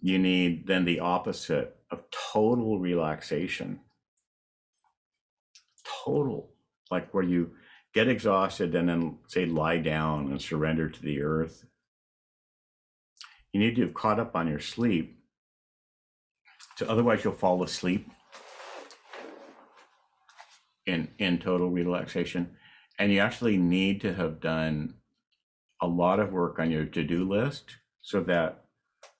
You 0.00 0.18
need 0.18 0.66
then 0.66 0.84
the 0.84 1.00
opposite 1.00 1.76
of 1.90 2.02
total 2.32 2.78
relaxation. 2.78 3.80
Total, 6.04 6.50
like 6.90 7.14
where 7.14 7.22
you 7.22 7.52
get 7.94 8.08
exhausted 8.08 8.74
and 8.74 8.88
then 8.88 9.18
say 9.28 9.46
lie 9.46 9.78
down 9.78 10.30
and 10.30 10.42
surrender 10.42 10.88
to 10.88 11.02
the 11.02 11.22
earth. 11.22 11.64
You 13.52 13.60
need 13.60 13.76
to 13.76 13.82
have 13.82 13.94
caught 13.94 14.18
up 14.18 14.34
on 14.34 14.48
your 14.48 14.60
sleep. 14.60 15.21
So 16.76 16.86
otherwise 16.86 17.24
you'll 17.24 17.34
fall 17.34 17.62
asleep 17.62 18.10
in 20.86 21.08
in 21.18 21.38
total 21.38 21.70
relaxation. 21.70 22.56
And 22.98 23.12
you 23.12 23.20
actually 23.20 23.56
need 23.56 24.00
to 24.02 24.14
have 24.14 24.40
done 24.40 24.94
a 25.80 25.86
lot 25.86 26.20
of 26.20 26.32
work 26.32 26.58
on 26.58 26.70
your 26.70 26.84
to-do 26.84 27.28
list 27.28 27.76
so 28.02 28.20
that 28.22 28.64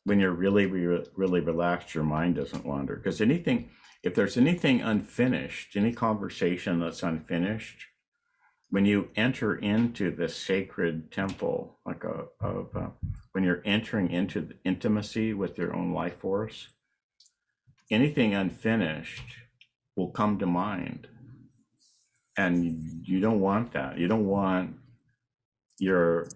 when 0.04 0.20
you're 0.20 0.32
really 0.32 0.66
really 0.66 1.40
relaxed 1.40 1.94
your 1.94 2.04
mind 2.04 2.36
doesn't 2.36 2.66
wander. 2.66 2.96
Because 2.96 3.20
anything 3.20 3.70
if 4.02 4.14
there's 4.14 4.36
anything 4.36 4.80
unfinished 4.80 5.76
any 5.76 5.92
conversation 5.92 6.80
that's 6.80 7.02
unfinished 7.02 7.86
when 8.70 8.84
you 8.84 9.08
enter 9.16 9.54
into 9.54 10.10
the 10.10 10.28
sacred 10.28 11.12
temple 11.12 11.78
like 11.86 12.04
a 12.04 12.24
of 12.40 12.74
uh, 12.76 12.88
when 13.32 13.44
you're 13.44 13.62
entering 13.64 14.10
into 14.10 14.40
the 14.40 14.54
intimacy 14.64 15.32
with 15.32 15.56
your 15.56 15.74
own 15.74 15.92
life 15.92 16.18
force 16.18 16.68
anything 17.92 18.34
unfinished 18.34 19.36
will 19.96 20.10
come 20.10 20.38
to 20.38 20.46
mind. 20.46 21.08
And 22.36 23.02
you 23.04 23.20
don't 23.20 23.40
want 23.40 23.72
that. 23.74 23.98
You 23.98 24.08
don't 24.08 24.26
want 24.26 24.76
your 25.78 26.28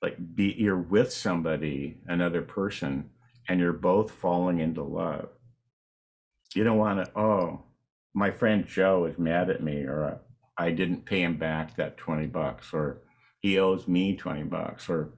like 0.00 0.16
be 0.34 0.54
you're 0.56 0.76
with 0.78 1.12
somebody 1.12 1.98
another 2.06 2.40
person 2.40 3.10
and 3.48 3.60
you're 3.60 3.72
both 3.72 4.10
falling 4.10 4.60
into 4.60 4.82
love. 4.82 5.28
You 6.54 6.64
don't 6.64 6.78
want 6.78 7.04
to 7.04 7.18
oh 7.18 7.64
my 8.14 8.30
friend 8.30 8.66
joe 8.66 9.04
is 9.04 9.18
mad 9.18 9.50
at 9.50 9.62
me 9.62 9.84
or 9.84 10.04
uh, 10.04 10.18
i 10.56 10.70
didn't 10.70 11.04
pay 11.04 11.22
him 11.22 11.36
back 11.36 11.76
that 11.76 11.96
20 11.96 12.26
bucks 12.26 12.72
or 12.72 13.02
he 13.40 13.58
owes 13.58 13.86
me 13.86 14.16
20 14.16 14.44
bucks 14.44 14.88
or 14.88 15.10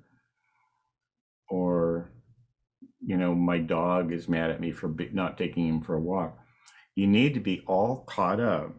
or 1.49 2.11
you 3.11 3.17
know 3.17 3.35
my 3.35 3.59
dog 3.59 4.13
is 4.13 4.29
mad 4.29 4.51
at 4.51 4.61
me 4.61 4.71
for 4.71 4.95
not 5.13 5.37
taking 5.37 5.67
him 5.67 5.81
for 5.81 5.95
a 5.95 6.01
walk 6.01 6.39
you 6.95 7.07
need 7.07 7.35
to 7.35 7.41
be 7.41 7.63
all 7.67 8.05
caught 8.07 8.41
up 8.41 8.75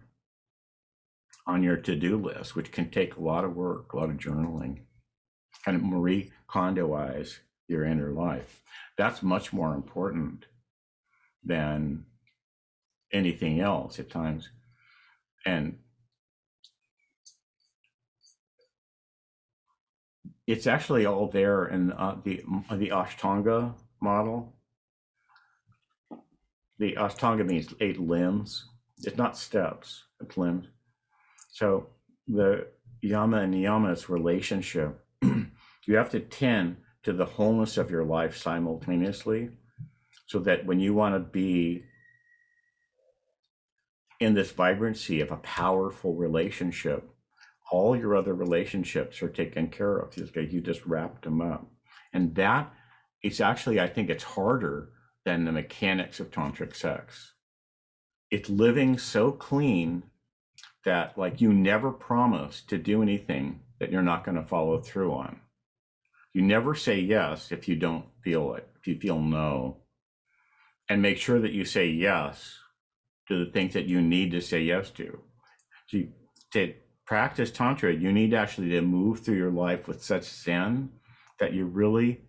on 1.47 1.63
your 1.63 1.77
to-do 1.77 2.17
list, 2.17 2.55
which 2.55 2.71
can 2.71 2.89
take 2.89 3.15
a 3.15 3.21
lot 3.21 3.43
of 3.43 3.55
work, 3.55 3.93
a 3.93 3.97
lot 3.97 4.09
of 4.09 4.17
journaling, 4.17 4.81
kind 5.65 5.75
of 5.75 5.83
Marie 5.83 6.31
Kondoize 6.47 7.39
your 7.67 7.83
inner 7.83 8.11
life. 8.11 8.61
That's 8.97 9.23
much 9.23 9.53
more 9.53 9.73
important 9.73 10.45
than 11.43 12.05
anything 13.11 13.59
else 13.59 13.97
at 13.97 14.09
times. 14.09 14.49
And 15.45 15.79
it's 20.45 20.67
actually 20.67 21.05
all 21.05 21.27
there 21.27 21.65
in 21.65 21.91
uh, 21.93 22.17
the 22.23 22.43
the 22.71 22.89
Ashtanga 22.89 23.73
model. 24.01 24.55
The 26.79 26.93
Ashtanga 26.93 27.45
means 27.45 27.73
eight 27.79 27.99
limbs. 27.99 28.65
It's 29.03 29.17
not 29.17 29.37
steps; 29.37 30.03
it's 30.19 30.37
limbs. 30.37 30.67
So 31.51 31.87
the 32.27 32.67
yama 33.01 33.37
and 33.41 33.53
niyamas 33.53 34.09
relationship, 34.09 35.03
you 35.21 35.95
have 35.95 36.09
to 36.11 36.19
tend 36.19 36.77
to 37.03 37.13
the 37.13 37.25
wholeness 37.25 37.77
of 37.77 37.91
your 37.91 38.03
life 38.03 38.37
simultaneously 38.37 39.49
so 40.27 40.39
that 40.39 40.65
when 40.65 40.79
you 40.79 40.93
want 40.93 41.15
to 41.15 41.19
be 41.19 41.83
in 44.19 44.35
this 44.35 44.51
vibrancy 44.51 45.19
of 45.19 45.31
a 45.31 45.37
powerful 45.37 46.13
relationship, 46.13 47.09
all 47.71 47.97
your 47.97 48.15
other 48.15 48.35
relationships 48.35 49.21
are 49.23 49.29
taken 49.29 49.67
care 49.67 49.97
of. 49.97 50.15
You 50.15 50.61
just 50.61 50.85
wrapped 50.85 51.23
them 51.23 51.41
up. 51.41 51.65
And 52.13 52.35
that 52.35 52.71
is 53.23 53.41
actually, 53.41 53.79
I 53.79 53.87
think 53.87 54.09
it's 54.09 54.23
harder 54.23 54.89
than 55.25 55.45
the 55.45 55.51
mechanics 55.51 56.19
of 56.19 56.31
tantric 56.31 56.75
sex. 56.75 57.33
It's 58.29 58.49
living 58.49 58.97
so 58.97 59.31
clean 59.31 60.03
that 60.85 61.17
like 61.17 61.41
you 61.41 61.53
never 61.53 61.91
promise 61.91 62.61
to 62.63 62.77
do 62.77 63.01
anything 63.01 63.61
that 63.79 63.91
you're 63.91 64.01
not 64.01 64.23
going 64.23 64.37
to 64.37 64.47
follow 64.47 64.79
through 64.79 65.13
on. 65.13 65.39
You 66.33 66.41
never 66.41 66.75
say 66.75 66.99
yes 66.99 67.51
if 67.51 67.67
you 67.67 67.75
don't 67.75 68.05
feel 68.23 68.53
it, 68.53 68.67
if 68.79 68.87
you 68.87 68.97
feel 68.97 69.19
no. 69.19 69.77
And 70.89 71.01
make 71.01 71.17
sure 71.17 71.39
that 71.39 71.51
you 71.51 71.65
say 71.65 71.87
yes 71.87 72.57
to 73.27 73.43
the 73.43 73.51
things 73.51 73.73
that 73.73 73.85
you 73.85 74.01
need 74.01 74.31
to 74.31 74.41
say 74.41 74.61
yes 74.61 74.89
to. 74.91 75.19
So 75.87 75.97
you, 75.97 76.09
to 76.53 76.73
practice 77.05 77.51
Tantra, 77.51 77.93
you 77.93 78.11
need 78.11 78.33
actually 78.33 78.69
to 78.69 78.81
move 78.81 79.19
through 79.19 79.37
your 79.37 79.51
life 79.51 79.87
with 79.87 80.03
such 80.03 80.23
zen 80.23 80.89
that 81.39 81.53
you're 81.53 81.65
really 81.65 82.21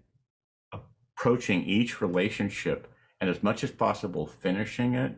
approaching 1.23 1.63
each 1.63 2.01
relationship 2.01 2.93
and 3.21 3.31
as 3.31 3.45
much 3.45 3.63
as 3.63 3.71
possible 3.71 4.27
finishing 4.27 4.95
it 4.95 5.15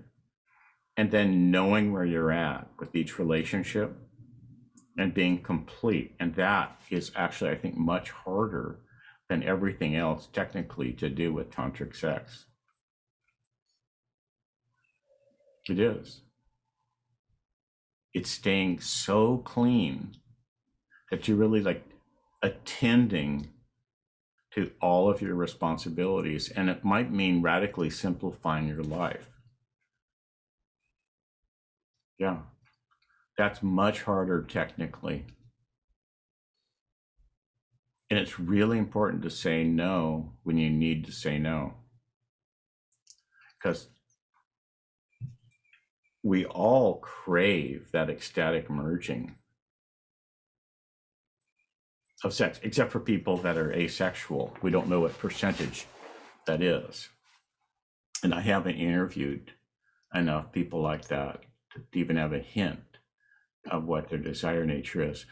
and 0.98 1.11
then 1.11 1.50
knowing 1.50 1.94
where 1.94 2.05
you're 2.05 2.30
at 2.30 2.68
with 2.78 2.94
each 2.94 3.18
relationship 3.18 3.96
and 4.98 5.14
being 5.14 5.42
complete. 5.42 6.14
And 6.20 6.34
that 6.34 6.78
is 6.90 7.11
actually, 7.16 7.52
I 7.52 7.55
think, 7.55 7.78
much 7.78 8.11
harder 8.11 8.80
than 9.30 9.42
everything 9.42 9.96
else 9.96 10.28
technically 10.30 10.92
to 10.92 11.09
do 11.09 11.32
with 11.32 11.50
tantric 11.50 11.96
sex. 11.96 12.44
It 15.70 15.78
is. 15.78 16.20
It's 18.12 18.30
staying 18.30 18.80
so 18.80 19.38
clean 19.38 20.16
that 21.11 21.26
you're 21.26 21.38
really 21.38 21.62
like 21.62 21.82
attending 22.42 23.53
to 24.55 24.70
all 24.80 25.11
of 25.11 25.20
your 25.20 25.34
responsibilities. 25.34 26.48
And 26.50 26.70
it 26.70 26.84
might 26.84 27.12
mean 27.12 27.42
radically 27.42 27.90
simplifying 27.90 28.68
your 28.68 28.82
life. 28.82 29.28
Yeah. 32.18 32.38
That's 33.36 33.62
much 33.62 34.02
harder 34.02 34.42
technically. 34.42 35.26
And 38.11 38.18
it's 38.18 38.38
really 38.38 38.78
important 38.78 39.22
to 39.22 39.30
say 39.30 39.64
no 39.64 40.34
when 40.44 40.57
you 40.57 40.70
need 40.70 41.05
to 41.07 41.12
say 41.12 41.38
no. 41.38 41.74
Because 43.59 43.88
we 46.22 46.44
all 46.44 46.98
crave 47.00 47.90
that 47.92 48.09
ecstatic 48.09 48.70
merging 48.70 49.36
of 52.25 52.33
sex, 52.33 52.59
except 52.62 52.91
for 52.91 53.01
people 53.01 53.37
that 53.37 53.59
are 53.59 53.72
asexual. 53.72 54.57
We 54.62 54.70
don't 54.70 54.89
know 54.89 55.01
what 55.01 55.18
percentage 55.18 55.87
that 56.47 56.62
is. 56.62 57.11
And 58.22 58.35
I 58.35 58.41
haven't 58.41 58.77
interviewed 58.77 59.53
enough 60.14 60.51
people 60.51 60.81
like 60.81 61.09
that 61.09 61.43
to 61.75 61.83
even 61.93 62.16
have 62.16 62.33
a 62.33 62.39
hint 62.39 62.81
of 63.70 63.85
what 63.85 64.09
their 64.09 64.18
desire 64.18 64.64
nature 64.64 65.03
is. 65.11 65.27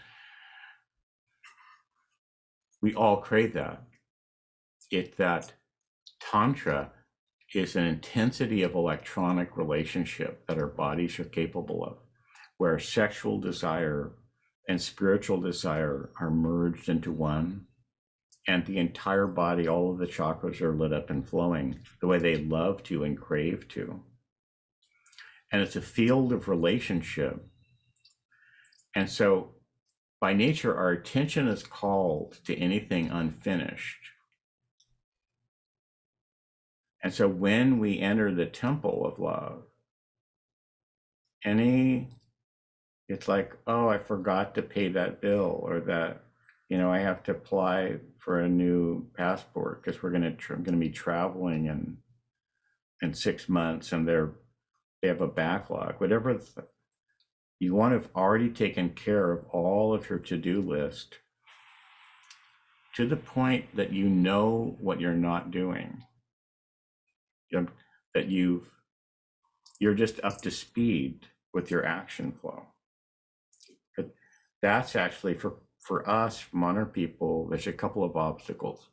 We 2.82 2.94
all 2.94 3.18
crave 3.18 3.54
that. 3.54 3.84
It 4.90 5.16
that 5.16 5.54
Tantra 6.20 6.90
is 7.54 7.76
an 7.76 7.86
intensity 7.86 8.62
of 8.62 8.74
electronic 8.74 9.56
relationship 9.56 10.46
that 10.46 10.58
our 10.58 10.66
bodies 10.66 11.18
are 11.18 11.24
capable 11.24 11.84
of, 11.84 11.98
where 12.58 12.78
sexual 12.78 13.38
desire 13.38 14.12
and 14.72 14.80
spiritual 14.80 15.38
desire 15.38 16.08
are 16.18 16.30
merged 16.30 16.88
into 16.88 17.12
one. 17.12 17.66
And 18.48 18.64
the 18.64 18.78
entire 18.78 19.26
body, 19.26 19.68
all 19.68 19.92
of 19.92 19.98
the 19.98 20.06
chakras 20.06 20.62
are 20.62 20.74
lit 20.74 20.94
up 20.94 21.10
and 21.10 21.28
flowing 21.28 21.80
the 22.00 22.06
way 22.06 22.18
they 22.18 22.36
love 22.36 22.82
to 22.84 23.04
and 23.04 23.20
crave 23.20 23.68
to. 23.68 24.02
And 25.52 25.60
it's 25.60 25.76
a 25.76 25.82
field 25.82 26.32
of 26.32 26.48
relationship. 26.48 27.46
And 28.94 29.10
so, 29.10 29.56
by 30.22 30.32
nature, 30.32 30.74
our 30.74 30.90
attention 30.90 31.48
is 31.48 31.64
called 31.64 32.38
to 32.46 32.56
anything 32.56 33.10
unfinished. 33.10 34.08
And 37.02 37.12
so, 37.12 37.28
when 37.28 37.78
we 37.78 38.00
enter 38.00 38.34
the 38.34 38.46
temple 38.46 39.04
of 39.04 39.18
love, 39.18 39.64
any 41.44 42.08
it's 43.12 43.28
like, 43.28 43.52
oh, 43.66 43.88
I 43.88 43.98
forgot 43.98 44.54
to 44.54 44.62
pay 44.62 44.88
that 44.88 45.20
bill 45.20 45.60
or 45.62 45.80
that, 45.80 46.22
you 46.70 46.78
know, 46.78 46.90
I 46.90 47.00
have 47.00 47.22
to 47.24 47.32
apply 47.32 47.96
for 48.18 48.40
a 48.40 48.48
new 48.48 49.06
passport 49.14 49.82
because 49.82 50.02
we're 50.02 50.10
going 50.10 50.22
to, 50.22 50.32
tra- 50.32 50.56
going 50.56 50.80
to 50.80 50.86
be 50.86 50.88
traveling 50.88 51.66
in, 51.66 51.98
in 53.02 53.12
six 53.12 53.50
months 53.50 53.92
and 53.92 54.08
they're, 54.08 54.30
they 55.02 55.08
have 55.08 55.20
a 55.20 55.28
backlog, 55.28 55.96
whatever 55.98 56.32
the, 56.34 56.64
you 57.58 57.74
want 57.74 57.92
to 57.92 57.98
have 57.98 58.08
already 58.16 58.48
taken 58.48 58.90
care 58.90 59.30
of 59.30 59.44
all 59.50 59.92
of 59.92 60.08
your 60.08 60.18
to-do 60.18 60.62
list 60.62 61.18
to 62.94 63.06
the 63.06 63.16
point 63.16 63.76
that 63.76 63.92
you 63.92 64.08
know 64.08 64.76
what 64.80 65.00
you're 65.00 65.12
not 65.12 65.50
doing. 65.50 66.02
That 68.14 68.28
you've 68.28 68.70
you're 69.78 69.94
just 69.94 70.18
up 70.24 70.40
to 70.42 70.50
speed 70.50 71.26
with 71.52 71.70
your 71.70 71.84
action 71.84 72.32
flow 72.32 72.66
that's 74.62 74.96
actually 74.96 75.34
for 75.34 75.56
for 75.80 76.08
us 76.08 76.46
modern 76.52 76.86
people 76.86 77.48
there's 77.48 77.66
a 77.66 77.72
couple 77.72 78.04
of 78.04 78.16
obstacles. 78.16 78.88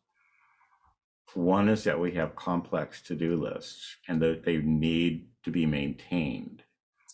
One 1.35 1.69
is 1.69 1.83
that 1.83 1.99
we 1.99 2.13
have 2.13 2.35
complex 2.35 3.03
to-do 3.03 3.35
lists 3.35 3.97
and 4.07 4.19
that 4.21 4.43
they 4.45 4.57
need 4.57 5.27
to 5.43 5.51
be 5.51 5.67
maintained. 5.67 6.63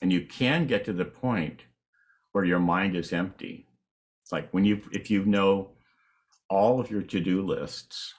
And 0.02 0.12
you 0.12 0.26
can 0.26 0.68
get 0.68 0.86
to 0.86 0.94
the 0.94 1.04
point 1.04 1.64
where 2.32 2.46
your 2.46 2.60
mind 2.60 2.96
is 2.96 3.12
empty. 3.12 3.68
It's 4.24 4.32
like 4.32 4.50
when 4.52 4.64
you 4.64 4.82
if 4.92 5.12
you 5.12 5.26
know 5.26 5.72
all 6.50 6.80
of 6.80 6.90
your 6.90 7.02
to-do 7.02 7.42
lists 7.42 8.14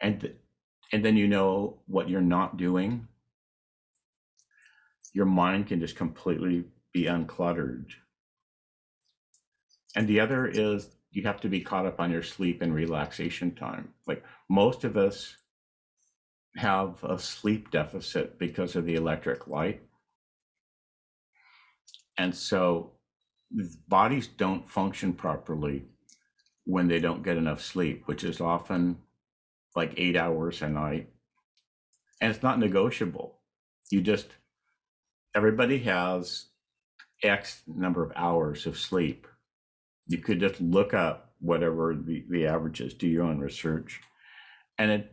and 0.00 0.34
and 0.92 1.04
then 1.04 1.16
you 1.16 1.26
know 1.26 1.80
what 1.86 2.08
you're 2.08 2.20
not 2.20 2.56
doing 2.56 3.08
your 5.12 5.26
mind 5.26 5.66
can 5.66 5.80
just 5.80 5.96
completely 5.96 6.64
be 6.92 7.04
uncluttered 7.04 7.86
and 9.96 10.06
the 10.06 10.20
other 10.20 10.46
is 10.46 10.90
you 11.10 11.22
have 11.22 11.40
to 11.40 11.48
be 11.48 11.62
caught 11.62 11.86
up 11.86 11.98
on 11.98 12.10
your 12.10 12.22
sleep 12.22 12.60
and 12.60 12.74
relaxation 12.74 13.54
time. 13.54 13.94
Like 14.06 14.22
most 14.48 14.84
of 14.84 14.98
us 14.98 15.38
have 16.56 17.02
a 17.02 17.18
sleep 17.18 17.70
deficit 17.70 18.38
because 18.38 18.76
of 18.76 18.84
the 18.84 18.94
electric 18.94 19.48
light. 19.48 19.80
And 22.18 22.34
so 22.34 22.92
bodies 23.88 24.26
don't 24.26 24.70
function 24.70 25.14
properly 25.14 25.86
when 26.64 26.88
they 26.88 27.00
don't 27.00 27.22
get 27.22 27.38
enough 27.38 27.62
sleep, 27.62 28.02
which 28.04 28.22
is 28.22 28.40
often 28.40 28.98
like 29.74 29.94
eight 29.96 30.16
hours 30.16 30.60
a 30.60 30.68
night. 30.68 31.08
And 32.20 32.30
it's 32.30 32.42
not 32.42 32.58
negotiable. 32.58 33.38
You 33.90 34.02
just, 34.02 34.28
everybody 35.34 35.78
has 35.80 36.46
X 37.22 37.62
number 37.66 38.02
of 38.02 38.12
hours 38.14 38.66
of 38.66 38.78
sleep 38.78 39.26
you 40.06 40.18
could 40.18 40.40
just 40.40 40.60
look 40.60 40.94
up 40.94 41.32
whatever 41.40 41.94
the, 41.94 42.24
the 42.28 42.46
average 42.46 42.80
is, 42.80 42.94
do 42.94 43.06
your 43.06 43.24
own 43.24 43.38
research. 43.38 44.00
And 44.78 44.90
it 44.90 45.12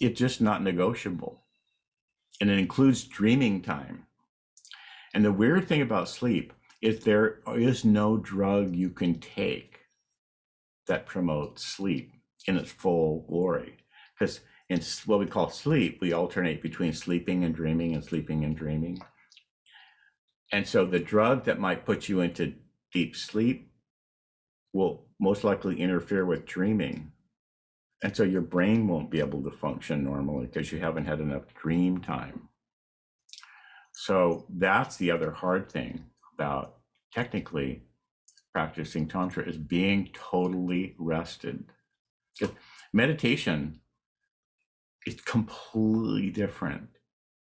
it's 0.00 0.18
just 0.18 0.40
not 0.40 0.62
negotiable. 0.62 1.42
And 2.40 2.50
it 2.50 2.58
includes 2.58 3.04
dreaming 3.04 3.62
time. 3.62 4.06
And 5.14 5.24
the 5.24 5.32
weird 5.32 5.68
thing 5.68 5.80
about 5.80 6.08
sleep 6.08 6.52
is 6.80 7.00
there 7.04 7.38
is 7.46 7.84
no 7.84 8.16
drug 8.16 8.74
you 8.74 8.90
can 8.90 9.20
take 9.20 9.78
that 10.88 11.06
promotes 11.06 11.64
sleep 11.64 12.12
in 12.46 12.56
its 12.56 12.72
full 12.72 13.24
glory. 13.28 13.76
Because 14.18 14.40
in 14.68 14.80
what 15.06 15.20
we 15.20 15.26
call 15.26 15.50
sleep, 15.50 15.98
we 16.00 16.12
alternate 16.12 16.62
between 16.62 16.92
sleeping 16.92 17.44
and 17.44 17.54
dreaming 17.54 17.94
and 17.94 18.02
sleeping 18.02 18.44
and 18.44 18.56
dreaming. 18.56 19.00
And 20.50 20.66
so 20.66 20.84
the 20.84 20.98
drug 20.98 21.44
that 21.44 21.60
might 21.60 21.86
put 21.86 22.08
you 22.08 22.20
into 22.20 22.54
deep 22.92 23.14
sleep 23.14 23.71
will 24.72 25.06
most 25.20 25.44
likely 25.44 25.80
interfere 25.80 26.24
with 26.24 26.46
dreaming. 26.46 27.12
And 28.02 28.16
so 28.16 28.24
your 28.24 28.42
brain 28.42 28.88
won't 28.88 29.10
be 29.10 29.20
able 29.20 29.42
to 29.42 29.50
function 29.50 30.04
normally 30.04 30.46
because 30.46 30.72
you 30.72 30.80
haven't 30.80 31.06
had 31.06 31.20
enough 31.20 31.54
dream 31.54 32.00
time. 32.00 32.48
So 33.92 34.46
that's 34.48 34.96
the 34.96 35.10
other 35.10 35.30
hard 35.30 35.70
thing 35.70 36.04
about 36.34 36.76
technically 37.12 37.84
practicing 38.52 39.06
Tantra 39.06 39.46
is 39.48 39.56
being 39.56 40.10
totally 40.12 40.94
rested. 40.98 41.64
Meditation 42.92 43.80
is 45.06 45.20
completely 45.20 46.30
different 46.30 46.88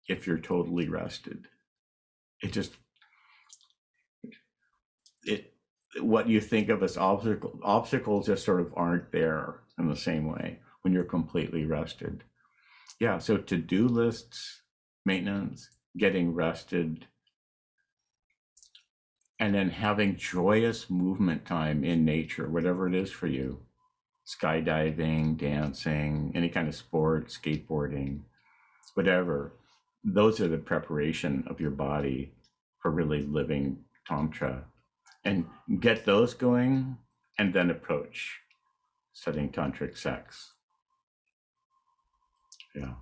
if 0.07 0.27
you're 0.27 0.39
totally 0.39 0.87
rested. 0.87 1.47
It 2.41 2.51
just, 2.51 2.73
it, 5.23 5.50
what 5.99 6.27
you 6.27 6.39
think 6.39 6.69
of 6.69 6.83
as 6.83 6.97
obstacle, 6.97 7.59
obstacles 7.63 8.27
just 8.27 8.45
sort 8.45 8.61
of 8.61 8.73
aren't 8.75 9.11
there 9.11 9.55
in 9.77 9.89
the 9.89 9.95
same 9.95 10.27
way 10.27 10.59
when 10.81 10.93
you're 10.93 11.03
completely 11.03 11.65
rested. 11.65 12.23
Yeah, 12.99 13.17
so 13.19 13.37
to 13.37 13.57
do 13.57 13.87
lists, 13.87 14.61
maintenance, 15.05 15.69
getting 15.97 16.33
rested, 16.33 17.07
and 19.39 19.55
then 19.55 19.71
having 19.71 20.17
joyous 20.17 20.89
movement 20.89 21.45
time 21.45 21.83
in 21.83 22.05
nature, 22.05 22.47
whatever 22.47 22.87
it 22.87 22.95
is 22.95 23.11
for 23.11 23.27
you 23.27 23.59
skydiving, 24.25 25.37
dancing, 25.37 26.31
any 26.35 26.47
kind 26.47 26.67
of 26.67 26.75
sport, 26.75 27.27
skateboarding, 27.27 28.21
whatever. 28.93 29.53
Those 30.03 30.39
are 30.39 30.47
the 30.47 30.57
preparation 30.57 31.43
of 31.47 31.59
your 31.59 31.71
body 31.71 32.31
for 32.79 32.91
really 32.91 33.23
living 33.23 33.83
Tantra. 34.07 34.65
And 35.23 35.45
get 35.79 36.05
those 36.05 36.33
going 36.33 36.97
and 37.37 37.53
then 37.53 37.69
approach 37.69 38.39
studying 39.13 39.51
Tantric 39.51 39.97
sex. 39.97 40.53
Yeah. 42.75 42.93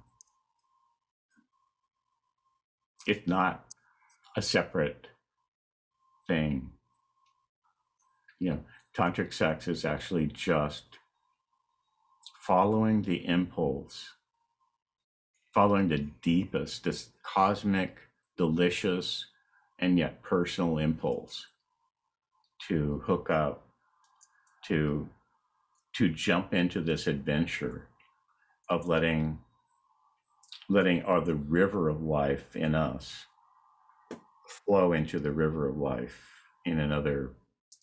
If 3.08 3.26
not 3.28 3.66
a 4.36 4.42
separate 4.42 5.08
thing. 6.28 6.72
You 8.40 8.52
know, 8.52 8.60
tantric 8.96 9.34
sex 9.34 9.68
is 9.68 9.84
actually 9.84 10.28
just 10.28 10.98
following 12.40 13.02
the 13.02 13.28
impulse, 13.28 14.14
following 15.54 15.90
the 15.90 16.08
deepest, 16.22 16.84
this 16.86 17.10
cosmic, 17.24 17.98
delicious, 18.38 19.26
and 19.78 19.98
yet 19.98 20.22
personal 20.22 20.78
impulse 20.78 21.48
to 22.70 23.04
hook 23.06 23.30
up, 23.30 23.68
to 24.68 25.10
to 25.96 26.10
jump 26.10 26.54
into 26.54 26.82
this 26.82 27.08
adventure 27.08 27.88
of 28.70 28.88
letting 28.88 29.40
letting 30.70 31.02
our 31.04 31.22
the 31.22 31.36
river 31.36 31.90
of 31.90 32.02
life 32.02 32.56
in 32.56 32.76
us 32.76 33.26
flow 34.48 34.94
into 34.94 35.20
the 35.20 35.32
river 35.32 35.68
of 35.68 35.78
life 35.78 36.30
in 36.66 36.80
another 36.80 37.34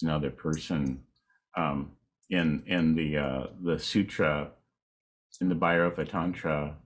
another 0.03 0.31
person. 0.31 1.03
Um, 1.57 1.93
in 2.31 2.63
in 2.67 2.95
the 2.95 3.19
uh, 3.19 3.47
the 3.63 3.79
sutra 3.79 4.51
in 5.41 5.49
the 5.49 5.55
Bhairava 5.55 6.09
Tantra, 6.09 6.77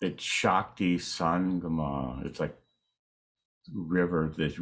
it's 0.00 0.22
Shakti 0.22 0.98
Sangama. 0.98 2.24
It's 2.26 2.40
like 2.40 2.56
river, 3.72 4.32
this 4.36 4.58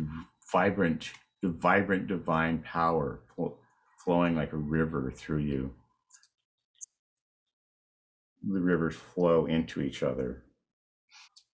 vibrant, 0.53 1.11
the 1.45 1.51
vibrant 1.51 2.07
divine 2.07 2.59
power 2.61 3.21
flowing 4.03 4.35
like 4.35 4.55
a 4.55 4.57
river 4.57 5.13
through 5.15 5.41
you. 5.41 5.75
The 8.43 8.61
rivers 8.61 8.97
flow 8.97 9.45
into 9.45 9.83
each 9.83 10.03
other. 10.03 10.43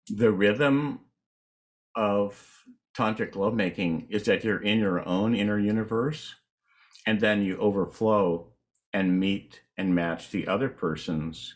The 0.07 0.31
rhythm 0.31 0.99
of 1.95 2.65
tantric 2.95 3.35
lovemaking 3.35 4.05
is 4.11 4.25
that 4.25 4.43
you're 4.43 4.61
in 4.61 4.77
your 4.77 5.03
own 5.07 5.33
inner 5.33 5.57
universe 5.57 6.35
and 7.07 7.19
then 7.19 7.41
you 7.41 7.57
overflow 7.57 8.53
and 8.93 9.19
meet 9.19 9.61
and 9.75 9.95
match 9.95 10.29
the 10.29 10.47
other 10.47 10.69
person's 10.69 11.55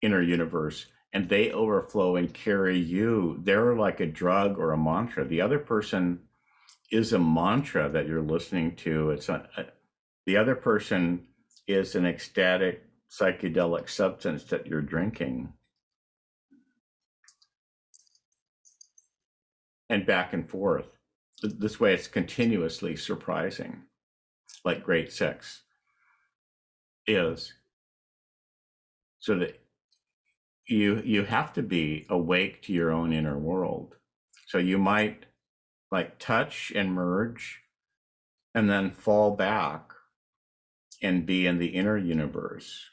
inner 0.00 0.22
universe 0.22 0.86
and 1.12 1.28
they 1.28 1.52
overflow 1.52 2.16
and 2.16 2.32
carry 2.32 2.78
you 2.78 3.40
they're 3.42 3.74
like 3.74 4.00
a 4.00 4.06
drug 4.06 4.58
or 4.58 4.72
a 4.72 4.78
mantra 4.78 5.26
the 5.26 5.42
other 5.42 5.58
person 5.58 6.20
is 6.90 7.12
a 7.12 7.18
mantra 7.18 7.88
that 7.88 8.06
you're 8.06 8.22
listening 8.22 8.74
to 8.76 9.10
it's 9.10 9.28
a, 9.28 9.48
a 9.56 9.64
the 10.26 10.36
other 10.36 10.54
person 10.54 11.26
is 11.66 11.94
an 11.94 12.06
ecstatic 12.06 12.84
psychedelic 13.10 13.88
substance 13.88 14.44
that 14.44 14.66
you're 14.66 14.82
drinking 14.82 15.52
and 19.88 20.06
back 20.06 20.32
and 20.32 20.48
forth. 20.48 20.86
This 21.42 21.78
way, 21.78 21.94
it's 21.94 22.08
continuously 22.08 22.96
surprising, 22.96 23.82
like 24.64 24.82
great 24.82 25.12
sex 25.12 25.62
is. 27.06 27.52
So 29.18 29.38
that 29.38 29.60
you 30.66 31.00
you 31.04 31.24
have 31.24 31.52
to 31.54 31.62
be 31.62 32.06
awake 32.08 32.62
to 32.62 32.72
your 32.72 32.90
own 32.90 33.12
inner 33.12 33.38
world. 33.38 33.94
So 34.46 34.58
you 34.58 34.78
might 34.78 35.26
like 35.94 36.18
touch 36.18 36.72
and 36.74 36.92
merge, 36.92 37.62
and 38.54 38.68
then 38.68 38.90
fall 38.90 39.30
back 39.30 39.90
and 41.02 41.24
be 41.24 41.46
in 41.46 41.58
the 41.58 41.68
inner 41.68 41.96
universe, 41.96 42.90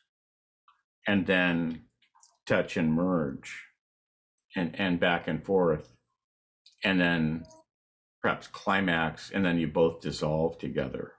and 1.05 1.27
then 1.27 1.81
touch 2.45 2.77
and 2.77 2.93
merge, 2.93 3.65
and 4.55 4.73
and 4.79 4.99
back 4.99 5.27
and 5.27 5.43
forth 5.43 5.89
and 6.83 6.99
then 6.99 7.45
perhaps 8.21 8.47
climax, 8.47 9.31
and 9.31 9.45
then 9.45 9.57
you 9.57 9.67
both 9.67 10.01
dissolve 10.01 10.57
together. 10.57 11.13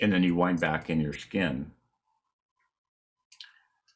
And 0.00 0.12
then 0.12 0.22
you 0.22 0.34
wind 0.34 0.60
back 0.60 0.88
in 0.88 1.00
your 1.00 1.12
skin. 1.12 1.72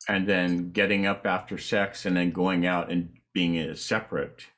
And 0.07 0.29
then 0.29 0.70
getting 0.72 1.07
up 1.07 1.27
after 1.27 1.57
sex 1.57 2.05
and 2.05 2.16
then 2.16 2.31
going 2.31 2.66
out 2.66 2.91
and 2.91 3.14
being 3.33 3.59
uh, 3.59 3.75
separate 3.75 4.49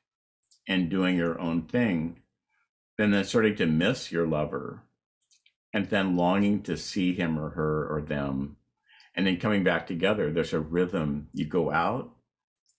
and 0.68 0.90
doing 0.90 1.16
your 1.16 1.40
own 1.40 1.62
thing, 1.62 2.22
then 2.98 3.10
then 3.10 3.24
starting 3.24 3.56
to 3.56 3.66
miss 3.66 4.10
your 4.10 4.26
lover 4.26 4.82
and 5.72 5.90
then 5.90 6.16
longing 6.16 6.62
to 6.62 6.76
see 6.76 7.14
him 7.14 7.38
or 7.38 7.50
her 7.50 7.86
or 7.88 8.00
them 8.00 8.56
and 9.14 9.26
then 9.26 9.38
coming 9.38 9.64
back 9.64 9.86
together 9.86 10.30
there's 10.30 10.52
a 10.52 10.60
rhythm 10.60 11.28
you 11.32 11.46
go 11.46 11.70
out 11.70 12.16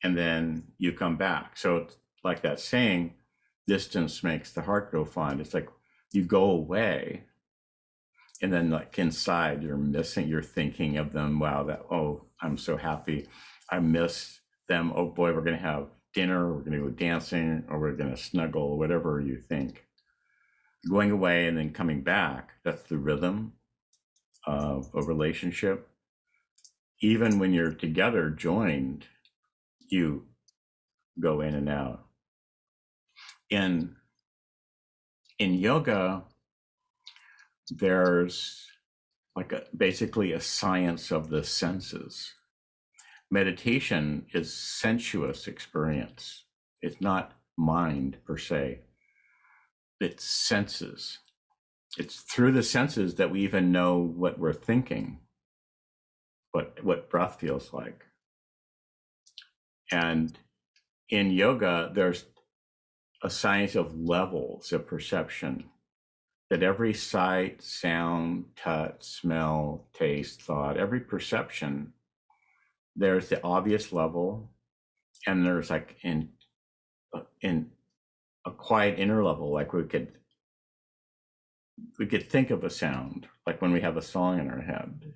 and 0.04 0.18
then 0.18 0.64
you 0.78 0.94
come 0.94 1.18
back. 1.18 1.58
So 1.58 1.78
it's 1.78 1.98
like 2.24 2.42
that 2.42 2.60
saying, 2.60 3.16
distance 3.68 4.24
makes 4.24 4.52
the 4.52 4.62
heart 4.62 4.92
go 4.92 5.06
fond. 5.06 5.42
It's 5.42 5.54
like 5.54 5.70
you 6.12 6.24
go 6.24 6.46
away 6.46 7.24
and 8.42 8.54
then 8.54 8.70
like 8.70 8.98
inside 9.00 9.64
you're 9.64 9.78
missing, 9.78 10.28
you're 10.28 10.44
thinking 10.44 10.98
of 10.98 11.14
them. 11.14 11.40
Wow, 11.40 11.64
that, 11.64 11.82
oh, 11.92 12.26
I'm 12.42 12.58
so 12.58 12.78
happy. 12.78 13.28
I 13.70 13.80
miss 13.80 14.40
them. 14.70 14.94
Oh 14.96 15.08
boy, 15.08 15.34
we're 15.34 15.42
going 15.42 15.58
to 15.58 15.64
have 15.64 15.88
dinner, 16.18 16.52
we're 16.52 16.62
going 16.62 16.72
to 16.72 16.80
go 16.80 16.90
dancing, 16.90 17.64
or 17.70 17.80
we're 17.80 17.96
going 17.96 18.10
to 18.10 18.18
snuggle, 18.18 18.76
whatever 18.76 19.22
you 19.22 19.38
think. 19.38 19.86
Going 20.90 21.12
away 21.12 21.46
and 21.46 21.56
then 21.56 21.72
coming 21.72 22.02
back, 22.02 22.54
that's 22.64 22.82
the 22.82 22.98
rhythm 22.98 23.54
of 24.48 24.90
a 24.96 25.04
relationship. 25.04 25.88
Even 27.02 27.38
when 27.38 27.54
you're 27.54 27.72
together, 27.72 28.32
joined, 28.32 29.06
you 29.90 30.26
go 31.20 31.42
in 31.42 31.54
and 31.54 31.70
out. 31.70 32.08
In 33.52 33.96
in 35.38 35.54
yoga, 35.54 36.24
there's 37.70 38.66
like 39.36 39.52
a, 39.52 39.66
basically 39.76 40.32
a 40.32 40.42
science 40.42 41.12
of 41.12 41.30
the 41.30 41.44
senses. 41.44 42.34
Meditation 43.30 44.26
is 44.34 44.54
sensuous 44.54 45.48
experience. 45.48 46.46
It's 46.82 47.02
not 47.02 47.34
mind 47.58 48.18
per 48.26 48.38
se. 48.38 48.82
It's 50.00 50.24
senses. 50.24 51.20
It's 51.98 52.22
through 52.22 52.54
the 52.54 52.64
senses 52.64 53.16
that 53.16 53.32
we 53.32 53.42
even 53.42 53.72
know 53.72 53.98
what 53.98 54.40
we're 54.40 54.54
thinking, 54.54 55.20
what 56.52 56.84
what 56.84 57.10
breath 57.10 57.40
feels 57.40 57.74
like. 57.74 58.06
And 59.92 60.38
in 61.10 61.32
yoga, 61.32 61.92
there's 61.94 62.26
a 63.24 63.30
science 63.30 63.76
of 63.76 64.00
levels 64.00 64.72
of 64.72 64.88
perception 64.88 65.66
that 66.50 66.64
every 66.64 66.94
sight, 66.94 67.62
sound, 67.62 68.46
touch, 68.56 69.04
smell, 69.04 69.88
taste, 69.94 70.42
thought, 70.42 70.78
every 70.78 71.00
perception, 71.00 71.94
there's 72.98 73.30
the 73.30 73.44
obvious 73.44 73.94
level, 73.94 74.52
and 75.28 75.46
there's 75.46 75.70
like 75.72 75.98
in 76.04 76.32
uh, 77.16 77.22
in 77.42 77.72
a 78.46 78.52
quiet 78.52 79.00
inner 79.00 79.24
level, 79.24 79.52
like 79.54 79.74
we 79.74 79.86
could 79.86 80.14
we 82.00 82.08
could 82.08 82.30
think 82.30 82.52
of 82.52 82.64
a 82.64 82.70
sound, 82.72 83.28
like 83.48 83.62
when 83.62 83.72
we 83.74 83.82
have 83.82 83.98
a 83.98 84.04
song 84.04 84.40
in 84.40 84.50
our 84.50 84.62
head. 84.62 85.14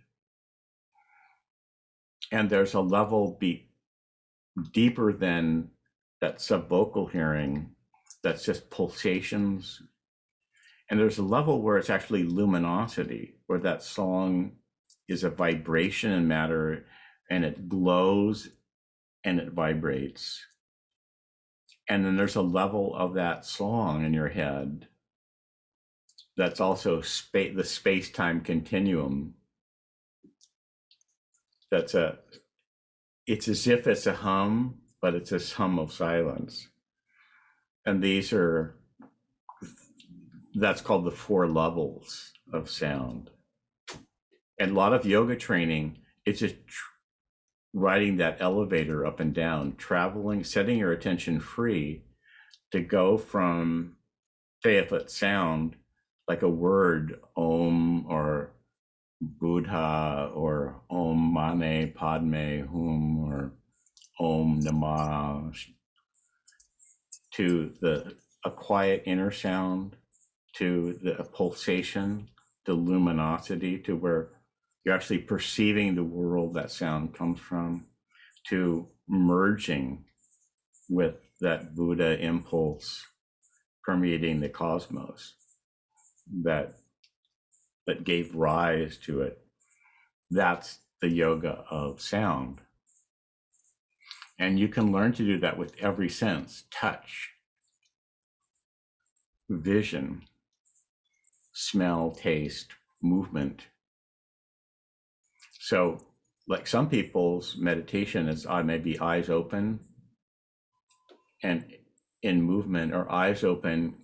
And 2.31 2.49
there's 2.49 2.75
a 2.75 2.81
level 2.81 3.37
be 3.39 3.69
deeper 4.73 5.13
than 5.13 5.69
that 6.21 6.37
subvocal 6.39 7.11
hearing 7.11 7.71
that's 8.23 8.45
just 8.45 8.69
pulsations 8.69 9.81
And 10.89 10.99
there's 10.99 11.17
a 11.17 11.23
level 11.23 11.61
where 11.61 11.77
it's 11.77 11.89
actually 11.89 12.23
luminosity, 12.23 13.35
where 13.47 13.59
that 13.59 13.83
song 13.83 14.53
is 15.07 15.23
a 15.23 15.29
vibration 15.29 16.11
in 16.11 16.27
matter 16.27 16.85
and 17.31 17.45
it 17.45 17.69
glows 17.69 18.49
and 19.23 19.39
it 19.39 19.53
vibrates. 19.53 20.45
And 21.89 22.05
then 22.05 22.17
there's 22.17 22.35
a 22.35 22.41
level 22.41 22.93
of 22.95 23.13
that 23.15 23.45
song 23.45 24.05
in 24.05 24.13
your 24.13 24.29
head 24.29 24.87
that's 26.37 26.59
also 26.59 27.01
space 27.01 27.55
the 27.55 27.63
space-time 27.63 28.41
continuum 28.41 29.35
that's 31.69 31.93
a 31.93 32.17
it's 33.27 33.47
as 33.47 33.67
if 33.67 33.85
it's 33.87 34.07
a 34.07 34.13
hum 34.13 34.75
but 35.01 35.13
it's 35.13 35.31
a 35.31 35.55
hum 35.55 35.77
of 35.77 35.91
silence 35.91 36.69
and 37.85 38.01
these 38.01 38.31
are 38.33 38.75
that's 40.55 40.81
called 40.81 41.05
the 41.05 41.11
four 41.11 41.47
levels 41.47 42.31
of 42.53 42.69
sound 42.69 43.29
and 44.59 44.71
a 44.71 44.75
lot 44.75 44.93
of 44.93 45.05
yoga 45.05 45.35
training 45.35 45.97
it's 46.25 46.41
a 46.41 46.49
tr- 46.49 46.91
riding 47.73 48.17
that 48.17 48.37
elevator 48.39 49.05
up 49.05 49.19
and 49.19 49.33
down 49.33 49.75
traveling 49.77 50.43
setting 50.43 50.77
your 50.77 50.91
attention 50.91 51.39
free 51.39 52.03
to 52.71 52.81
go 52.81 53.17
from 53.17 53.95
say 54.63 54.77
if 54.77 54.91
it 54.91 55.09
sound 55.09 55.75
like 56.27 56.41
a 56.41 56.49
word 56.49 57.19
om 57.35 58.05
or 58.07 58.51
buddha 59.21 60.31
or 60.33 60.81
om 60.89 61.17
mani 61.17 61.87
padme 61.87 62.65
hum 62.67 63.19
or 63.19 63.53
om 64.19 64.59
namah 64.61 65.55
to 67.31 67.71
the 67.79 68.15
a 68.43 68.51
quiet 68.51 69.03
inner 69.05 69.31
sound 69.31 69.95
to 70.53 70.99
the 71.03 71.23
pulsation 71.33 72.27
the 72.65 72.73
luminosity 72.73 73.77
to 73.77 73.95
where 73.95 74.29
you're 74.83 74.95
actually 74.95 75.19
perceiving 75.19 75.95
the 75.95 76.03
world 76.03 76.53
that 76.53 76.71
sound 76.71 77.13
comes 77.13 77.39
from 77.39 77.85
to 78.49 78.87
merging 79.07 80.05
with 80.89 81.15
that 81.39 81.75
buddha 81.75 82.19
impulse 82.19 83.05
permeating 83.83 84.39
the 84.39 84.49
cosmos 84.49 85.33
that 86.43 86.73
that 87.87 88.03
gave 88.03 88.35
rise 88.35 88.97
to 88.97 89.21
it. 89.21 89.39
That's 90.29 90.79
the 91.01 91.09
yoga 91.09 91.65
of 91.69 91.99
sound. 91.99 92.59
And 94.39 94.59
you 94.59 94.67
can 94.67 94.91
learn 94.91 95.13
to 95.13 95.25
do 95.25 95.39
that 95.39 95.57
with 95.57 95.75
every 95.79 96.09
sense 96.09 96.63
touch 96.71 97.31
vision 99.49 100.23
smell 101.53 102.11
taste 102.11 102.71
movement 103.01 103.63
so 105.61 105.99
like 106.47 106.65
some 106.65 106.89
people's 106.89 107.55
meditation 107.55 108.27
is 108.27 108.47
uh, 108.47 108.63
maybe 108.63 108.99
eyes 108.99 109.29
open 109.29 109.79
and 111.43 111.63
in 112.23 112.41
movement 112.41 112.95
or 112.95 113.11
eyes 113.11 113.43
open 113.43 113.95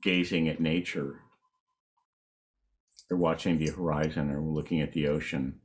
gazing 0.00 0.48
at 0.48 0.60
nature. 0.60 1.20
Or 3.10 3.18
watching 3.18 3.58
the 3.58 3.70
horizon 3.70 4.30
or 4.30 4.40
looking 4.40 4.80
at 4.80 4.94
the 4.94 5.08
ocean. 5.08 5.60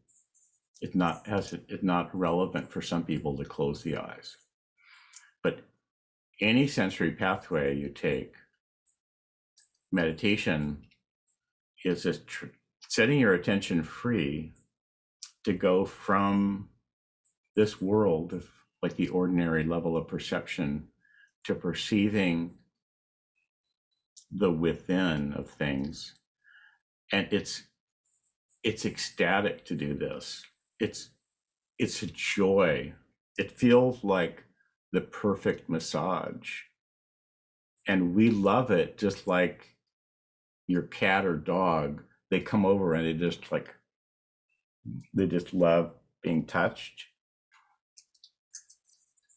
It's 0.82 0.96
not 0.96 1.26
has 1.26 1.54
it's 1.54 1.84
not 1.84 2.14
relevant 2.14 2.70
for 2.70 2.82
some 2.82 3.06
people 3.06 3.38
to 3.38 3.46
close 3.46 3.82
the 3.82 3.96
eyes. 3.96 4.36
But 5.42 5.62
any 6.42 6.68
sensory 6.68 7.12
pathway 7.12 7.78
you 7.78 7.88
take 7.88 8.34
meditation 9.90 10.84
is 11.86 12.06
a 12.06 12.18
tr- 12.18 12.48
setting 12.94 13.20
your 13.20 13.34
attention 13.34 13.82
free 13.82 14.54
to 15.44 15.52
go 15.52 15.84
from 15.84 16.70
this 17.56 17.82
world 17.82 18.32
of 18.34 18.48
like 18.84 18.96
the 18.98 19.08
ordinary 19.08 19.64
level 19.64 19.98
of 19.98 20.08
perception 20.08 20.88
to 21.44 21.56
perceiving 21.56 22.54
the 24.30 24.52
within 24.52 25.34
of 25.34 25.50
things. 25.50 26.14
And 27.12 27.28
it's 27.32 27.64
it's 28.64 28.86
ecstatic 28.86 29.66
to 29.66 29.76
do 29.76 29.96
this. 29.96 30.44
It's 30.80 31.10
it's 31.80 32.04
a 32.04 32.08
joy. 32.08 32.94
It 33.40 33.52
feels 33.52 34.04
like 34.04 34.44
the 34.92 35.02
perfect 35.02 35.68
massage. 35.68 36.60
And 37.88 38.14
we 38.14 38.30
love 38.30 38.70
it 38.70 39.00
just 39.00 39.26
like 39.26 39.78
your 40.68 40.84
cat 40.84 41.26
or 41.26 41.36
dog 41.36 42.04
they 42.34 42.42
come 42.42 42.66
over 42.66 42.94
and 42.94 43.06
they 43.06 43.14
just 43.14 43.52
like 43.52 43.74
they 45.14 45.28
just 45.28 45.54
love 45.54 45.92
being 46.22 46.46
touched 46.46 47.06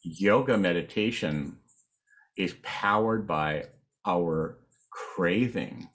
yoga 0.07 0.57
meditation 0.57 1.59
is 2.37 2.55
powered 2.63 3.27
by 3.27 3.67
our 4.07 4.59
craving, 4.91 5.89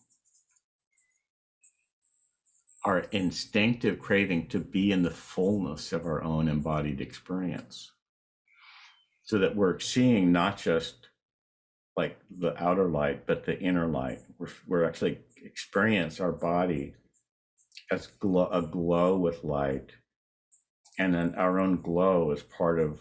our 2.84 3.00
instinctive 3.12 4.00
craving 4.00 4.48
to 4.48 4.60
be 4.60 4.92
in 4.92 5.04
the 5.04 5.12
fullness 5.12 5.94
of 5.94 6.06
our 6.06 6.22
own 6.24 6.50
embodied 6.50 7.00
experience. 7.00 7.92
So 9.24 9.38
that 9.40 9.56
we're 9.56 9.80
seeing 9.80 10.32
not 10.34 10.58
just 10.58 11.08
like 11.98 12.18
the 12.30 12.62
outer 12.62 12.88
light, 12.88 13.26
but 13.26 13.46
the 13.46 13.60
inner 13.60 13.88
light. 13.88 14.20
We're, 14.38 14.48
we're 14.68 14.86
actually 14.86 15.20
experience 15.44 16.20
our 16.20 16.32
body 16.32 16.96
as 17.92 18.08
glow, 18.08 18.48
a 18.52 18.62
glow 18.62 19.18
with 19.18 19.44
light. 19.44 19.92
And 20.98 21.14
then 21.14 21.36
our 21.36 21.60
own 21.60 21.82
glow 21.82 22.32
is 22.32 22.44
part 22.44 22.80
of 22.80 23.00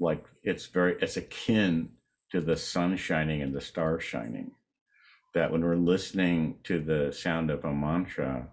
like, 0.00 0.24
it's 0.42 0.66
very, 0.66 0.96
it's 1.00 1.16
akin 1.16 1.90
to 2.32 2.40
the 2.40 2.56
sun 2.56 2.96
shining 2.96 3.42
and 3.42 3.54
the 3.54 3.60
stars 3.60 4.02
shining 4.02 4.52
that 5.36 5.52
when 5.52 5.62
we're 5.62 5.76
listening 5.76 6.56
to 6.64 6.80
the 6.80 7.12
sound 7.12 7.50
of 7.50 7.62
a 7.62 7.72
mantra, 7.72 8.48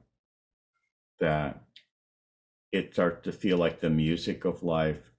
that 1.21 1.63
it 2.74 2.93
starts 2.93 3.24
to 3.24 3.32
feel 3.32 3.57
like 3.57 3.80
the 3.80 3.89
music 3.89 4.43
of 4.43 4.63
life 4.63 5.11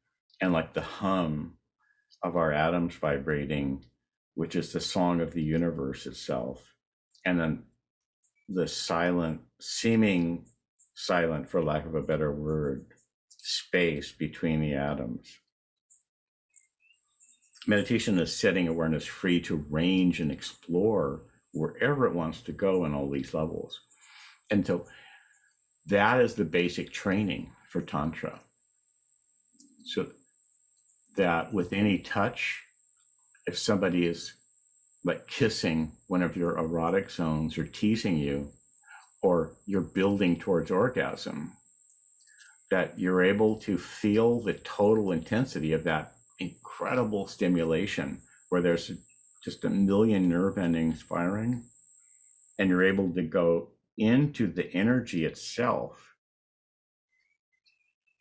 and 0.43 0.53
like 0.53 0.75
the 0.75 0.83
hum 0.83 1.55
of 2.23 2.37
our 2.37 2.53
atoms 2.53 2.95
vibrating, 2.97 3.83
which 4.35 4.57
is 4.57 4.73
the 4.73 4.81
song 4.81 5.21
of 5.21 5.33
the 5.33 5.43
universe 5.43 6.07
itself. 6.07 6.75
And 7.25 7.39
then 7.39 7.63
the 8.49 8.69
silent, 8.69 9.41
seeming 9.61 10.47
silent, 10.95 11.49
for 11.49 11.63
lack 11.63 11.87
of 11.87 11.95
a 11.95 12.03
better 12.03 12.33
word, 12.33 12.87
space 13.39 14.13
between 14.13 14.61
the 14.61 14.75
atoms. 14.75 15.39
Meditation 17.67 18.19
is 18.19 18.37
setting 18.37 18.69
awareness 18.69 19.07
free 19.07 19.41
to 19.41 19.65
range 19.71 20.21
and 20.21 20.31
explore 20.31 21.23
wherever 21.53 22.07
it 22.07 22.15
wants 22.15 22.43
to 22.43 22.53
go 22.53 22.85
in 22.85 22.93
all 22.93 23.11
these 23.11 23.33
levels. 23.33 23.81
And 24.51 24.67
so 24.67 24.87
that 25.87 26.21
is 26.21 26.35
the 26.35 26.45
basic 26.45 26.93
training 26.93 27.53
for 27.71 27.81
Tantra. 27.81 28.41
So 29.87 30.09
that 31.17 31.53
with 31.53 31.73
any 31.73 31.99
touch, 31.99 32.64
if 33.47 33.59
somebody 33.59 34.07
is 34.07 34.35
like 35.05 35.27
kissing 35.27 35.93
one 36.07 36.23
of 36.23 36.37
your 36.37 36.59
erotic 36.59 37.11
zones 37.11 37.59
or 37.59 37.67
teasing 37.67 38.17
you, 38.17 38.51
or 39.23 39.57
you're 39.67 39.81
building 39.81 40.39
towards 40.39 40.71
orgasm, 40.71 41.53
that 42.71 42.99
you're 42.99 43.23
able 43.23 43.57
to 43.57 43.77
feel 43.79 44.41
the 44.41 44.55
total 44.55 45.13
intensity 45.13 45.73
of 45.73 45.85
that 45.85 46.13
incredible 46.39 47.27
stimulation 47.27 48.21
where 48.49 48.63
there's 48.63 48.93
just 49.43 49.65
a 49.65 49.71
million 49.71 50.29
nerve 50.29 50.59
endings 50.59 51.03
firing, 51.03 51.65
and 52.59 52.69
you're 52.69 52.85
able 52.85 53.13
to 53.13 53.23
go 53.23 53.69
into 53.99 54.47
the 54.47 54.73
energy 54.75 55.25
itself, 55.25 56.15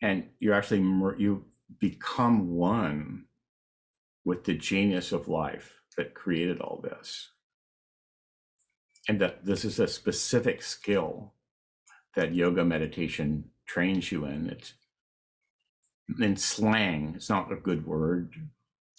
and 0.02 0.28
you 0.38 0.52
actually 0.52 0.80
you 1.18 1.44
become 1.80 2.50
one 2.50 3.24
with 4.24 4.44
the 4.44 4.54
genius 4.54 5.12
of 5.12 5.28
life 5.28 5.74
that 5.96 6.14
created 6.14 6.60
all 6.60 6.80
this, 6.82 7.30
and 9.08 9.20
that 9.20 9.44
this 9.44 9.64
is 9.64 9.78
a 9.78 9.86
specific 9.86 10.62
skill 10.62 11.34
that 12.16 12.34
yoga 12.34 12.64
meditation 12.64 13.44
trains 13.66 14.10
you 14.10 14.24
in. 14.24 14.48
It's 14.48 14.74
in 16.20 16.36
slang, 16.36 17.14
it's 17.16 17.30
not 17.30 17.52
a 17.52 17.56
good 17.56 17.86
word, 17.86 18.34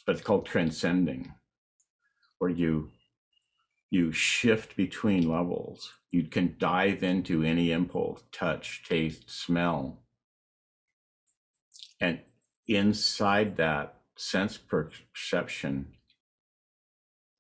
but 0.06 0.16
it's 0.16 0.26
called 0.26 0.46
transcending 0.46 1.34
where 2.40 2.52
you 2.52 2.92
you 3.90 4.12
shift 4.12 4.76
between 4.76 5.30
levels. 5.30 5.94
You 6.12 6.24
can 6.24 6.56
dive 6.60 7.04
into 7.04 7.44
any 7.44 7.72
impulse, 7.72 8.24
touch, 8.32 8.84
taste, 8.88 9.30
smell. 9.30 10.02
And 12.02 12.20
inside 12.68 13.58
that 13.58 13.95
sense 14.18 14.58
perception, 14.58 15.94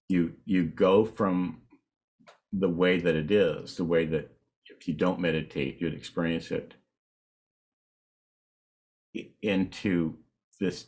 you 0.10 0.34
you 0.46 0.64
go 0.64 1.06
from 1.06 1.62
the 2.52 2.70
way 2.70 3.00
that 3.00 3.16
it 3.16 3.32
is, 3.32 3.76
the 3.76 3.84
way 3.84 4.06
that 4.06 4.32
if 4.70 4.88
you 4.88 4.94
don't 4.94 5.20
meditate, 5.20 5.80
you'd 5.80 5.94
experience 5.94 6.52
it 6.52 6.76
into 9.42 10.16
this 10.60 10.88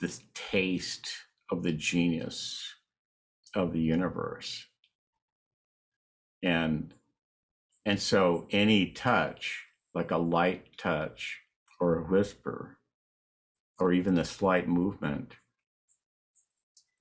this 0.00 0.22
taste 0.34 1.10
of 1.50 1.62
the 1.62 1.72
genius 1.72 2.74
of 3.54 3.72
the 3.72 3.80
universe. 3.80 4.66
And 6.42 6.94
and 7.84 8.00
so 8.00 8.46
any 8.50 8.90
touch 8.90 9.66
like 9.94 10.10
a 10.10 10.18
light 10.18 10.76
touch 10.78 11.40
or 11.80 11.98
a 11.98 12.04
whisper 12.04 12.78
or 13.78 13.92
even 13.92 14.14
the 14.14 14.24
slight 14.24 14.68
movement 14.68 15.34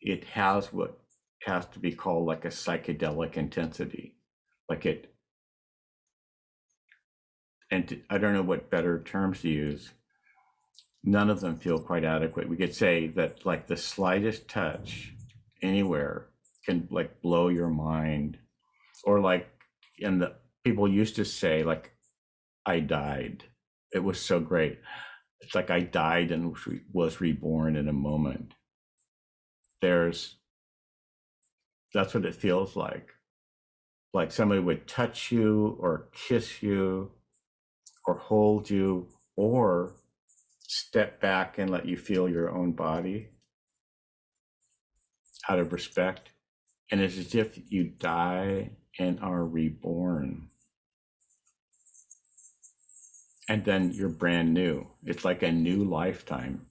it 0.02 0.24
has 0.26 0.74
what 0.74 1.00
has 1.44 1.66
to 1.68 1.80
be 1.80 1.92
called 1.92 2.26
like 2.26 2.44
a 2.44 2.50
psychedelic 2.50 3.38
intensity. 3.38 4.16
Like 4.68 4.86
it 4.86 5.08
and 7.74 8.04
i 8.10 8.18
don't 8.18 8.34
know 8.34 8.42
what 8.42 8.70
better 8.70 9.02
terms 9.02 9.42
to 9.42 9.50
use. 9.50 9.92
None 11.04 11.30
of 11.30 11.42
them 11.42 11.58
feel 11.58 11.80
quite 11.80 12.04
adequate. 12.04 12.50
We 12.50 12.58
could 12.58 12.76
say 12.76 13.08
that 13.08 13.46
like 13.46 13.68
the 13.68 13.78
slightest 13.78 14.48
touch 14.48 15.14
anywhere 15.62 16.28
can 16.66 16.88
like 16.92 17.22
blow 17.22 17.48
your 17.48 17.70
mind. 17.70 18.38
Or 19.04 19.20
like 19.20 19.48
in 19.98 20.20
the 20.20 20.36
people 20.64 20.88
used 20.88 21.16
to 21.16 21.26
say 21.26 21.64
like 21.64 21.92
i 22.66 22.80
died. 22.80 23.46
It 23.94 24.04
was 24.04 24.20
so 24.20 24.40
great 24.40 24.80
it's 25.42 25.56
like 25.56 25.72
i 25.72 25.80
died 25.82 26.32
and 26.32 26.56
was 26.94 27.22
reborn 27.22 27.76
in 27.76 27.88
a 27.88 27.94
moment. 27.94 28.54
There's 29.82 30.36
that's 31.94 32.14
what 32.14 32.26
it 32.26 32.36
feels 32.36 32.76
like. 32.76 33.10
Like 34.14 34.32
somebody 34.32 34.62
would 34.62 34.88
touch 34.88 35.32
you 35.32 35.78
or 35.80 36.10
kiss 36.14 36.64
you 36.64 37.12
or 38.06 38.16
hold 38.16 38.70
you 38.70 39.08
or 39.36 39.94
step 40.62 41.20
back 41.22 41.58
and 41.58 41.70
let 41.70 41.86
you 41.86 41.98
feel 41.98 42.30
your 42.30 42.50
own 42.50 42.72
body 42.74 43.30
out 45.50 45.60
of 45.60 45.74
respect. 45.74 46.30
And 46.92 47.02
it's 47.02 47.18
as 47.18 47.36
if 47.36 47.60
you 47.72 47.86
die 47.86 48.72
and 49.00 49.20
are 49.22 49.46
reborn 49.46 50.51
and 53.50 53.66
then 53.66 53.92
you're 53.92 54.10
brand 54.10 54.54
new. 54.54 54.88
It's 55.04 55.26
like 55.26 55.44
a 55.44 55.52
new 55.52 55.84
lifetime. 55.84 56.68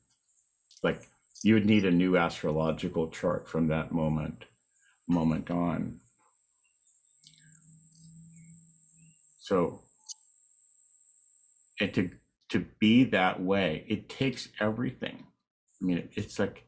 Like 0.83 1.03
you 1.43 1.55
would 1.55 1.67
need 1.67 1.85
a 1.85 1.91
new 1.91 2.17
astrological 2.17 3.09
chart 3.09 3.49
from 3.49 3.69
that 3.69 3.93
moment 3.93 4.45
moment 5.09 5.51
on. 5.51 6.01
So 9.41 9.81
and 11.81 11.93
to 11.95 12.11
to 12.51 12.67
be 12.79 13.05
that 13.05 13.43
way 13.43 13.85
it 13.89 14.09
takes 14.09 14.49
everything. 14.61 15.27
I 15.83 15.85
mean 15.85 16.09
it's 16.15 16.39
like 16.39 16.65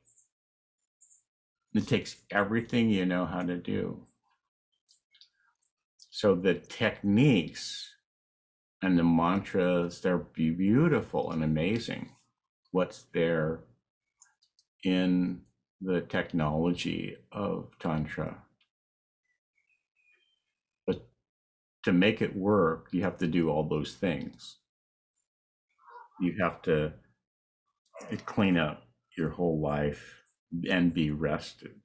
it 1.75 1.87
takes 1.87 2.17
everything 2.31 2.91
you 2.91 3.07
know 3.07 3.25
how 3.25 3.43
to 3.43 3.57
do. 3.57 4.03
So 6.11 6.35
the 6.35 6.55
techniques 6.55 7.92
and 8.83 8.99
the 8.99 9.05
mantras 9.05 10.01
they're 10.01 10.19
beautiful 10.19 11.31
and 11.31 11.45
amazing. 11.45 12.11
What's 12.73 13.05
there 13.15 13.61
in 14.85 15.43
the 15.81 16.01
technology 16.03 17.17
of 17.33 17.71
tantra? 17.79 18.39
But 20.87 21.07
to 21.85 21.93
make 21.93 22.23
it 22.23 22.37
work 22.37 22.89
you 22.93 23.03
have 23.03 23.19
to 23.19 23.27
do 23.27 23.51
all 23.51 23.65
those 23.69 23.95
things. 23.95 24.57
You 26.21 26.35
have 26.41 26.63
to 26.63 26.93
clean 28.27 28.57
up 28.57 28.85
your 29.17 29.31
whole 29.31 29.61
life 29.61 30.23
and 30.71 30.95
be 30.95 31.11
rested. 31.11 31.81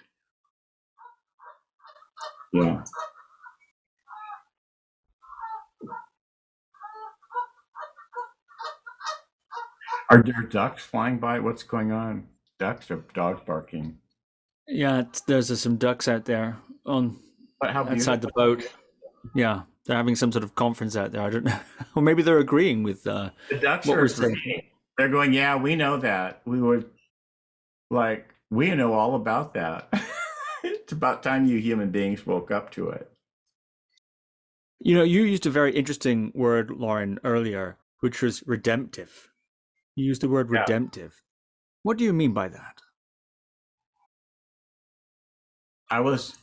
Yeah 2.53 2.83
are 10.09 10.23
there 10.23 10.43
ducks 10.49 10.83
flying 10.83 11.17
by 11.17 11.39
what's 11.39 11.63
going 11.63 11.91
on 11.91 12.27
ducks 12.59 12.89
or 12.89 13.03
dogs 13.13 13.41
barking 13.45 13.97
Yeah, 14.67 14.99
it's, 15.01 15.21
there's 15.21 15.59
some 15.59 15.77
ducks 15.77 16.07
out 16.07 16.25
there 16.25 16.57
on 16.85 17.17
outside 17.63 18.21
the 18.21 18.31
boat. 18.35 18.63
Yeah, 19.35 19.61
they're 19.85 19.97
having 19.97 20.15
some 20.15 20.31
sort 20.31 20.43
of 20.43 20.55
conference 20.55 20.95
out 20.95 21.11
there. 21.11 21.21
I 21.21 21.29
don't 21.29 21.45
know, 21.45 21.59
or 21.95 22.01
maybe 22.01 22.21
they're 22.21 22.39
agreeing 22.39 22.83
with 22.83 23.05
uh, 23.07 23.29
the 23.49 23.57
ducks 23.57 23.87
are 23.87 24.05
agreeing. 24.05 24.63
they're 24.97 25.09
going 25.09 25.33
yeah 25.33 25.55
we 25.55 25.75
know 25.75 25.97
that 25.97 26.41
we 26.45 26.61
would 26.61 26.89
like 27.89 28.33
we 28.49 28.73
know 28.75 28.93
all 28.93 29.15
about 29.15 29.53
that 29.53 29.87
it's 30.63 30.91
about 30.91 31.23
time 31.23 31.45
you 31.45 31.57
human 31.59 31.89
beings 31.91 32.25
woke 32.25 32.51
up 32.51 32.71
to 32.71 32.89
it 32.89 33.11
You 34.79 34.95
know, 34.95 35.03
you 35.03 35.23
used 35.23 35.45
a 35.45 35.49
very 35.49 35.73
interesting 35.75 36.31
word, 36.35 36.69
Lorin, 36.69 37.19
earlier, 37.23 37.77
which 37.99 38.21
was 38.21 38.43
redemptive. 38.45 39.26
You 39.97 40.05
used 40.05 40.23
the 40.23 40.29
word 40.29 40.49
Yeah. 40.53 40.61
redemptive. 40.61 41.23
What 41.83 41.97
do 41.99 42.05
you 42.05 42.13
mean 42.13 42.33
by 42.33 42.49
that? 42.49 42.81
i 45.89 45.99
was 46.01 46.35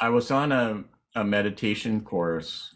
i 0.00 0.08
was 0.08 0.30
on 0.30 0.52
a, 0.52 0.84
a 1.16 1.24
meditation 1.24 2.02
course 2.02 2.74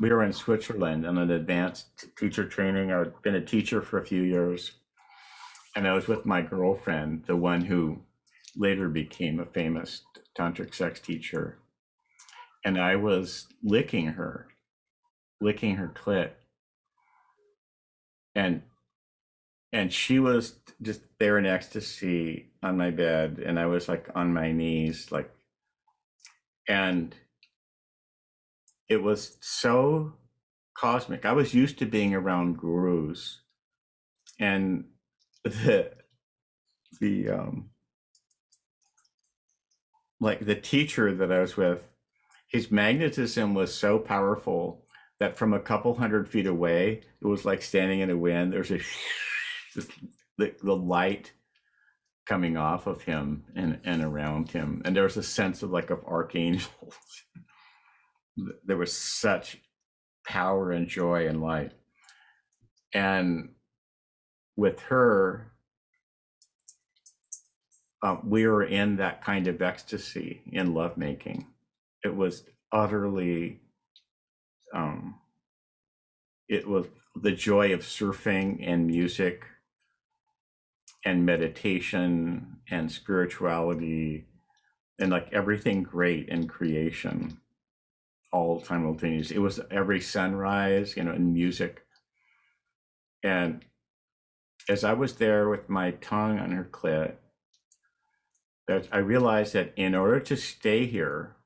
we 0.00 0.10
were 0.10 0.24
in 0.24 0.32
switzerland 0.32 1.06
on 1.06 1.18
an 1.18 1.30
advanced 1.30 2.06
teacher 2.18 2.48
training 2.48 2.92
i'd 2.92 3.22
been 3.22 3.36
a 3.36 3.44
teacher 3.44 3.82
for 3.82 3.98
a 4.00 4.06
few 4.06 4.22
years 4.22 4.72
and 5.76 5.88
i 5.88 5.94
was 5.94 6.08
with 6.08 6.26
my 6.26 6.42
girlfriend 6.42 7.24
the 7.26 7.36
one 7.36 7.62
who 7.62 8.00
later 8.56 8.88
became 8.88 9.40
a 9.40 9.46
famous 9.46 10.02
tantric 10.38 10.74
sex 10.74 11.00
teacher 11.00 11.58
and 12.64 12.80
i 12.80 12.96
was 12.96 13.46
licking 13.62 14.06
her 14.08 14.48
licking 15.40 15.76
her 15.76 15.88
clit 15.94 16.32
and 18.34 18.62
and 19.76 19.92
she 19.92 20.18
was 20.18 20.58
just 20.80 21.02
there 21.18 21.36
in 21.36 21.44
ecstasy 21.44 22.50
on 22.62 22.76
my 22.76 22.90
bed 22.90 23.42
and 23.44 23.58
i 23.58 23.66
was 23.66 23.88
like 23.88 24.08
on 24.14 24.32
my 24.32 24.50
knees 24.50 25.12
like 25.12 25.30
and 26.68 27.14
it 28.88 29.02
was 29.02 29.36
so 29.40 30.12
cosmic. 30.76 31.24
I 31.24 31.32
was 31.32 31.54
used 31.54 31.78
to 31.78 31.86
being 31.86 32.14
around 32.14 32.58
gurus 32.58 33.40
and 34.38 34.84
the 35.42 35.92
the 37.00 37.30
um 37.30 37.70
like 40.20 40.44
the 40.44 40.54
teacher 40.54 41.14
that 41.14 41.30
i 41.30 41.40
was 41.40 41.56
with 41.56 41.82
his 42.48 42.70
magnetism 42.70 43.54
was 43.54 43.74
so 43.74 43.98
powerful 43.98 44.84
that 45.18 45.36
from 45.36 45.52
a 45.52 45.60
couple 45.60 45.94
hundred 45.94 46.28
feet 46.28 46.46
away 46.46 47.02
it 47.20 47.26
was 47.26 47.44
like 47.44 47.62
standing 47.62 48.00
in 48.00 48.10
a 48.10 48.16
wind. 48.16 48.52
There's 48.52 48.70
a 48.70 48.80
the, 50.38 50.54
the 50.62 50.76
light 50.76 51.32
coming 52.26 52.56
off 52.56 52.86
of 52.86 53.02
him 53.02 53.44
and 53.54 53.80
and 53.84 54.02
around 54.02 54.50
him. 54.50 54.82
And 54.84 54.94
there 54.94 55.04
was 55.04 55.16
a 55.16 55.22
sense 55.22 55.62
of 55.62 55.70
like 55.70 55.90
of 55.90 56.04
archangels. 56.04 56.70
There 58.66 58.76
was 58.76 58.92
such 58.92 59.56
power 60.28 60.70
and 60.70 60.88
joy 60.88 61.26
and 61.26 61.40
light. 61.40 61.72
And 62.92 63.54
with 64.56 64.80
her 64.80 65.52
uh, 68.02 68.16
we 68.22 68.46
were 68.46 68.64
in 68.64 68.96
that 68.96 69.24
kind 69.24 69.48
of 69.48 69.62
ecstasy 69.62 70.42
in 70.52 70.74
lovemaking. 70.74 71.46
It 72.04 72.14
was 72.14 72.44
utterly 72.72 73.60
um 74.74 75.14
it 76.48 76.68
was 76.68 76.86
the 77.14 77.32
joy 77.32 77.72
of 77.72 77.80
surfing 77.80 78.58
and 78.60 78.86
music 78.86 79.44
and 81.06 81.24
meditation 81.24 82.58
and 82.70 82.92
spirituality 82.92 84.26
and 84.98 85.10
like 85.10 85.32
everything 85.32 85.82
great 85.82 86.28
in 86.28 86.48
creation 86.48 87.40
all 88.32 88.62
simultaneous. 88.62 89.30
It 89.30 89.38
was 89.38 89.60
every 89.70 90.00
sunrise 90.00 90.96
you 90.96 91.04
know 91.04 91.12
and 91.12 91.32
music. 91.32 91.86
And 93.22 93.64
as 94.68 94.84
i 94.84 94.92
was 94.92 95.14
there 95.14 95.48
with 95.48 95.68
my 95.68 95.92
tongue 95.92 96.38
on 96.38 96.50
her 96.50 96.68
clit 96.70 97.14
i 98.92 98.98
realized 98.98 99.52
that 99.52 99.72
in 99.76 99.94
order 99.94 100.18
to 100.20 100.36
stay 100.36 100.86
here 100.86 101.36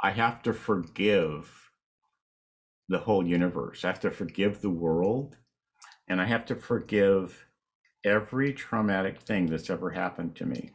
i 0.00 0.10
have 0.10 0.42
to 0.42 0.52
forgive 0.52 1.54
the 2.90 3.00
whole 3.00 3.26
universe. 3.26 3.84
I 3.84 3.88
have 3.88 4.00
to 4.00 4.10
forgive 4.10 4.60
the 4.60 4.70
world 4.70 5.36
and 6.08 6.20
i 6.20 6.26
have 6.26 6.46
to 6.46 6.54
forgive 6.54 7.47
every 8.04 8.52
traumatic 8.52 9.20
thing 9.20 9.46
that's 9.46 9.70
ever 9.70 9.90
happened 9.90 10.34
to 10.36 10.46
me 10.46 10.70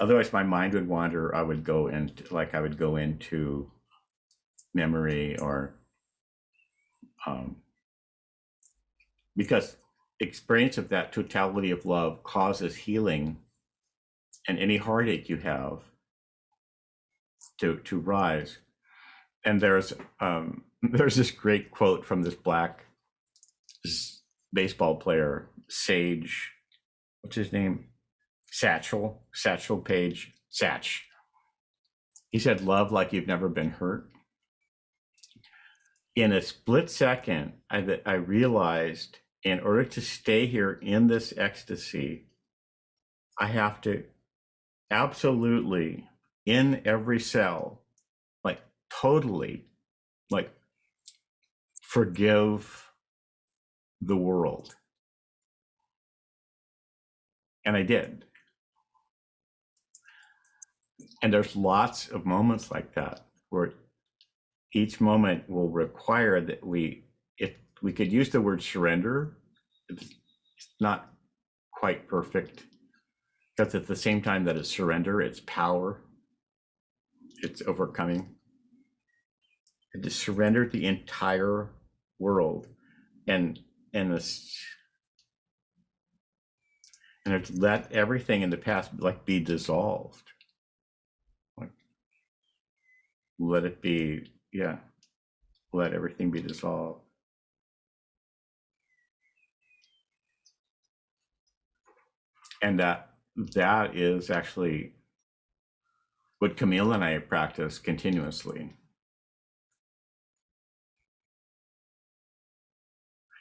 otherwise 0.00 0.32
my 0.32 0.42
mind 0.42 0.74
would 0.74 0.88
wander. 0.88 1.34
I 1.34 1.42
would 1.42 1.62
go 1.62 1.86
into 1.88 2.32
like 2.34 2.54
I 2.54 2.60
would 2.60 2.78
go 2.78 2.96
into 2.96 3.70
memory 4.74 5.38
or 5.38 5.74
um, 7.26 7.56
because 9.36 9.76
experience 10.20 10.78
of 10.78 10.88
that 10.88 11.12
totality 11.12 11.70
of 11.70 11.86
love 11.86 12.22
causes 12.24 12.76
healing 12.76 13.38
and 14.48 14.58
any 14.58 14.76
heartache 14.78 15.28
you 15.28 15.36
have 15.36 15.80
to 17.58 17.76
to 17.78 17.98
rise 17.98 18.58
and 19.44 19.60
there's 19.60 19.92
um 20.20 20.64
there's 20.82 21.16
this 21.16 21.30
great 21.30 21.70
quote 21.70 22.04
from 22.04 22.22
this 22.22 22.34
black 22.34 22.84
baseball 24.52 24.96
player 24.96 25.48
sage 25.68 26.52
what's 27.22 27.36
his 27.36 27.52
name? 27.52 27.86
Satchel 28.50 29.22
satchel 29.32 29.78
Paige 29.78 30.32
satch. 30.52 31.00
He 32.30 32.38
said 32.38 32.60
love 32.60 32.90
like 32.92 33.12
you've 33.12 33.26
never 33.26 33.48
been 33.48 33.70
hurt. 33.70 34.08
In 36.16 36.32
a 36.32 36.42
split 36.42 36.90
second 36.90 37.52
i 37.70 38.00
i 38.04 38.14
realized 38.14 39.18
in 39.42 39.60
order 39.60 39.84
to 39.84 40.00
stay 40.00 40.46
here 40.46 40.72
in 40.82 41.06
this 41.06 41.32
ecstasy 41.36 42.26
i 43.38 43.46
have 43.46 43.80
to 43.80 44.04
absolutely 44.90 46.06
in 46.44 46.82
every 46.84 47.20
cell 47.20 47.80
like 48.44 48.60
totally 48.90 49.64
like 50.30 50.52
forgive 51.80 52.89
the 54.00 54.16
world. 54.16 54.74
And 57.64 57.76
i 57.76 57.82
did. 57.82 58.24
And 61.22 61.32
there's 61.32 61.54
lots 61.54 62.08
of 62.08 62.24
moments 62.24 62.70
like 62.70 62.94
that 62.94 63.26
where 63.50 63.74
each 64.72 65.00
moment 65.00 65.48
will 65.48 65.68
require 65.68 66.40
that 66.40 66.64
we 66.64 67.04
if 67.38 67.52
we 67.82 67.92
could 67.92 68.12
use 68.12 68.30
the 68.30 68.40
word 68.40 68.62
surrender 68.62 69.36
it's 69.88 70.14
not 70.80 71.10
quite 71.72 72.06
perfect 72.08 72.64
because 73.56 73.74
at 73.74 73.86
the 73.86 73.96
same 73.96 74.22
time 74.22 74.44
that 74.44 74.56
it's 74.56 74.70
surrender 74.70 75.20
it's 75.20 75.40
power 75.40 76.00
it's 77.42 77.62
overcoming. 77.66 78.36
And 79.94 80.02
to 80.02 80.10
surrender 80.10 80.68
the 80.68 80.86
entire 80.86 81.70
world 82.18 82.68
and 83.26 83.58
and 83.92 84.12
this 84.12 84.56
and 87.24 87.34
it's 87.34 87.50
let 87.50 87.90
everything 87.92 88.42
in 88.42 88.50
the 88.50 88.56
past 88.56 88.90
like 88.98 89.24
be 89.24 89.40
dissolved. 89.40 90.24
Like 91.56 91.70
let 93.38 93.64
it 93.64 93.82
be 93.82 94.30
yeah 94.52 94.76
let 95.72 95.92
everything 95.92 96.30
be 96.30 96.40
dissolved. 96.40 97.00
And 102.62 102.78
that 102.80 103.10
that 103.36 103.96
is 103.96 104.30
actually 104.30 104.92
what 106.40 106.56
camille 106.56 106.92
and 106.92 107.04
i 107.04 107.18
practice 107.18 107.78
continuously 107.78 108.74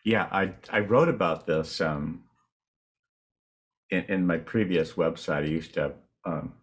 yeah 0.09 0.27
i 0.31 0.51
i 0.71 0.79
wrote 0.79 1.09
about 1.09 1.45
this 1.45 1.79
um 1.81 2.23
in, 3.91 4.03
in 4.07 4.27
my 4.27 4.37
previous 4.37 4.93
website. 4.93 5.43
I 5.43 5.47
used 5.59 5.73
to 5.75 5.93
um 6.25 6.53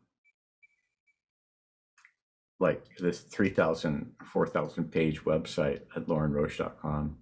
like 2.59 2.85
this 2.99 3.21
3000 3.21 4.13
4000 4.33 4.91
page 4.91 5.25
website 5.25 5.83
at 5.95 6.07
lorinroche.com 6.07 7.17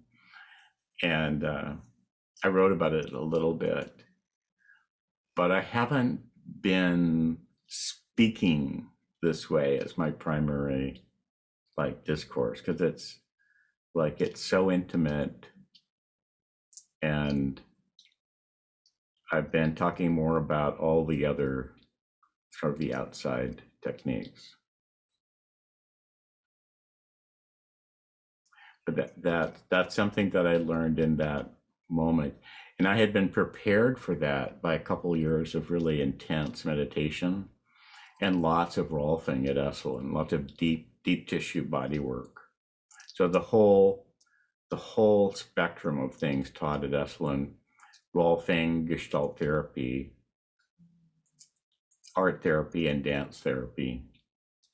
and 1.03 1.43
uh, 1.43 1.73
i 2.43 2.47
wrote 2.47 2.71
about 2.71 2.93
it 2.93 3.11
a 3.11 3.21
little 3.21 3.53
bit 3.53 3.91
but 5.35 5.51
i 5.51 5.59
haven't 5.59 6.21
been 6.61 7.37
speaking 7.67 8.87
this 9.21 9.49
way 9.49 9.77
as 9.79 9.97
my 9.97 10.09
primary 10.09 11.03
like 11.77 12.05
discourse 12.05 12.61
because 12.61 12.79
it's 12.79 13.19
like 13.93 14.21
it's 14.21 14.41
so 14.41 14.71
intimate 14.71 15.47
and 17.01 17.61
i've 19.31 19.51
been 19.51 19.75
talking 19.75 20.11
more 20.11 20.37
about 20.37 20.77
all 20.79 21.05
the 21.05 21.25
other 21.25 21.71
sort 22.51 22.73
of 22.73 22.79
the 22.79 22.93
outside 22.93 23.61
techniques 23.83 24.55
but 28.85 28.95
that, 28.95 29.23
that 29.23 29.55
that's 29.69 29.95
something 29.95 30.29
that 30.29 30.45
I 30.45 30.57
learned 30.57 30.99
in 30.99 31.17
that 31.17 31.49
moment. 31.89 32.35
And 32.77 32.87
I 32.87 32.97
had 32.97 33.13
been 33.13 33.29
prepared 33.29 33.99
for 33.99 34.15
that 34.15 34.61
by 34.61 34.75
a 34.75 34.79
couple 34.79 35.15
years 35.15 35.55
of 35.55 35.71
really 35.71 36.01
intense 36.01 36.65
meditation 36.65 37.49
and 38.21 38.41
lots 38.41 38.77
of 38.77 38.87
Rolfing 38.89 39.47
at 39.47 39.55
Esalen, 39.55 40.13
lots 40.13 40.33
of 40.33 40.55
deep, 40.55 40.91
deep 41.03 41.27
tissue 41.27 41.63
body 41.63 41.99
work. 41.99 42.41
So 43.13 43.27
the 43.27 43.39
whole 43.39 44.04
the 44.75 44.81
whole 44.81 45.31
spectrum 45.31 46.01
of 46.01 46.13
things 46.13 46.49
taught 46.49 46.83
at 46.83 46.91
Esalen, 46.91 47.53
Rolfing, 48.13 48.85
Gestalt 48.85 49.39
therapy, 49.39 50.11
art 52.13 52.43
therapy, 52.43 52.85
and 52.89 53.01
dance 53.01 53.39
therapy, 53.39 54.03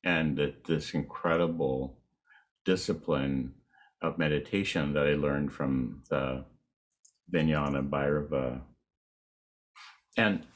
and 0.03 0.35
that 0.37 0.63
this 0.63 0.95
incredible 0.95 1.99
discipline 2.65 3.53
of 4.01 4.17
meditation 4.17 4.93
that 4.93 5.05
I 5.05 5.13
learned 5.13 5.53
from 5.53 6.01
the 6.09 6.45
Vijnana 7.31 7.87
Bhairava. 7.87 8.61
And 10.17 10.47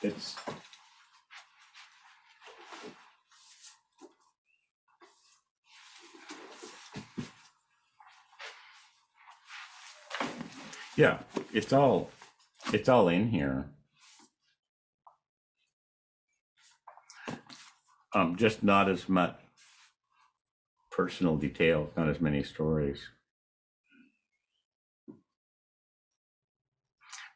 it's 0.00 0.36
yeah, 10.96 11.18
it's 11.52 11.72
all 11.72 12.10
it's 12.72 12.88
all 12.88 13.08
in 13.08 13.28
here. 13.28 13.66
Um, 18.14 18.36
just 18.36 18.62
not 18.62 18.90
as 18.90 19.08
much 19.08 19.36
personal 20.90 21.36
details, 21.36 21.90
not 21.96 22.08
as 22.08 22.20
many 22.20 22.42
stories. 22.42 23.08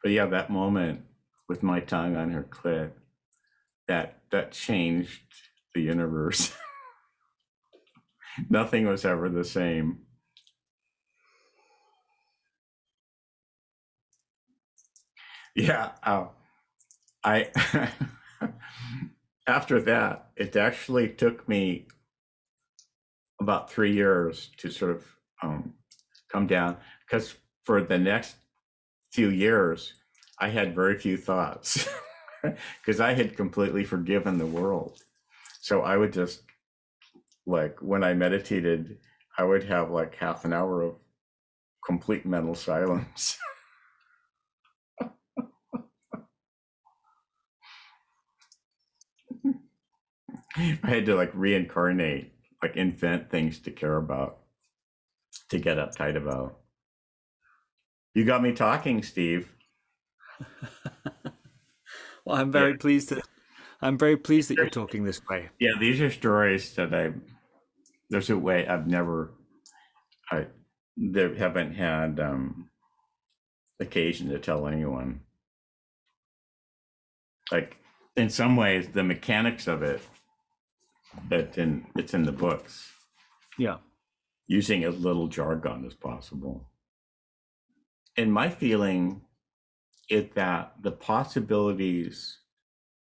But 0.03 0.11
yeah, 0.11 0.27
that 0.27 0.51
moment 0.51 1.01
with 1.49 1.63
my 1.63 1.79
tongue 1.79 2.15
on 2.15 2.31
her 2.31 2.43
clit, 2.43 2.91
that 3.87 4.21
that 4.31 4.51
changed 4.51 5.21
the 5.73 5.81
universe. 5.81 6.55
Nothing 8.49 8.85
was 8.85 9.03
ever 9.03 9.29
the 9.29 9.43
same. 9.43 10.06
Yeah, 15.57 15.89
uh, 16.03 16.27
I 17.23 17.49
after 19.47 19.81
that, 19.81 20.29
it 20.35 20.55
actually 20.55 21.09
took 21.09 21.49
me 21.49 21.87
about 23.41 23.71
three 23.71 23.91
years 23.91 24.51
to 24.57 24.69
sort 24.69 24.91
of 24.91 25.05
um, 25.41 25.73
come 26.31 26.45
down 26.45 26.77
because 27.05 27.35
for 27.63 27.81
the 27.81 27.97
next 27.97 28.35
few 29.11 29.29
years 29.29 29.93
i 30.39 30.49
had 30.49 30.75
very 30.75 30.97
few 30.97 31.17
thoughts 31.17 31.87
because 32.81 32.99
i 32.99 33.13
had 33.13 33.37
completely 33.37 33.83
forgiven 33.83 34.37
the 34.37 34.45
world. 34.45 34.99
So 35.61 35.81
i 35.81 35.97
would 35.97 36.13
just 36.13 36.41
like 37.45 37.81
when 37.81 38.03
i 38.03 38.13
meditated 38.13 38.97
i 39.37 39.43
would 39.43 39.63
have 39.63 39.91
like 39.91 40.15
half 40.15 40.45
an 40.45 40.53
hour 40.53 40.81
of 40.81 40.95
complete 41.85 42.25
mental 42.25 42.55
silence 42.55 43.37
i 50.83 50.87
had 50.87 51.05
to 51.05 51.15
like 51.15 51.31
reincarnate 51.33 52.33
like 52.61 52.75
invent 52.75 53.29
things 53.29 53.59
to 53.59 53.71
care 53.71 53.97
about, 53.97 54.39
to 55.49 55.59
get 55.59 55.77
uptight 55.77 56.15
about. 56.15 56.59
You 58.13 58.25
got 58.25 58.41
me 58.41 58.53
talking, 58.53 59.03
Steve. 59.03 59.53
well, 62.25 62.37
I'm 62.37 62.51
very 62.51 62.71
Yeah. 62.71 62.77
pleased 62.77 63.09
that 63.09 63.27
I'm 63.81 63.97
very 63.97 64.17
pleased 64.17 64.49
that 64.49 64.57
you're 64.57 64.69
talking 64.69 65.03
this 65.03 65.21
way. 65.29 65.49
Yeah, 65.59 65.73
these 65.79 66.01
are 66.01 66.09
stories 66.09 66.73
that 66.75 66.93
I. 66.93 67.13
There's 68.09 68.29
a 68.29 68.37
way 68.37 68.65
I've 68.65 68.87
never, 68.87 69.33
I, 70.31 70.47
there 70.95 71.35
haven't 71.35 71.73
had 71.73 72.19
um, 72.19 72.69
occasion 73.79 74.29
to 74.29 74.39
tell 74.39 74.65
anyone. 74.65 75.19
Like 77.51 77.77
in 78.15 78.29
some 78.29 78.55
ways, 78.55 78.87
the 78.87 79.03
mechanics 79.03 79.67
of 79.67 79.83
it, 79.83 80.01
that 81.29 81.57
in 81.57 81.87
it's 81.95 82.13
in 82.13 82.23
the 82.23 82.31
books, 82.31 82.91
Yeah. 83.57 83.79
using 84.47 84.83
as 84.83 84.99
little 84.99 85.27
jargon 85.27 85.85
as 85.85 85.93
possible. 85.93 86.69
And 88.15 88.33
my 88.33 88.49
feeling 88.49 89.21
is 90.09 90.31
that 90.35 90.81
the 90.81 90.91
possibilities 90.91 92.39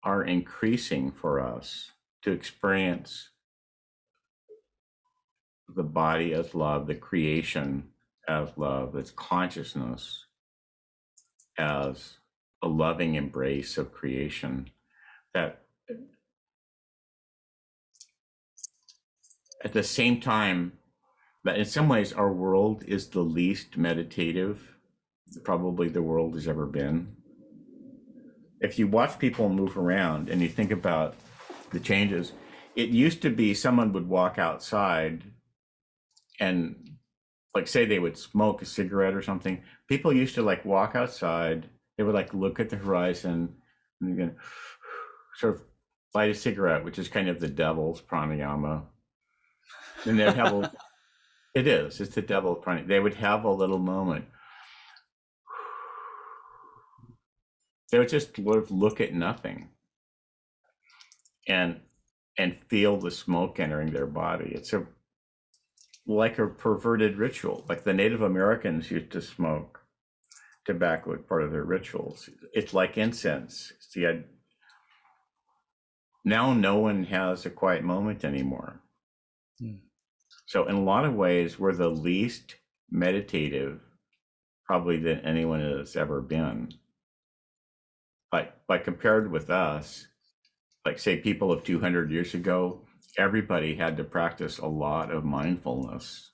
are 0.02 0.22
increasing 0.24 1.10
for 1.12 1.40
us 1.40 1.92
to 2.22 2.30
experience 2.32 3.30
the 5.68 5.82
body 5.82 6.32
as 6.34 6.54
love, 6.54 6.86
the 6.86 6.94
creation 6.94 7.92
as 8.28 8.56
love, 8.56 8.96
its 8.96 9.10
consciousness 9.10 10.26
as 11.58 12.18
a 12.62 12.68
loving 12.68 13.14
embrace 13.14 13.78
of 13.78 13.92
creation. 13.92 14.70
That 15.34 15.66
at 19.62 19.72
the 19.72 19.82
same 19.82 20.20
time, 20.20 20.72
that 21.44 21.58
in 21.58 21.64
some 21.64 21.88
ways 21.88 22.12
our 22.12 22.32
world 22.32 22.84
is 22.86 23.08
the 23.08 23.20
least 23.20 23.76
meditative 23.76 24.76
probably 25.44 25.88
the 25.88 26.02
world 26.02 26.34
has 26.34 26.48
ever 26.48 26.66
been. 26.66 27.16
If 28.60 28.78
you 28.78 28.88
watch 28.88 29.18
people 29.18 29.48
move 29.48 29.78
around 29.78 30.28
and 30.28 30.42
you 30.42 30.48
think 30.48 30.70
about 30.70 31.14
the 31.70 31.80
changes, 31.80 32.32
it 32.76 32.88
used 32.88 33.22
to 33.22 33.30
be 33.30 33.54
someone 33.54 33.92
would 33.92 34.08
walk 34.08 34.38
outside 34.38 35.22
and 36.38 36.90
like 37.54 37.68
say 37.68 37.84
they 37.84 37.98
would 37.98 38.16
smoke 38.16 38.62
a 38.62 38.66
cigarette 38.66 39.14
or 39.14 39.22
something 39.22 39.62
people 39.88 40.12
used 40.12 40.34
to 40.36 40.42
like 40.42 40.64
walk 40.64 40.94
outside 40.94 41.68
they 41.96 42.04
would 42.04 42.14
like 42.14 42.32
look 42.32 42.60
at 42.60 42.70
the 42.70 42.76
horizon 42.76 43.54
and 44.00 44.12
again 44.12 44.36
sort 45.36 45.56
of 45.56 45.62
light 46.14 46.30
a 46.30 46.34
cigarette 46.34 46.84
which 46.84 46.98
is 46.98 47.08
kind 47.08 47.28
of 47.28 47.40
the 47.40 47.48
devil's 47.48 48.00
pranayama 48.00 48.82
and 50.04 50.18
they'd 50.18 50.34
have 50.34 50.52
a 50.52 50.72
it 51.54 51.66
is 51.66 52.00
it's 52.00 52.14
the 52.14 52.22
devil 52.22 52.56
pranayama 52.56 52.86
they 52.86 53.00
would 53.00 53.14
have 53.14 53.44
a 53.44 53.50
little 53.50 53.78
moment 53.78 54.24
they 57.90 57.98
would 57.98 58.08
just 58.08 58.36
sort 58.36 58.58
of 58.58 58.70
look 58.70 59.00
at 59.00 59.12
nothing 59.12 59.68
and 61.46 61.80
and 62.38 62.56
feel 62.68 62.96
the 62.96 63.10
smoke 63.10 63.58
entering 63.58 63.90
their 63.90 64.06
body 64.06 64.52
it's 64.54 64.72
a 64.72 64.86
like 66.10 66.38
a 66.38 66.46
perverted 66.46 67.16
ritual. 67.16 67.64
Like 67.68 67.84
the 67.84 67.94
Native 67.94 68.22
Americans 68.22 68.90
used 68.90 69.12
to 69.12 69.22
smoke 69.22 69.80
tobacco 70.64 71.14
as 71.14 71.20
part 71.26 71.42
of 71.42 71.52
their 71.52 71.64
rituals. 71.64 72.28
It's 72.52 72.74
like 72.74 72.98
incense. 72.98 73.72
See, 73.78 74.06
I, 74.06 74.24
now 76.24 76.52
no 76.52 76.78
one 76.78 77.04
has 77.04 77.46
a 77.46 77.50
quiet 77.50 77.84
moment 77.84 78.24
anymore. 78.24 78.80
Hmm. 79.58 79.76
So 80.50 80.66
in 80.66 80.74
a 80.74 80.82
lot 80.82 81.04
of 81.04 81.14
ways, 81.14 81.60
we're 81.60 81.76
the 81.76 81.88
least 81.88 82.56
meditative, 82.90 83.82
probably 84.64 84.96
than 84.96 85.20
anyone 85.20 85.60
has 85.60 85.94
ever 85.94 86.20
been. 86.20 86.74
But 88.32 88.66
by 88.66 88.78
compared 88.78 89.30
with 89.30 89.48
us, 89.48 90.08
like 90.84 90.98
say 90.98 91.18
people 91.18 91.52
of 91.52 91.62
200 91.62 92.10
years 92.10 92.34
ago, 92.34 92.80
everybody 93.16 93.76
had 93.76 93.96
to 93.98 94.02
practice 94.02 94.58
a 94.58 94.66
lot 94.66 95.12
of 95.12 95.22
mindfulness 95.22 96.32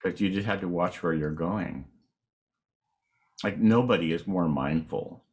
because 0.00 0.20
you 0.20 0.30
just 0.30 0.46
had 0.46 0.60
to 0.60 0.68
watch 0.68 1.02
where 1.02 1.12
you're 1.12 1.32
going. 1.32 1.86
Like 3.42 3.58
nobody 3.58 4.12
is 4.12 4.28
more 4.28 4.48
mindful 4.48 5.24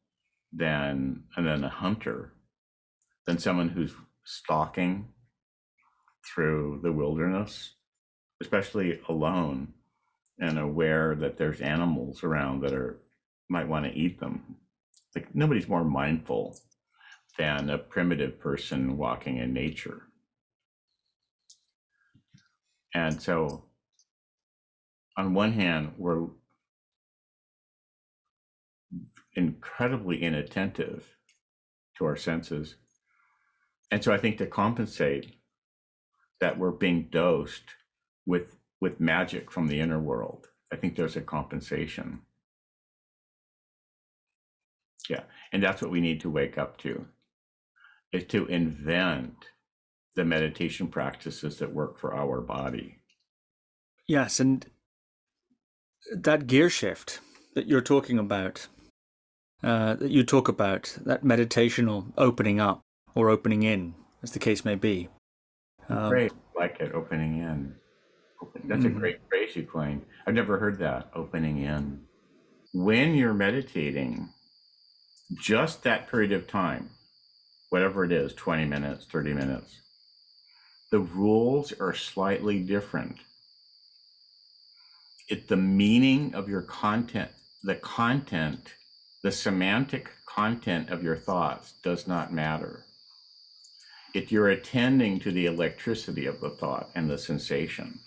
than 0.52 1.26
and 1.36 1.46
then 1.46 1.64
a 1.64 1.70
hunter 1.70 2.34
than 3.28 3.38
someone 3.38 3.70
who's 3.70 3.94
stalking 4.26 5.10
through 6.28 6.80
the 6.84 6.92
wilderness, 6.92 7.76
especially 8.42 9.00
alone 9.10 9.74
and 10.40 10.60
aware 10.60 11.16
that 11.16 11.38
there's 11.38 11.62
animals 11.62 12.24
around 12.24 12.62
that 12.62 12.74
are 12.74 13.00
might 13.50 13.68
want 13.68 13.86
to 13.86 13.94
eat 13.94 14.20
them. 14.20 14.58
Like 15.16 15.34
nobody's 15.34 15.68
more 15.70 15.84
mindful 15.84 16.58
than 17.38 17.70
a 17.70 17.78
primitive 17.78 18.40
person 18.40 18.98
walking 18.98 19.38
in 19.38 19.54
nature. 19.54 20.04
And 22.94 23.22
so, 23.22 23.66
on 25.18 25.34
one 25.34 25.54
hand, 25.54 25.94
we're 25.98 26.28
incredibly 29.36 30.24
inattentive 30.24 31.16
to 31.98 32.06
our 32.06 32.16
senses. 32.16 32.76
And 33.92 34.04
so, 34.04 34.12
I 34.14 34.18
think 34.18 34.38
to 34.40 34.48
compensate 34.48 35.37
that 36.40 36.58
we're 36.58 36.72
being 36.72 37.08
dosed 37.12 37.76
with 38.26 38.56
with 38.80 39.00
magic 39.00 39.52
from 39.52 39.68
the 39.68 39.80
inner 39.80 40.00
world, 40.00 40.50
I 40.72 40.76
think 40.76 40.96
there's 40.96 41.16
a 41.16 41.22
compensation. 41.22 42.22
Yeah, 45.10 45.24
and 45.52 45.64
that's 45.64 45.82
what 45.82 45.92
we 45.92 46.02
need 46.02 46.22
to 46.22 46.30
wake 46.30 46.58
up 46.58 46.78
to 46.80 47.06
is 48.12 48.26
to 48.26 48.46
invent 48.48 49.36
the 50.16 50.26
meditation 50.26 50.88
practices 50.88 51.60
that 51.60 51.74
work 51.74 51.98
for 52.00 52.14
our 52.14 52.42
body. 52.42 53.00
Yes, 54.08 54.40
and 54.40 54.66
that 56.12 56.48
gear 56.48 56.70
shift 56.70 57.20
that 57.54 57.68
you're 57.68 57.82
talking 57.82 58.18
about, 58.18 58.68
uh, 59.64 59.96
that 59.96 60.12
you 60.12 60.24
talk 60.24 60.48
about, 60.48 60.98
that 61.06 61.24
meditational 61.24 62.14
opening 62.18 62.60
up 62.60 62.82
or 63.14 63.30
opening 63.30 63.64
in, 63.64 63.94
as 64.24 64.32
the 64.32 64.40
case 64.40 64.64
may 64.64 64.76
be. 64.76 65.10
Um, 65.90 66.10
great, 66.10 66.32
like 66.56 66.80
it, 66.80 66.94
opening 66.94 67.40
in. 67.40 67.76
That's 68.66 68.84
mm-hmm. 68.84 68.98
a 68.98 69.00
great 69.00 69.20
phrase 69.30 69.56
you 69.56 69.64
coined. 69.64 70.06
I've 70.26 70.34
never 70.34 70.58
heard 70.58 70.80
that, 70.80 71.10
opening 71.16 71.64
in. 71.64 72.02
When 72.74 73.16
you're 73.16 73.34
meditating, 73.34 74.30
just 75.40 75.84
that 75.84 76.10
period 76.10 76.32
of 76.32 76.48
time, 76.48 76.90
whatever 77.70 78.04
it 78.04 78.12
is 78.12 78.34
20 78.34 78.66
minutes, 78.66 79.06
30 79.06 79.34
minutes 79.34 79.82
the 80.92 81.00
rules 81.00 81.74
are 81.80 81.94
slightly 81.94 82.60
different. 82.60 83.18
It, 85.30 85.48
the 85.48 85.58
meaning 85.58 86.34
of 86.34 86.48
your 86.48 86.62
content, 86.62 87.32
the 87.64 87.76
content, 87.76 88.76
the 89.24 89.32
semantic 89.32 90.10
content 90.26 90.90
of 90.90 91.04
your 91.04 91.18
thoughts 91.18 91.74
does 91.84 92.08
not 92.08 92.32
matter. 92.32 92.86
You're 94.32 94.50
attending 94.50 95.20
to 95.20 95.32
the 95.32 95.46
electricity 95.46 96.26
of 96.26 96.40
the 96.42 96.50
thought 96.50 96.90
and 96.96 97.10
the 97.10 97.18
sensation. 97.18 98.00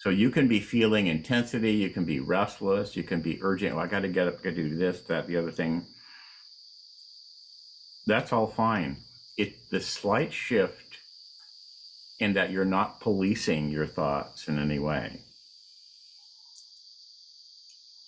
So 0.00 0.10
you 0.10 0.30
can 0.30 0.46
be 0.46 0.60
feeling 0.60 1.08
intensity, 1.08 1.72
you 1.72 1.90
can 1.90 2.04
be 2.04 2.20
restless, 2.20 2.96
you 2.96 3.02
can 3.02 3.20
be 3.20 3.40
urgent. 3.42 3.74
Well, 3.74 3.84
I 3.84 3.88
got 3.88 4.00
to 4.00 4.08
get 4.08 4.28
up, 4.28 4.34
I 4.34 4.44
got 4.44 4.54
to 4.54 4.68
do 4.68 4.76
this, 4.76 5.00
that, 5.02 5.26
the 5.26 5.36
other 5.36 5.50
thing. 5.50 5.84
That's 8.06 8.32
all 8.32 8.46
fine. 8.46 8.98
It 9.36 9.68
the 9.70 9.80
slight 9.80 10.32
shift 10.32 10.98
in 12.20 12.34
that 12.34 12.50
you're 12.50 12.64
not 12.64 13.00
policing 13.00 13.70
your 13.70 13.86
thoughts 13.86 14.46
in 14.48 14.58
any 14.58 14.78
way. 14.78 15.22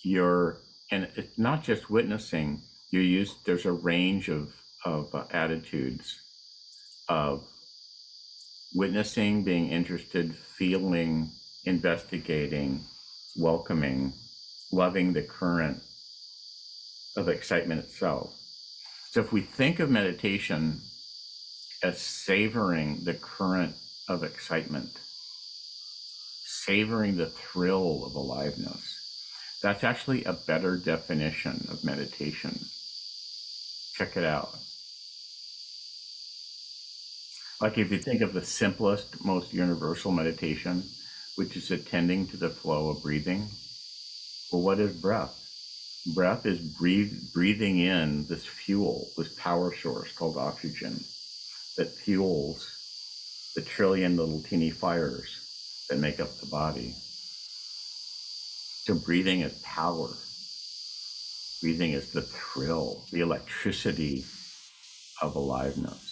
You're, 0.01 0.57
and 0.89 1.09
it's 1.15 1.37
not 1.37 1.63
just 1.63 1.89
witnessing, 1.89 2.61
you 2.91 3.01
use, 3.01 3.35
there's 3.45 3.65
a 3.65 3.73
range 3.73 4.29
of, 4.29 4.55
of 4.85 5.13
uh, 5.13 5.25
attitudes 5.31 6.21
of 7.09 7.43
witnessing, 8.73 9.43
being 9.43 9.69
interested, 9.69 10.35
feeling, 10.35 11.31
investigating, 11.65 12.81
welcoming, 13.35 14.13
loving 14.71 15.13
the 15.13 15.23
current 15.23 15.81
of 17.17 17.27
excitement 17.27 17.83
itself. 17.83 18.33
So 19.11 19.19
if 19.19 19.33
we 19.33 19.41
think 19.41 19.79
of 19.79 19.89
meditation 19.89 20.79
as 21.83 21.99
savoring 21.99 23.03
the 23.03 23.15
current 23.15 23.75
of 24.07 24.23
excitement, 24.23 24.91
savoring 26.45 27.17
the 27.17 27.27
thrill 27.27 28.03
of 28.05 28.15
aliveness. 28.15 28.95
That's 29.61 29.83
actually 29.83 30.23
a 30.23 30.33
better 30.33 30.77
definition 30.77 31.67
of 31.71 31.83
meditation. 31.83 32.59
Check 33.95 34.17
it 34.17 34.23
out. 34.23 34.55
Like 37.61 37.77
if 37.77 37.91
you 37.91 37.97
think 37.99 38.21
of 38.21 38.33
the 38.33 38.43
simplest, 38.43 39.23
most 39.25 39.53
universal 39.53 40.11
meditation, 40.13 40.83
which 41.35 41.57
is 41.57 41.71
attending 41.71 42.25
to 42.27 42.37
the 42.37 42.49
flow 42.49 42.89
of 42.89 43.03
breathing, 43.03 43.49
well, 44.51 44.61
what 44.61 44.79
is 44.79 44.95
breath? 45.01 45.35
Breath 46.15 46.45
is 46.45 46.59
breathe, 46.59 47.13
breathing 47.33 47.79
in 47.79 48.25
this 48.27 48.45
fuel, 48.45 49.09
this 49.17 49.33
power 49.35 49.75
source 49.75 50.11
called 50.13 50.37
oxygen 50.37 51.03
that 51.75 51.91
fuels 51.91 53.51
the 53.55 53.61
trillion 53.61 54.15
little 54.15 54.41
teeny 54.41 54.69
fires 54.69 55.85
that 55.89 55.99
make 55.99 56.21
up 56.21 56.33
the 56.37 56.45
body. 56.45 56.93
So 58.85 58.95
breathing 58.95 59.41
is 59.41 59.53
power. 59.63 60.09
Breathing 61.61 61.91
is 61.91 62.13
the 62.13 62.21
thrill, 62.21 63.03
the 63.11 63.19
electricity 63.19 64.23
of 65.21 65.35
aliveness. 65.35 66.08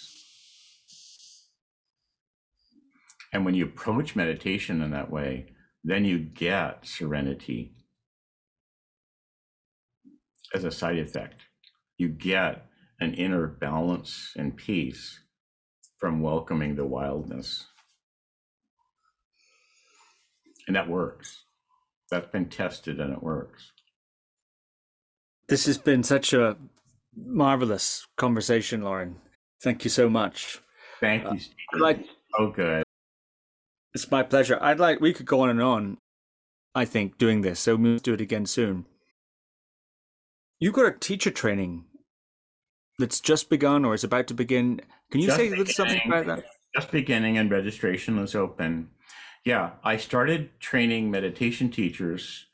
And 3.32 3.44
when 3.44 3.54
you 3.54 3.64
approach 3.66 4.16
meditation 4.16 4.80
in 4.82 4.90
that 4.92 5.10
way, 5.10 5.46
then 5.84 6.04
you 6.04 6.18
get 6.18 6.86
serenity 6.86 7.74
as 10.54 10.64
a 10.64 10.70
side 10.70 10.98
effect. 10.98 11.42
You 11.98 12.08
get 12.08 12.66
an 13.00 13.14
inner 13.14 13.46
balance 13.46 14.32
and 14.36 14.56
peace 14.56 15.20
from 15.98 16.20
welcoming 16.20 16.76
the 16.76 16.86
wildness. 16.86 17.66
And 20.66 20.76
that 20.76 20.88
works. 20.88 21.44
That's 22.10 22.30
been 22.30 22.48
tested 22.48 23.00
and 23.00 23.12
it 23.12 23.22
works. 23.22 23.72
This 25.48 25.66
has 25.66 25.78
been 25.78 26.02
such 26.02 26.32
a 26.32 26.56
marvelous 27.16 28.06
conversation, 28.16 28.82
Lorin. 28.82 29.16
Thank 29.62 29.84
you 29.84 29.90
so 29.90 30.08
much. 30.08 30.60
Thank 31.00 31.24
you, 31.24 31.40
Uh, 31.74 31.78
like, 31.78 32.04
oh, 32.38 32.50
good. 32.50 32.84
It's 33.94 34.10
my 34.10 34.22
pleasure. 34.22 34.58
I'd 34.60 34.78
like 34.78 35.00
we 35.00 35.12
could 35.12 35.26
go 35.26 35.40
on 35.40 35.50
and 35.50 35.62
on. 35.62 35.98
I 36.74 36.84
think 36.84 37.18
doing 37.18 37.40
this, 37.40 37.60
so 37.60 37.76
we'll 37.76 37.98
do 37.98 38.14
it 38.14 38.20
again 38.20 38.46
soon. 38.46 38.86
You 40.60 40.72
got 40.72 40.86
a 40.86 40.98
teacher 40.98 41.30
training 41.30 41.84
that's 42.98 43.20
just 43.20 43.48
begun 43.48 43.84
or 43.84 43.94
is 43.94 44.04
about 44.04 44.26
to 44.28 44.34
begin. 44.34 44.80
Can 45.10 45.20
you 45.20 45.28
just 45.28 45.38
say 45.38 45.64
something 45.64 46.00
about 46.06 46.26
that? 46.26 46.44
Just 46.74 46.90
beginning 46.90 47.38
and 47.38 47.50
registration 47.50 48.18
is 48.18 48.34
open. 48.34 48.90
Yeah, 49.44 49.70
I 49.82 49.96
started 49.96 50.60
training 50.60 51.10
meditation 51.10 51.70
teachers 51.70 52.46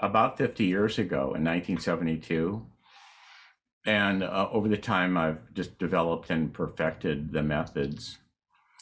about 0.00 0.36
50 0.36 0.64
years 0.64 0.98
ago 0.98 1.34
in 1.34 1.44
1972. 1.44 2.66
And 3.86 4.22
uh, 4.22 4.48
over 4.52 4.68
the 4.68 4.76
time, 4.76 5.16
I've 5.16 5.54
just 5.54 5.78
developed 5.78 6.30
and 6.30 6.52
perfected 6.52 7.32
the 7.32 7.42
methods. 7.42 8.18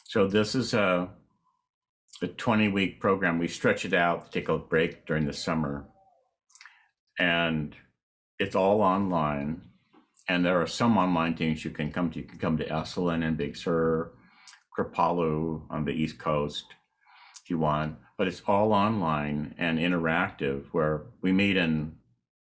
So 0.03 0.27
this 0.27 0.53
is 0.53 0.73
a, 0.73 1.09
a 2.21 2.27
20 2.27 2.67
week 2.69 2.99
program. 2.99 3.39
We 3.39 3.47
stretch 3.47 3.85
it 3.85 3.93
out, 3.93 4.31
take 4.31 4.49
a 4.49 4.57
break 4.57 5.05
during 5.05 5.25
the 5.25 5.33
summer. 5.33 5.87
And 7.19 7.75
it's 8.39 8.55
all 8.55 8.81
online 8.81 9.61
and 10.27 10.45
there 10.45 10.61
are 10.61 10.67
some 10.67 10.97
online 10.97 11.35
things 11.35 11.65
you 11.65 11.71
can 11.71 11.91
come 11.91 12.09
to. 12.11 12.19
You 12.19 12.25
can 12.25 12.39
come 12.39 12.57
to 12.57 12.65
Esalen 12.65 13.25
and 13.25 13.37
Big 13.37 13.57
Sur, 13.57 14.11
Kripalu 14.77 15.63
on 15.69 15.83
the 15.83 15.91
East 15.91 16.19
Coast 16.19 16.65
if 17.43 17.49
you 17.49 17.57
want, 17.57 17.97
but 18.17 18.27
it's 18.27 18.41
all 18.47 18.71
online 18.71 19.55
and 19.57 19.79
interactive 19.79 20.65
where 20.71 21.03
we 21.21 21.31
meet 21.31 21.57
in 21.57 21.97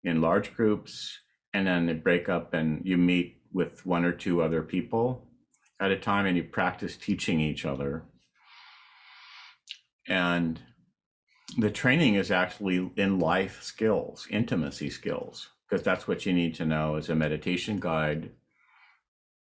in 0.02 0.20
large 0.20 0.54
groups 0.54 1.18
and 1.54 1.66
then 1.66 1.86
they 1.86 1.94
break 1.94 2.28
up 2.28 2.52
and 2.52 2.82
you 2.84 2.96
meet 2.96 3.40
with 3.52 3.86
one 3.86 4.04
or 4.04 4.12
two 4.12 4.42
other 4.42 4.62
people 4.62 5.26
at 5.80 5.90
a 5.90 5.98
time 5.98 6.26
and 6.26 6.36
you 6.36 6.44
practice 6.44 6.96
teaching 6.96 7.40
each 7.40 7.64
other. 7.64 8.04
And 10.08 10.60
the 11.56 11.70
training 11.70 12.14
is 12.14 12.30
actually 12.30 12.90
in 12.96 13.18
life 13.18 13.62
skills, 13.62 14.26
intimacy 14.30 14.90
skills 14.90 15.50
because 15.68 15.84
that's 15.84 16.06
what 16.06 16.26
you 16.26 16.32
need 16.32 16.54
to 16.54 16.64
know 16.64 16.96
as 16.96 17.08
a 17.08 17.14
meditation 17.14 17.80
guide 17.80 18.30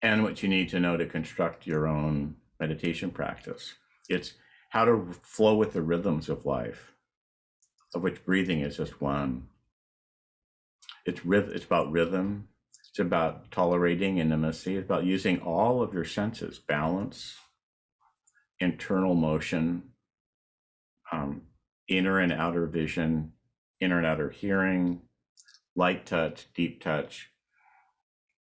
and 0.01 0.23
what 0.23 0.43
you 0.43 0.49
need 0.49 0.69
to 0.69 0.79
know 0.79 0.97
to 0.97 1.05
construct 1.05 1.67
your 1.67 1.87
own 1.87 2.35
meditation 2.59 3.11
practice. 3.11 3.75
It's 4.09 4.33
how 4.69 4.85
to 4.85 5.13
flow 5.21 5.55
with 5.55 5.73
the 5.73 5.81
rhythms 5.81 6.29
of 6.29 6.45
life, 6.45 6.93
of 7.93 8.03
which 8.03 8.25
breathing 8.25 8.61
is 8.61 8.77
just 8.77 9.01
one. 9.01 9.47
It's, 11.05 11.21
it's 11.25 11.65
about 11.65 11.91
rhythm, 11.91 12.49
it's 12.89 12.99
about 12.99 13.51
tolerating 13.51 14.17
intimacy, 14.17 14.75
it's 14.75 14.85
about 14.85 15.05
using 15.05 15.39
all 15.39 15.81
of 15.81 15.93
your 15.93 16.05
senses 16.05 16.59
balance, 16.59 17.37
internal 18.59 19.15
motion, 19.15 19.91
um, 21.11 21.43
inner 21.87 22.19
and 22.19 22.31
outer 22.31 22.65
vision, 22.67 23.33
inner 23.79 23.97
and 23.97 24.07
outer 24.07 24.29
hearing, 24.29 25.01
light 25.75 26.05
touch, 26.05 26.47
deep 26.53 26.81
touch. 26.81 27.29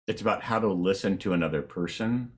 It's 0.08 0.22
about 0.22 0.44
how 0.44 0.60
to 0.60 0.72
listen 0.72 1.18
to 1.20 1.34
another 1.34 1.62
person 1.62 2.34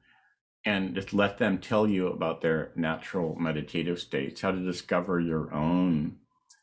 and 0.66 0.94
just 0.94 1.14
let 1.14 1.38
them 1.38 1.58
tell 1.58 1.88
you 1.88 2.08
about 2.08 2.42
their 2.42 2.72
natural 2.76 3.36
meditative 3.36 4.00
states, 4.00 4.42
how 4.42 4.52
to 4.52 4.60
discover 4.60 5.20
your 5.20 5.52
own 5.54 6.18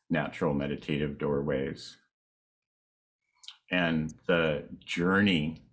natural 0.09 0.53
meditative 0.53 1.17
doorways. 1.17 1.97
And 3.71 4.13
the 4.27 4.65
journey, 4.83 5.63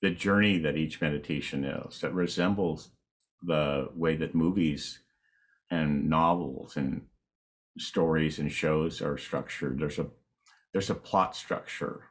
the 0.00 0.10
journey 0.10 0.58
that 0.58 0.76
each 0.76 1.00
meditation 1.00 1.64
is, 1.64 2.00
that 2.00 2.12
resembles 2.12 2.90
the 3.42 3.88
way 3.94 4.16
that 4.16 4.34
movies 4.34 5.00
and 5.70 6.08
novels 6.08 6.76
and 6.76 7.06
stories 7.78 8.38
and 8.38 8.50
shows 8.50 9.00
are 9.00 9.18
structured. 9.18 9.78
There's 9.78 9.98
a 9.98 10.06
there's 10.72 10.90
a 10.90 10.94
plot 10.94 11.36
structure 11.36 12.04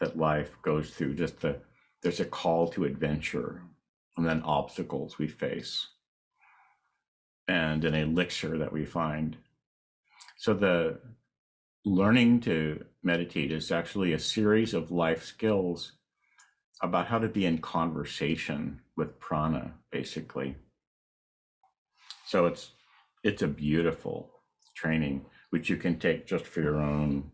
that 0.00 0.18
life 0.18 0.60
goes 0.62 0.90
through. 0.90 1.14
Just 1.14 1.40
the 1.40 1.60
there's 2.02 2.20
a 2.20 2.24
call 2.24 2.68
to 2.68 2.84
adventure, 2.84 3.62
and 4.16 4.26
then 4.26 4.42
obstacles 4.42 5.18
we 5.18 5.28
face, 5.28 5.88
and 7.48 7.84
an 7.84 7.94
elixir 7.94 8.58
that 8.58 8.72
we 8.72 8.84
find. 8.84 9.36
So 10.36 10.54
the 10.54 11.00
learning 11.84 12.40
to 12.40 12.84
meditate 13.02 13.52
is 13.52 13.70
actually 13.70 14.12
a 14.12 14.18
series 14.18 14.74
of 14.74 14.90
life 14.90 15.24
skills 15.24 15.92
about 16.82 17.06
how 17.08 17.18
to 17.18 17.28
be 17.28 17.44
in 17.44 17.58
conversation 17.58 18.80
with 18.96 19.20
prana, 19.20 19.74
basically. 19.90 20.56
So 22.26 22.46
it's 22.46 22.72
it's 23.22 23.42
a 23.42 23.48
beautiful 23.48 24.39
training 24.80 25.26
which 25.50 25.68
you 25.68 25.76
can 25.76 25.98
take 25.98 26.26
just 26.26 26.46
for 26.46 26.60
your 26.60 26.80
own 26.80 27.30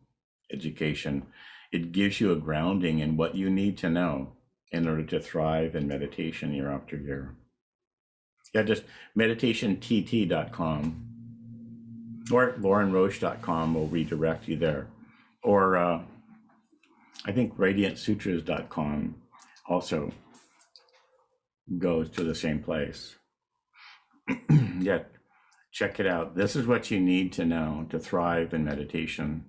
education, 0.53 1.27
it 1.71 1.93
gives 1.93 2.21
you 2.21 2.33
a 2.33 2.37
grounding 2.37 2.99
in 2.99 3.17
what 3.17 3.35
you 3.35 3.49
need 3.51 3.77
to 3.79 3.91
know 3.91 4.33
in 4.73 4.89
order 4.89 5.05
to 5.05 5.21
thrive 5.21 5.77
in 5.77 5.87
meditation 5.87 6.53
year 6.53 6.71
after 6.71 6.97
year. 6.97 7.35
Yeah, 8.55 8.63
just 8.63 8.85
meditationtt.com 9.17 11.03
or 12.33 12.53
lorinroche.com 12.59 13.75
will 13.75 13.87
redirect 13.87 14.49
you 14.49 14.57
there. 14.57 14.87
Or 15.43 15.77
uh, 15.77 16.03
I 17.25 17.33
think 17.33 17.57
radiancesutras.com 17.57 19.15
also 19.69 20.13
goes 21.79 22.11
to 22.11 22.25
the 22.25 22.35
same 22.35 22.63
place. 22.63 23.17
yeah, 24.81 25.03
check 25.77 26.01
it 26.01 26.07
out. 26.07 26.35
This 26.35 26.57
is 26.57 26.67
what 26.67 26.91
you 26.91 26.99
need 26.99 27.35
to 27.35 27.45
know 27.45 27.85
to 27.91 27.99
thrive 27.99 28.55
in 28.55 28.65
meditation. 28.65 29.45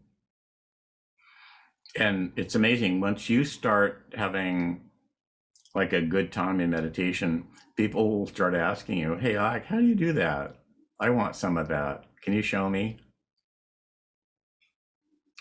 And 1.95 2.33
it's 2.35 2.53
amazing. 2.53 2.99
Once 2.99 3.29
you 3.29 3.45
start 3.45 4.13
having 4.13 4.81
like 5.73 5.93
a 5.93 6.01
good 6.01 6.33
time 6.33 6.59
in 6.59 6.69
meditation 6.69 7.45
people 7.77 8.09
will 8.09 8.25
start 8.25 8.55
asking 8.55 8.97
you 8.97 9.15
hey 9.15 9.37
like 9.37 9.65
how 9.65 9.77
do 9.77 9.85
you 9.85 9.95
do 9.95 10.11
that? 10.13 10.55
I 10.99 11.11
want 11.11 11.37
some 11.37 11.55
of 11.55 11.69
that. 11.69 12.03
Can 12.21 12.33
you 12.33 12.41
show 12.41 12.69
me? 12.69 12.97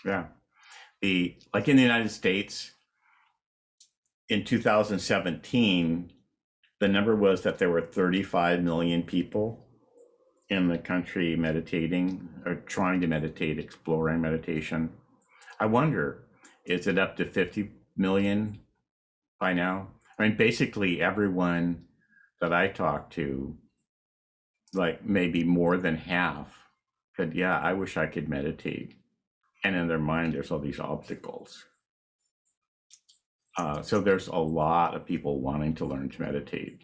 Yeah. 0.05 0.27
The 1.01 1.35
like 1.53 1.67
in 1.67 1.75
the 1.75 1.81
united 1.81 2.11
states 2.11 2.71
in 4.29 4.45
2017 4.45 6.13
the 6.79 6.87
number 6.87 7.15
was 7.15 7.41
that 7.41 7.57
there 7.57 7.69
were 7.69 7.81
35 7.81 8.61
million 8.61 9.03
people 9.03 9.66
in 10.49 10.67
the 10.67 10.77
country 10.77 11.35
meditating 11.35 12.29
or 12.45 12.55
trying 12.55 13.01
to 13.01 13.07
meditate 13.07 13.59
exploring 13.59 14.21
meditation 14.21 14.89
i 15.59 15.65
wonder 15.65 16.23
is 16.67 16.85
it 16.85 16.97
up 16.97 17.15
to 17.17 17.25
50 17.25 17.71
million 17.95 18.59
by 19.39 19.53
now? 19.53 19.87
I 20.19 20.23
mean, 20.23 20.37
basically 20.37 21.01
everyone 21.01 21.85
that 22.41 22.53
I 22.53 22.67
talk 22.67 23.09
to, 23.11 23.55
like 24.73 25.05
maybe 25.05 25.43
more 25.43 25.77
than 25.77 25.95
half, 25.95 26.53
said, 27.15 27.33
yeah, 27.33 27.57
I 27.57 27.73
wish 27.73 27.97
I 27.97 28.07
could 28.07 28.29
meditate. 28.29 28.95
And 29.63 29.75
in 29.75 29.87
their 29.87 29.97
mind, 29.97 30.33
there's 30.33 30.51
all 30.51 30.59
these 30.59 30.79
obstacles. 30.79 31.65
Uh, 33.57 33.81
so 33.81 34.01
there's 34.01 34.27
a 34.27 34.35
lot 34.35 34.95
of 34.95 35.05
people 35.05 35.41
wanting 35.41 35.73
to 35.75 35.85
learn 35.85 36.09
to 36.09 36.21
meditate, 36.21 36.81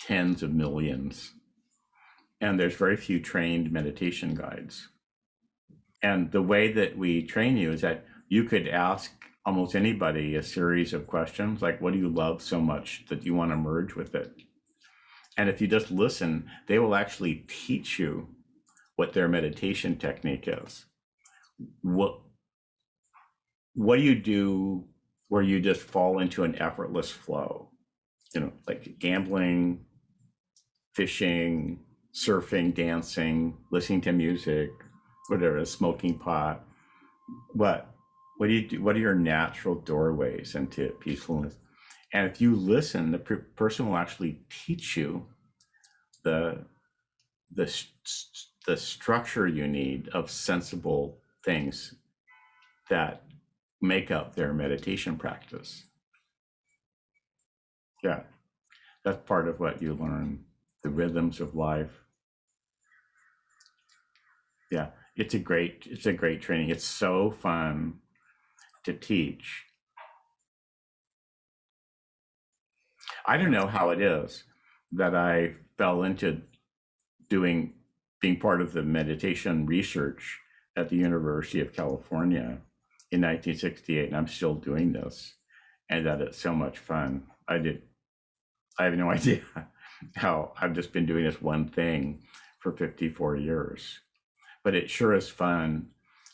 tens 0.00 0.42
of 0.42 0.54
millions. 0.54 1.32
And 2.44 2.60
there's 2.60 2.76
very 2.76 2.98
few 2.98 3.20
trained 3.20 3.72
meditation 3.72 4.34
guides. 4.34 4.88
And 6.02 6.30
the 6.30 6.42
way 6.42 6.70
that 6.74 6.98
we 6.98 7.22
train 7.22 7.56
you 7.56 7.72
is 7.72 7.80
that 7.80 8.04
you 8.28 8.44
could 8.44 8.68
ask 8.68 9.10
almost 9.46 9.74
anybody 9.74 10.36
a 10.36 10.42
series 10.42 10.92
of 10.92 11.06
questions 11.06 11.62
like, 11.62 11.80
What 11.80 11.94
do 11.94 11.98
you 11.98 12.10
love 12.10 12.42
so 12.42 12.60
much 12.60 13.06
that 13.08 13.24
you 13.24 13.32
want 13.32 13.50
to 13.50 13.56
merge 13.56 13.94
with 13.94 14.14
it? 14.14 14.30
And 15.38 15.48
if 15.48 15.62
you 15.62 15.66
just 15.66 15.90
listen, 15.90 16.50
they 16.68 16.78
will 16.78 16.94
actually 16.94 17.46
teach 17.48 17.98
you 17.98 18.28
what 18.96 19.14
their 19.14 19.26
meditation 19.26 19.96
technique 19.96 20.44
is. 20.46 20.84
What 21.80 22.20
what 23.72 23.96
do 23.96 24.02
you 24.02 24.16
do 24.16 24.84
where 25.28 25.42
you 25.42 25.60
just 25.60 25.80
fall 25.80 26.18
into 26.18 26.44
an 26.44 26.56
effortless 26.60 27.10
flow. 27.10 27.70
You 28.34 28.42
know, 28.42 28.52
like 28.68 28.98
gambling, 28.98 29.86
fishing, 30.94 31.80
surfing, 32.14 32.74
dancing, 32.74 33.56
listening 33.70 34.00
to 34.02 34.12
music, 34.12 34.70
whatever, 35.28 35.64
smoking 35.64 36.18
pot. 36.18 36.64
What 37.52 37.90
what 38.38 38.48
do 38.48 38.52
you 38.52 38.68
do? 38.68 38.82
What 38.82 38.96
are 38.96 39.00
your 39.00 39.14
natural 39.14 39.76
doorways 39.76 40.54
into 40.54 40.90
peacefulness? 41.00 41.54
And 42.12 42.30
if 42.30 42.40
you 42.40 42.54
listen, 42.54 43.10
the 43.10 43.18
per- 43.18 43.46
person 43.56 43.88
will 43.88 43.96
actually 43.96 44.40
teach 44.48 44.96
you 44.96 45.26
the 46.22 46.64
the 47.52 47.72
the 48.66 48.76
structure 48.76 49.46
you 49.46 49.66
need 49.66 50.08
of 50.08 50.30
sensible 50.30 51.18
things 51.44 51.94
that 52.90 53.22
make 53.80 54.10
up 54.10 54.34
their 54.34 54.52
meditation 54.52 55.16
practice. 55.16 55.84
Yeah, 58.02 58.20
that's 59.04 59.26
part 59.26 59.48
of 59.48 59.60
what 59.60 59.82
you 59.82 59.94
learn 59.94 60.44
the 60.82 60.90
rhythms 60.90 61.40
of 61.40 61.54
life. 61.54 62.03
Yeah, 64.74 64.88
it's 65.14 65.34
a 65.34 65.38
great 65.38 65.86
it's 65.88 66.06
a 66.06 66.12
great 66.12 66.42
training. 66.42 66.70
It's 66.70 66.84
so 66.84 67.30
fun 67.30 68.00
to 68.84 68.92
teach. 68.92 69.64
I 73.24 73.36
don't 73.36 73.52
know 73.52 73.68
how 73.68 73.90
it 73.90 74.02
is 74.02 74.44
that 74.92 75.14
I 75.14 75.54
fell 75.78 76.02
into 76.02 76.42
doing 77.28 77.74
being 78.20 78.40
part 78.40 78.60
of 78.60 78.72
the 78.72 78.82
meditation 78.82 79.66
research 79.66 80.40
at 80.76 80.88
the 80.88 80.96
University 80.96 81.60
of 81.60 81.72
California 81.72 82.58
in 83.12 83.20
1968, 83.20 84.08
and 84.08 84.16
I'm 84.16 84.26
still 84.26 84.54
doing 84.54 84.92
this, 84.92 85.34
and 85.88 86.04
that 86.06 86.20
it's 86.20 86.38
so 86.38 86.54
much 86.54 86.78
fun. 86.78 87.24
I 87.46 87.58
did, 87.58 87.82
I 88.78 88.84
have 88.84 88.94
no 88.94 89.10
idea 89.18 89.42
how 90.16 90.52
I've 90.60 90.72
just 90.72 90.92
been 90.92 91.06
doing 91.06 91.24
this 91.24 91.40
one 91.40 91.68
thing 91.68 92.22
for 92.60 92.72
54 92.72 93.36
years, 93.36 94.00
but 94.64 94.74
it 94.74 94.90
sure 94.90 95.14
is 95.14 95.28
fun 95.28 95.90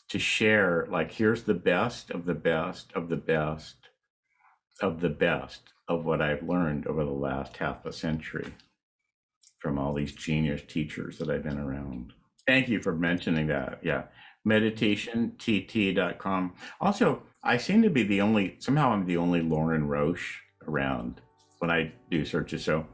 to 0.09 0.17
share. 0.17 0.87
Like, 0.89 1.11
here's 1.11 1.43
the 1.43 1.53
best 1.53 2.09
of 2.09 2.25
the 2.25 2.33
best 2.33 2.91
of 2.93 3.09
the 3.09 3.17
best 3.17 3.75
of 4.81 5.01
the 5.01 5.09
best 5.09 5.73
of 5.87 6.05
what 6.05 6.21
I've 6.21 6.41
learned 6.41 6.87
over 6.87 7.03
the 7.03 7.11
last 7.11 7.57
half 7.57 7.85
a 7.85 7.93
century 7.93 8.51
from 9.59 9.77
all 9.77 9.93
these 9.93 10.13
genius 10.13 10.63
teachers 10.67 11.19
that 11.19 11.29
I've 11.29 11.43
been 11.43 11.59
around. 11.59 12.13
Thank 12.47 12.67
you 12.67 12.81
for 12.81 12.95
mentioning 12.95 13.45
that. 13.47 13.79
Yeah. 13.83 14.05
MeditationTT.com. 14.47 16.53
Also, 16.79 17.21
I 17.43 17.57
seem 17.57 17.83
to 17.83 17.91
be 17.91 18.03
the 18.03 18.21
only, 18.21 18.55
somehow 18.57 18.91
I'm 18.91 19.05
the 19.05 19.17
only 19.17 19.41
Lorin 19.41 19.87
Roche 19.87 20.39
around 20.67 21.21
when 21.59 21.69
I 21.69 21.91
do 22.09 22.25
searches. 22.25 22.63
So, 22.63 22.87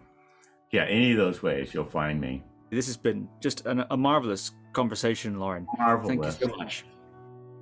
yeah, 0.72 0.84
any 0.84 1.12
of 1.12 1.18
those 1.18 1.42
ways 1.42 1.74
you'll 1.74 1.86
find 1.86 2.20
me. 2.20 2.44
This 2.70 2.88
has 2.88 2.98
been 2.98 3.30
just 3.42 3.66
an, 3.66 3.86
a 3.90 3.96
marvelous 3.96 4.52
conversation, 4.74 5.40
Lorin. 5.40 5.68
Marvelous. 5.78 6.38
Thank 6.38 6.52
you 6.52 6.56
so 6.56 6.58
much. 6.58 6.86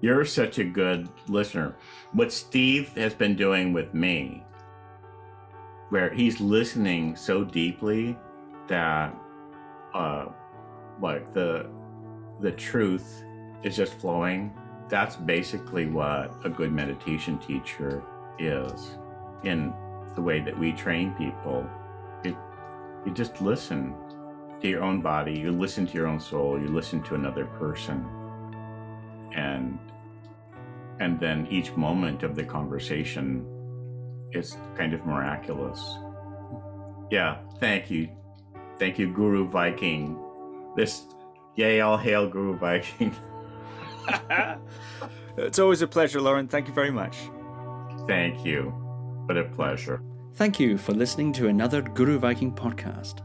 You're 0.02 0.26
such 0.26 0.60
a 0.60 0.64
good 0.64 1.10
listener. 1.28 1.76
What 2.14 2.32
Steve 2.32 2.90
has 2.96 3.14
been 3.14 3.36
doing 3.36 3.74
with 3.74 3.94
me, 3.94 4.44
where 5.90 6.14
he's 6.14 6.40
listening 6.40 7.16
so 7.16 7.44
deeply 7.44 8.18
that 8.68 9.16
uh 9.94 10.26
like 11.02 11.34
the 11.34 11.70
the 12.42 12.52
truth 12.52 13.24
is 13.64 13.76
just 13.76 13.94
flowing 13.94 14.54
that's 14.90 15.16
basically 15.16 15.88
what 15.88 16.36
a 16.44 16.50
good 16.50 16.72
meditation 16.72 17.38
teacher 17.40 18.04
is 18.38 18.98
in 19.44 19.74
the 20.16 20.22
way 20.22 20.40
that 20.40 20.58
we 20.58 20.72
train 20.72 21.12
people 21.14 21.68
it, 22.24 22.36
you 23.06 23.14
just 23.14 23.42
listen 23.42 23.96
to 24.62 24.68
your 24.68 24.84
own 24.84 25.02
body 25.02 25.38
you 25.38 25.52
listen 25.52 25.86
to 25.86 25.94
your 25.94 26.08
own 26.08 26.20
soul 26.20 26.60
you 26.60 26.68
listen 26.68 27.02
to 27.04 27.16
another 27.16 27.46
person 27.46 28.06
and 29.36 29.78
and 31.00 31.20
then 31.20 31.46
each 31.48 31.76
moment 31.76 32.24
of 32.24 32.36
the 32.36 32.44
conversation 32.44 33.46
is 34.32 34.58
kind 34.76 34.94
of 34.94 35.06
miraculous 35.06 35.98
yeah 37.12 37.38
thank 37.60 37.92
you 37.92 38.10
Thank 38.78 39.00
you, 39.00 39.12
Guru 39.12 39.48
Viking. 39.48 40.20
This, 40.76 41.04
yay, 41.56 41.80
all 41.82 41.98
hail 41.98 42.28
Guru 42.28 42.58
Viking. 42.58 43.16
it's 45.38 45.60
always 45.60 45.82
a 45.82 45.88
pleasure, 45.88 46.20
Lorin. 46.20 46.48
Thank 46.48 46.68
you 46.68 46.74
very 46.74 46.92
much. 46.92 47.18
Thank 48.08 48.46
you. 48.46 48.74
What 49.26 49.38
a 49.38 49.46
pleasure. 49.46 50.02
Thank 50.34 50.60
you 50.60 50.78
for 50.78 50.94
listening 50.94 51.32
to 51.34 51.48
another 51.48 51.82
Guru 51.82 52.20
Viking 52.20 52.54
podcast. 52.54 53.25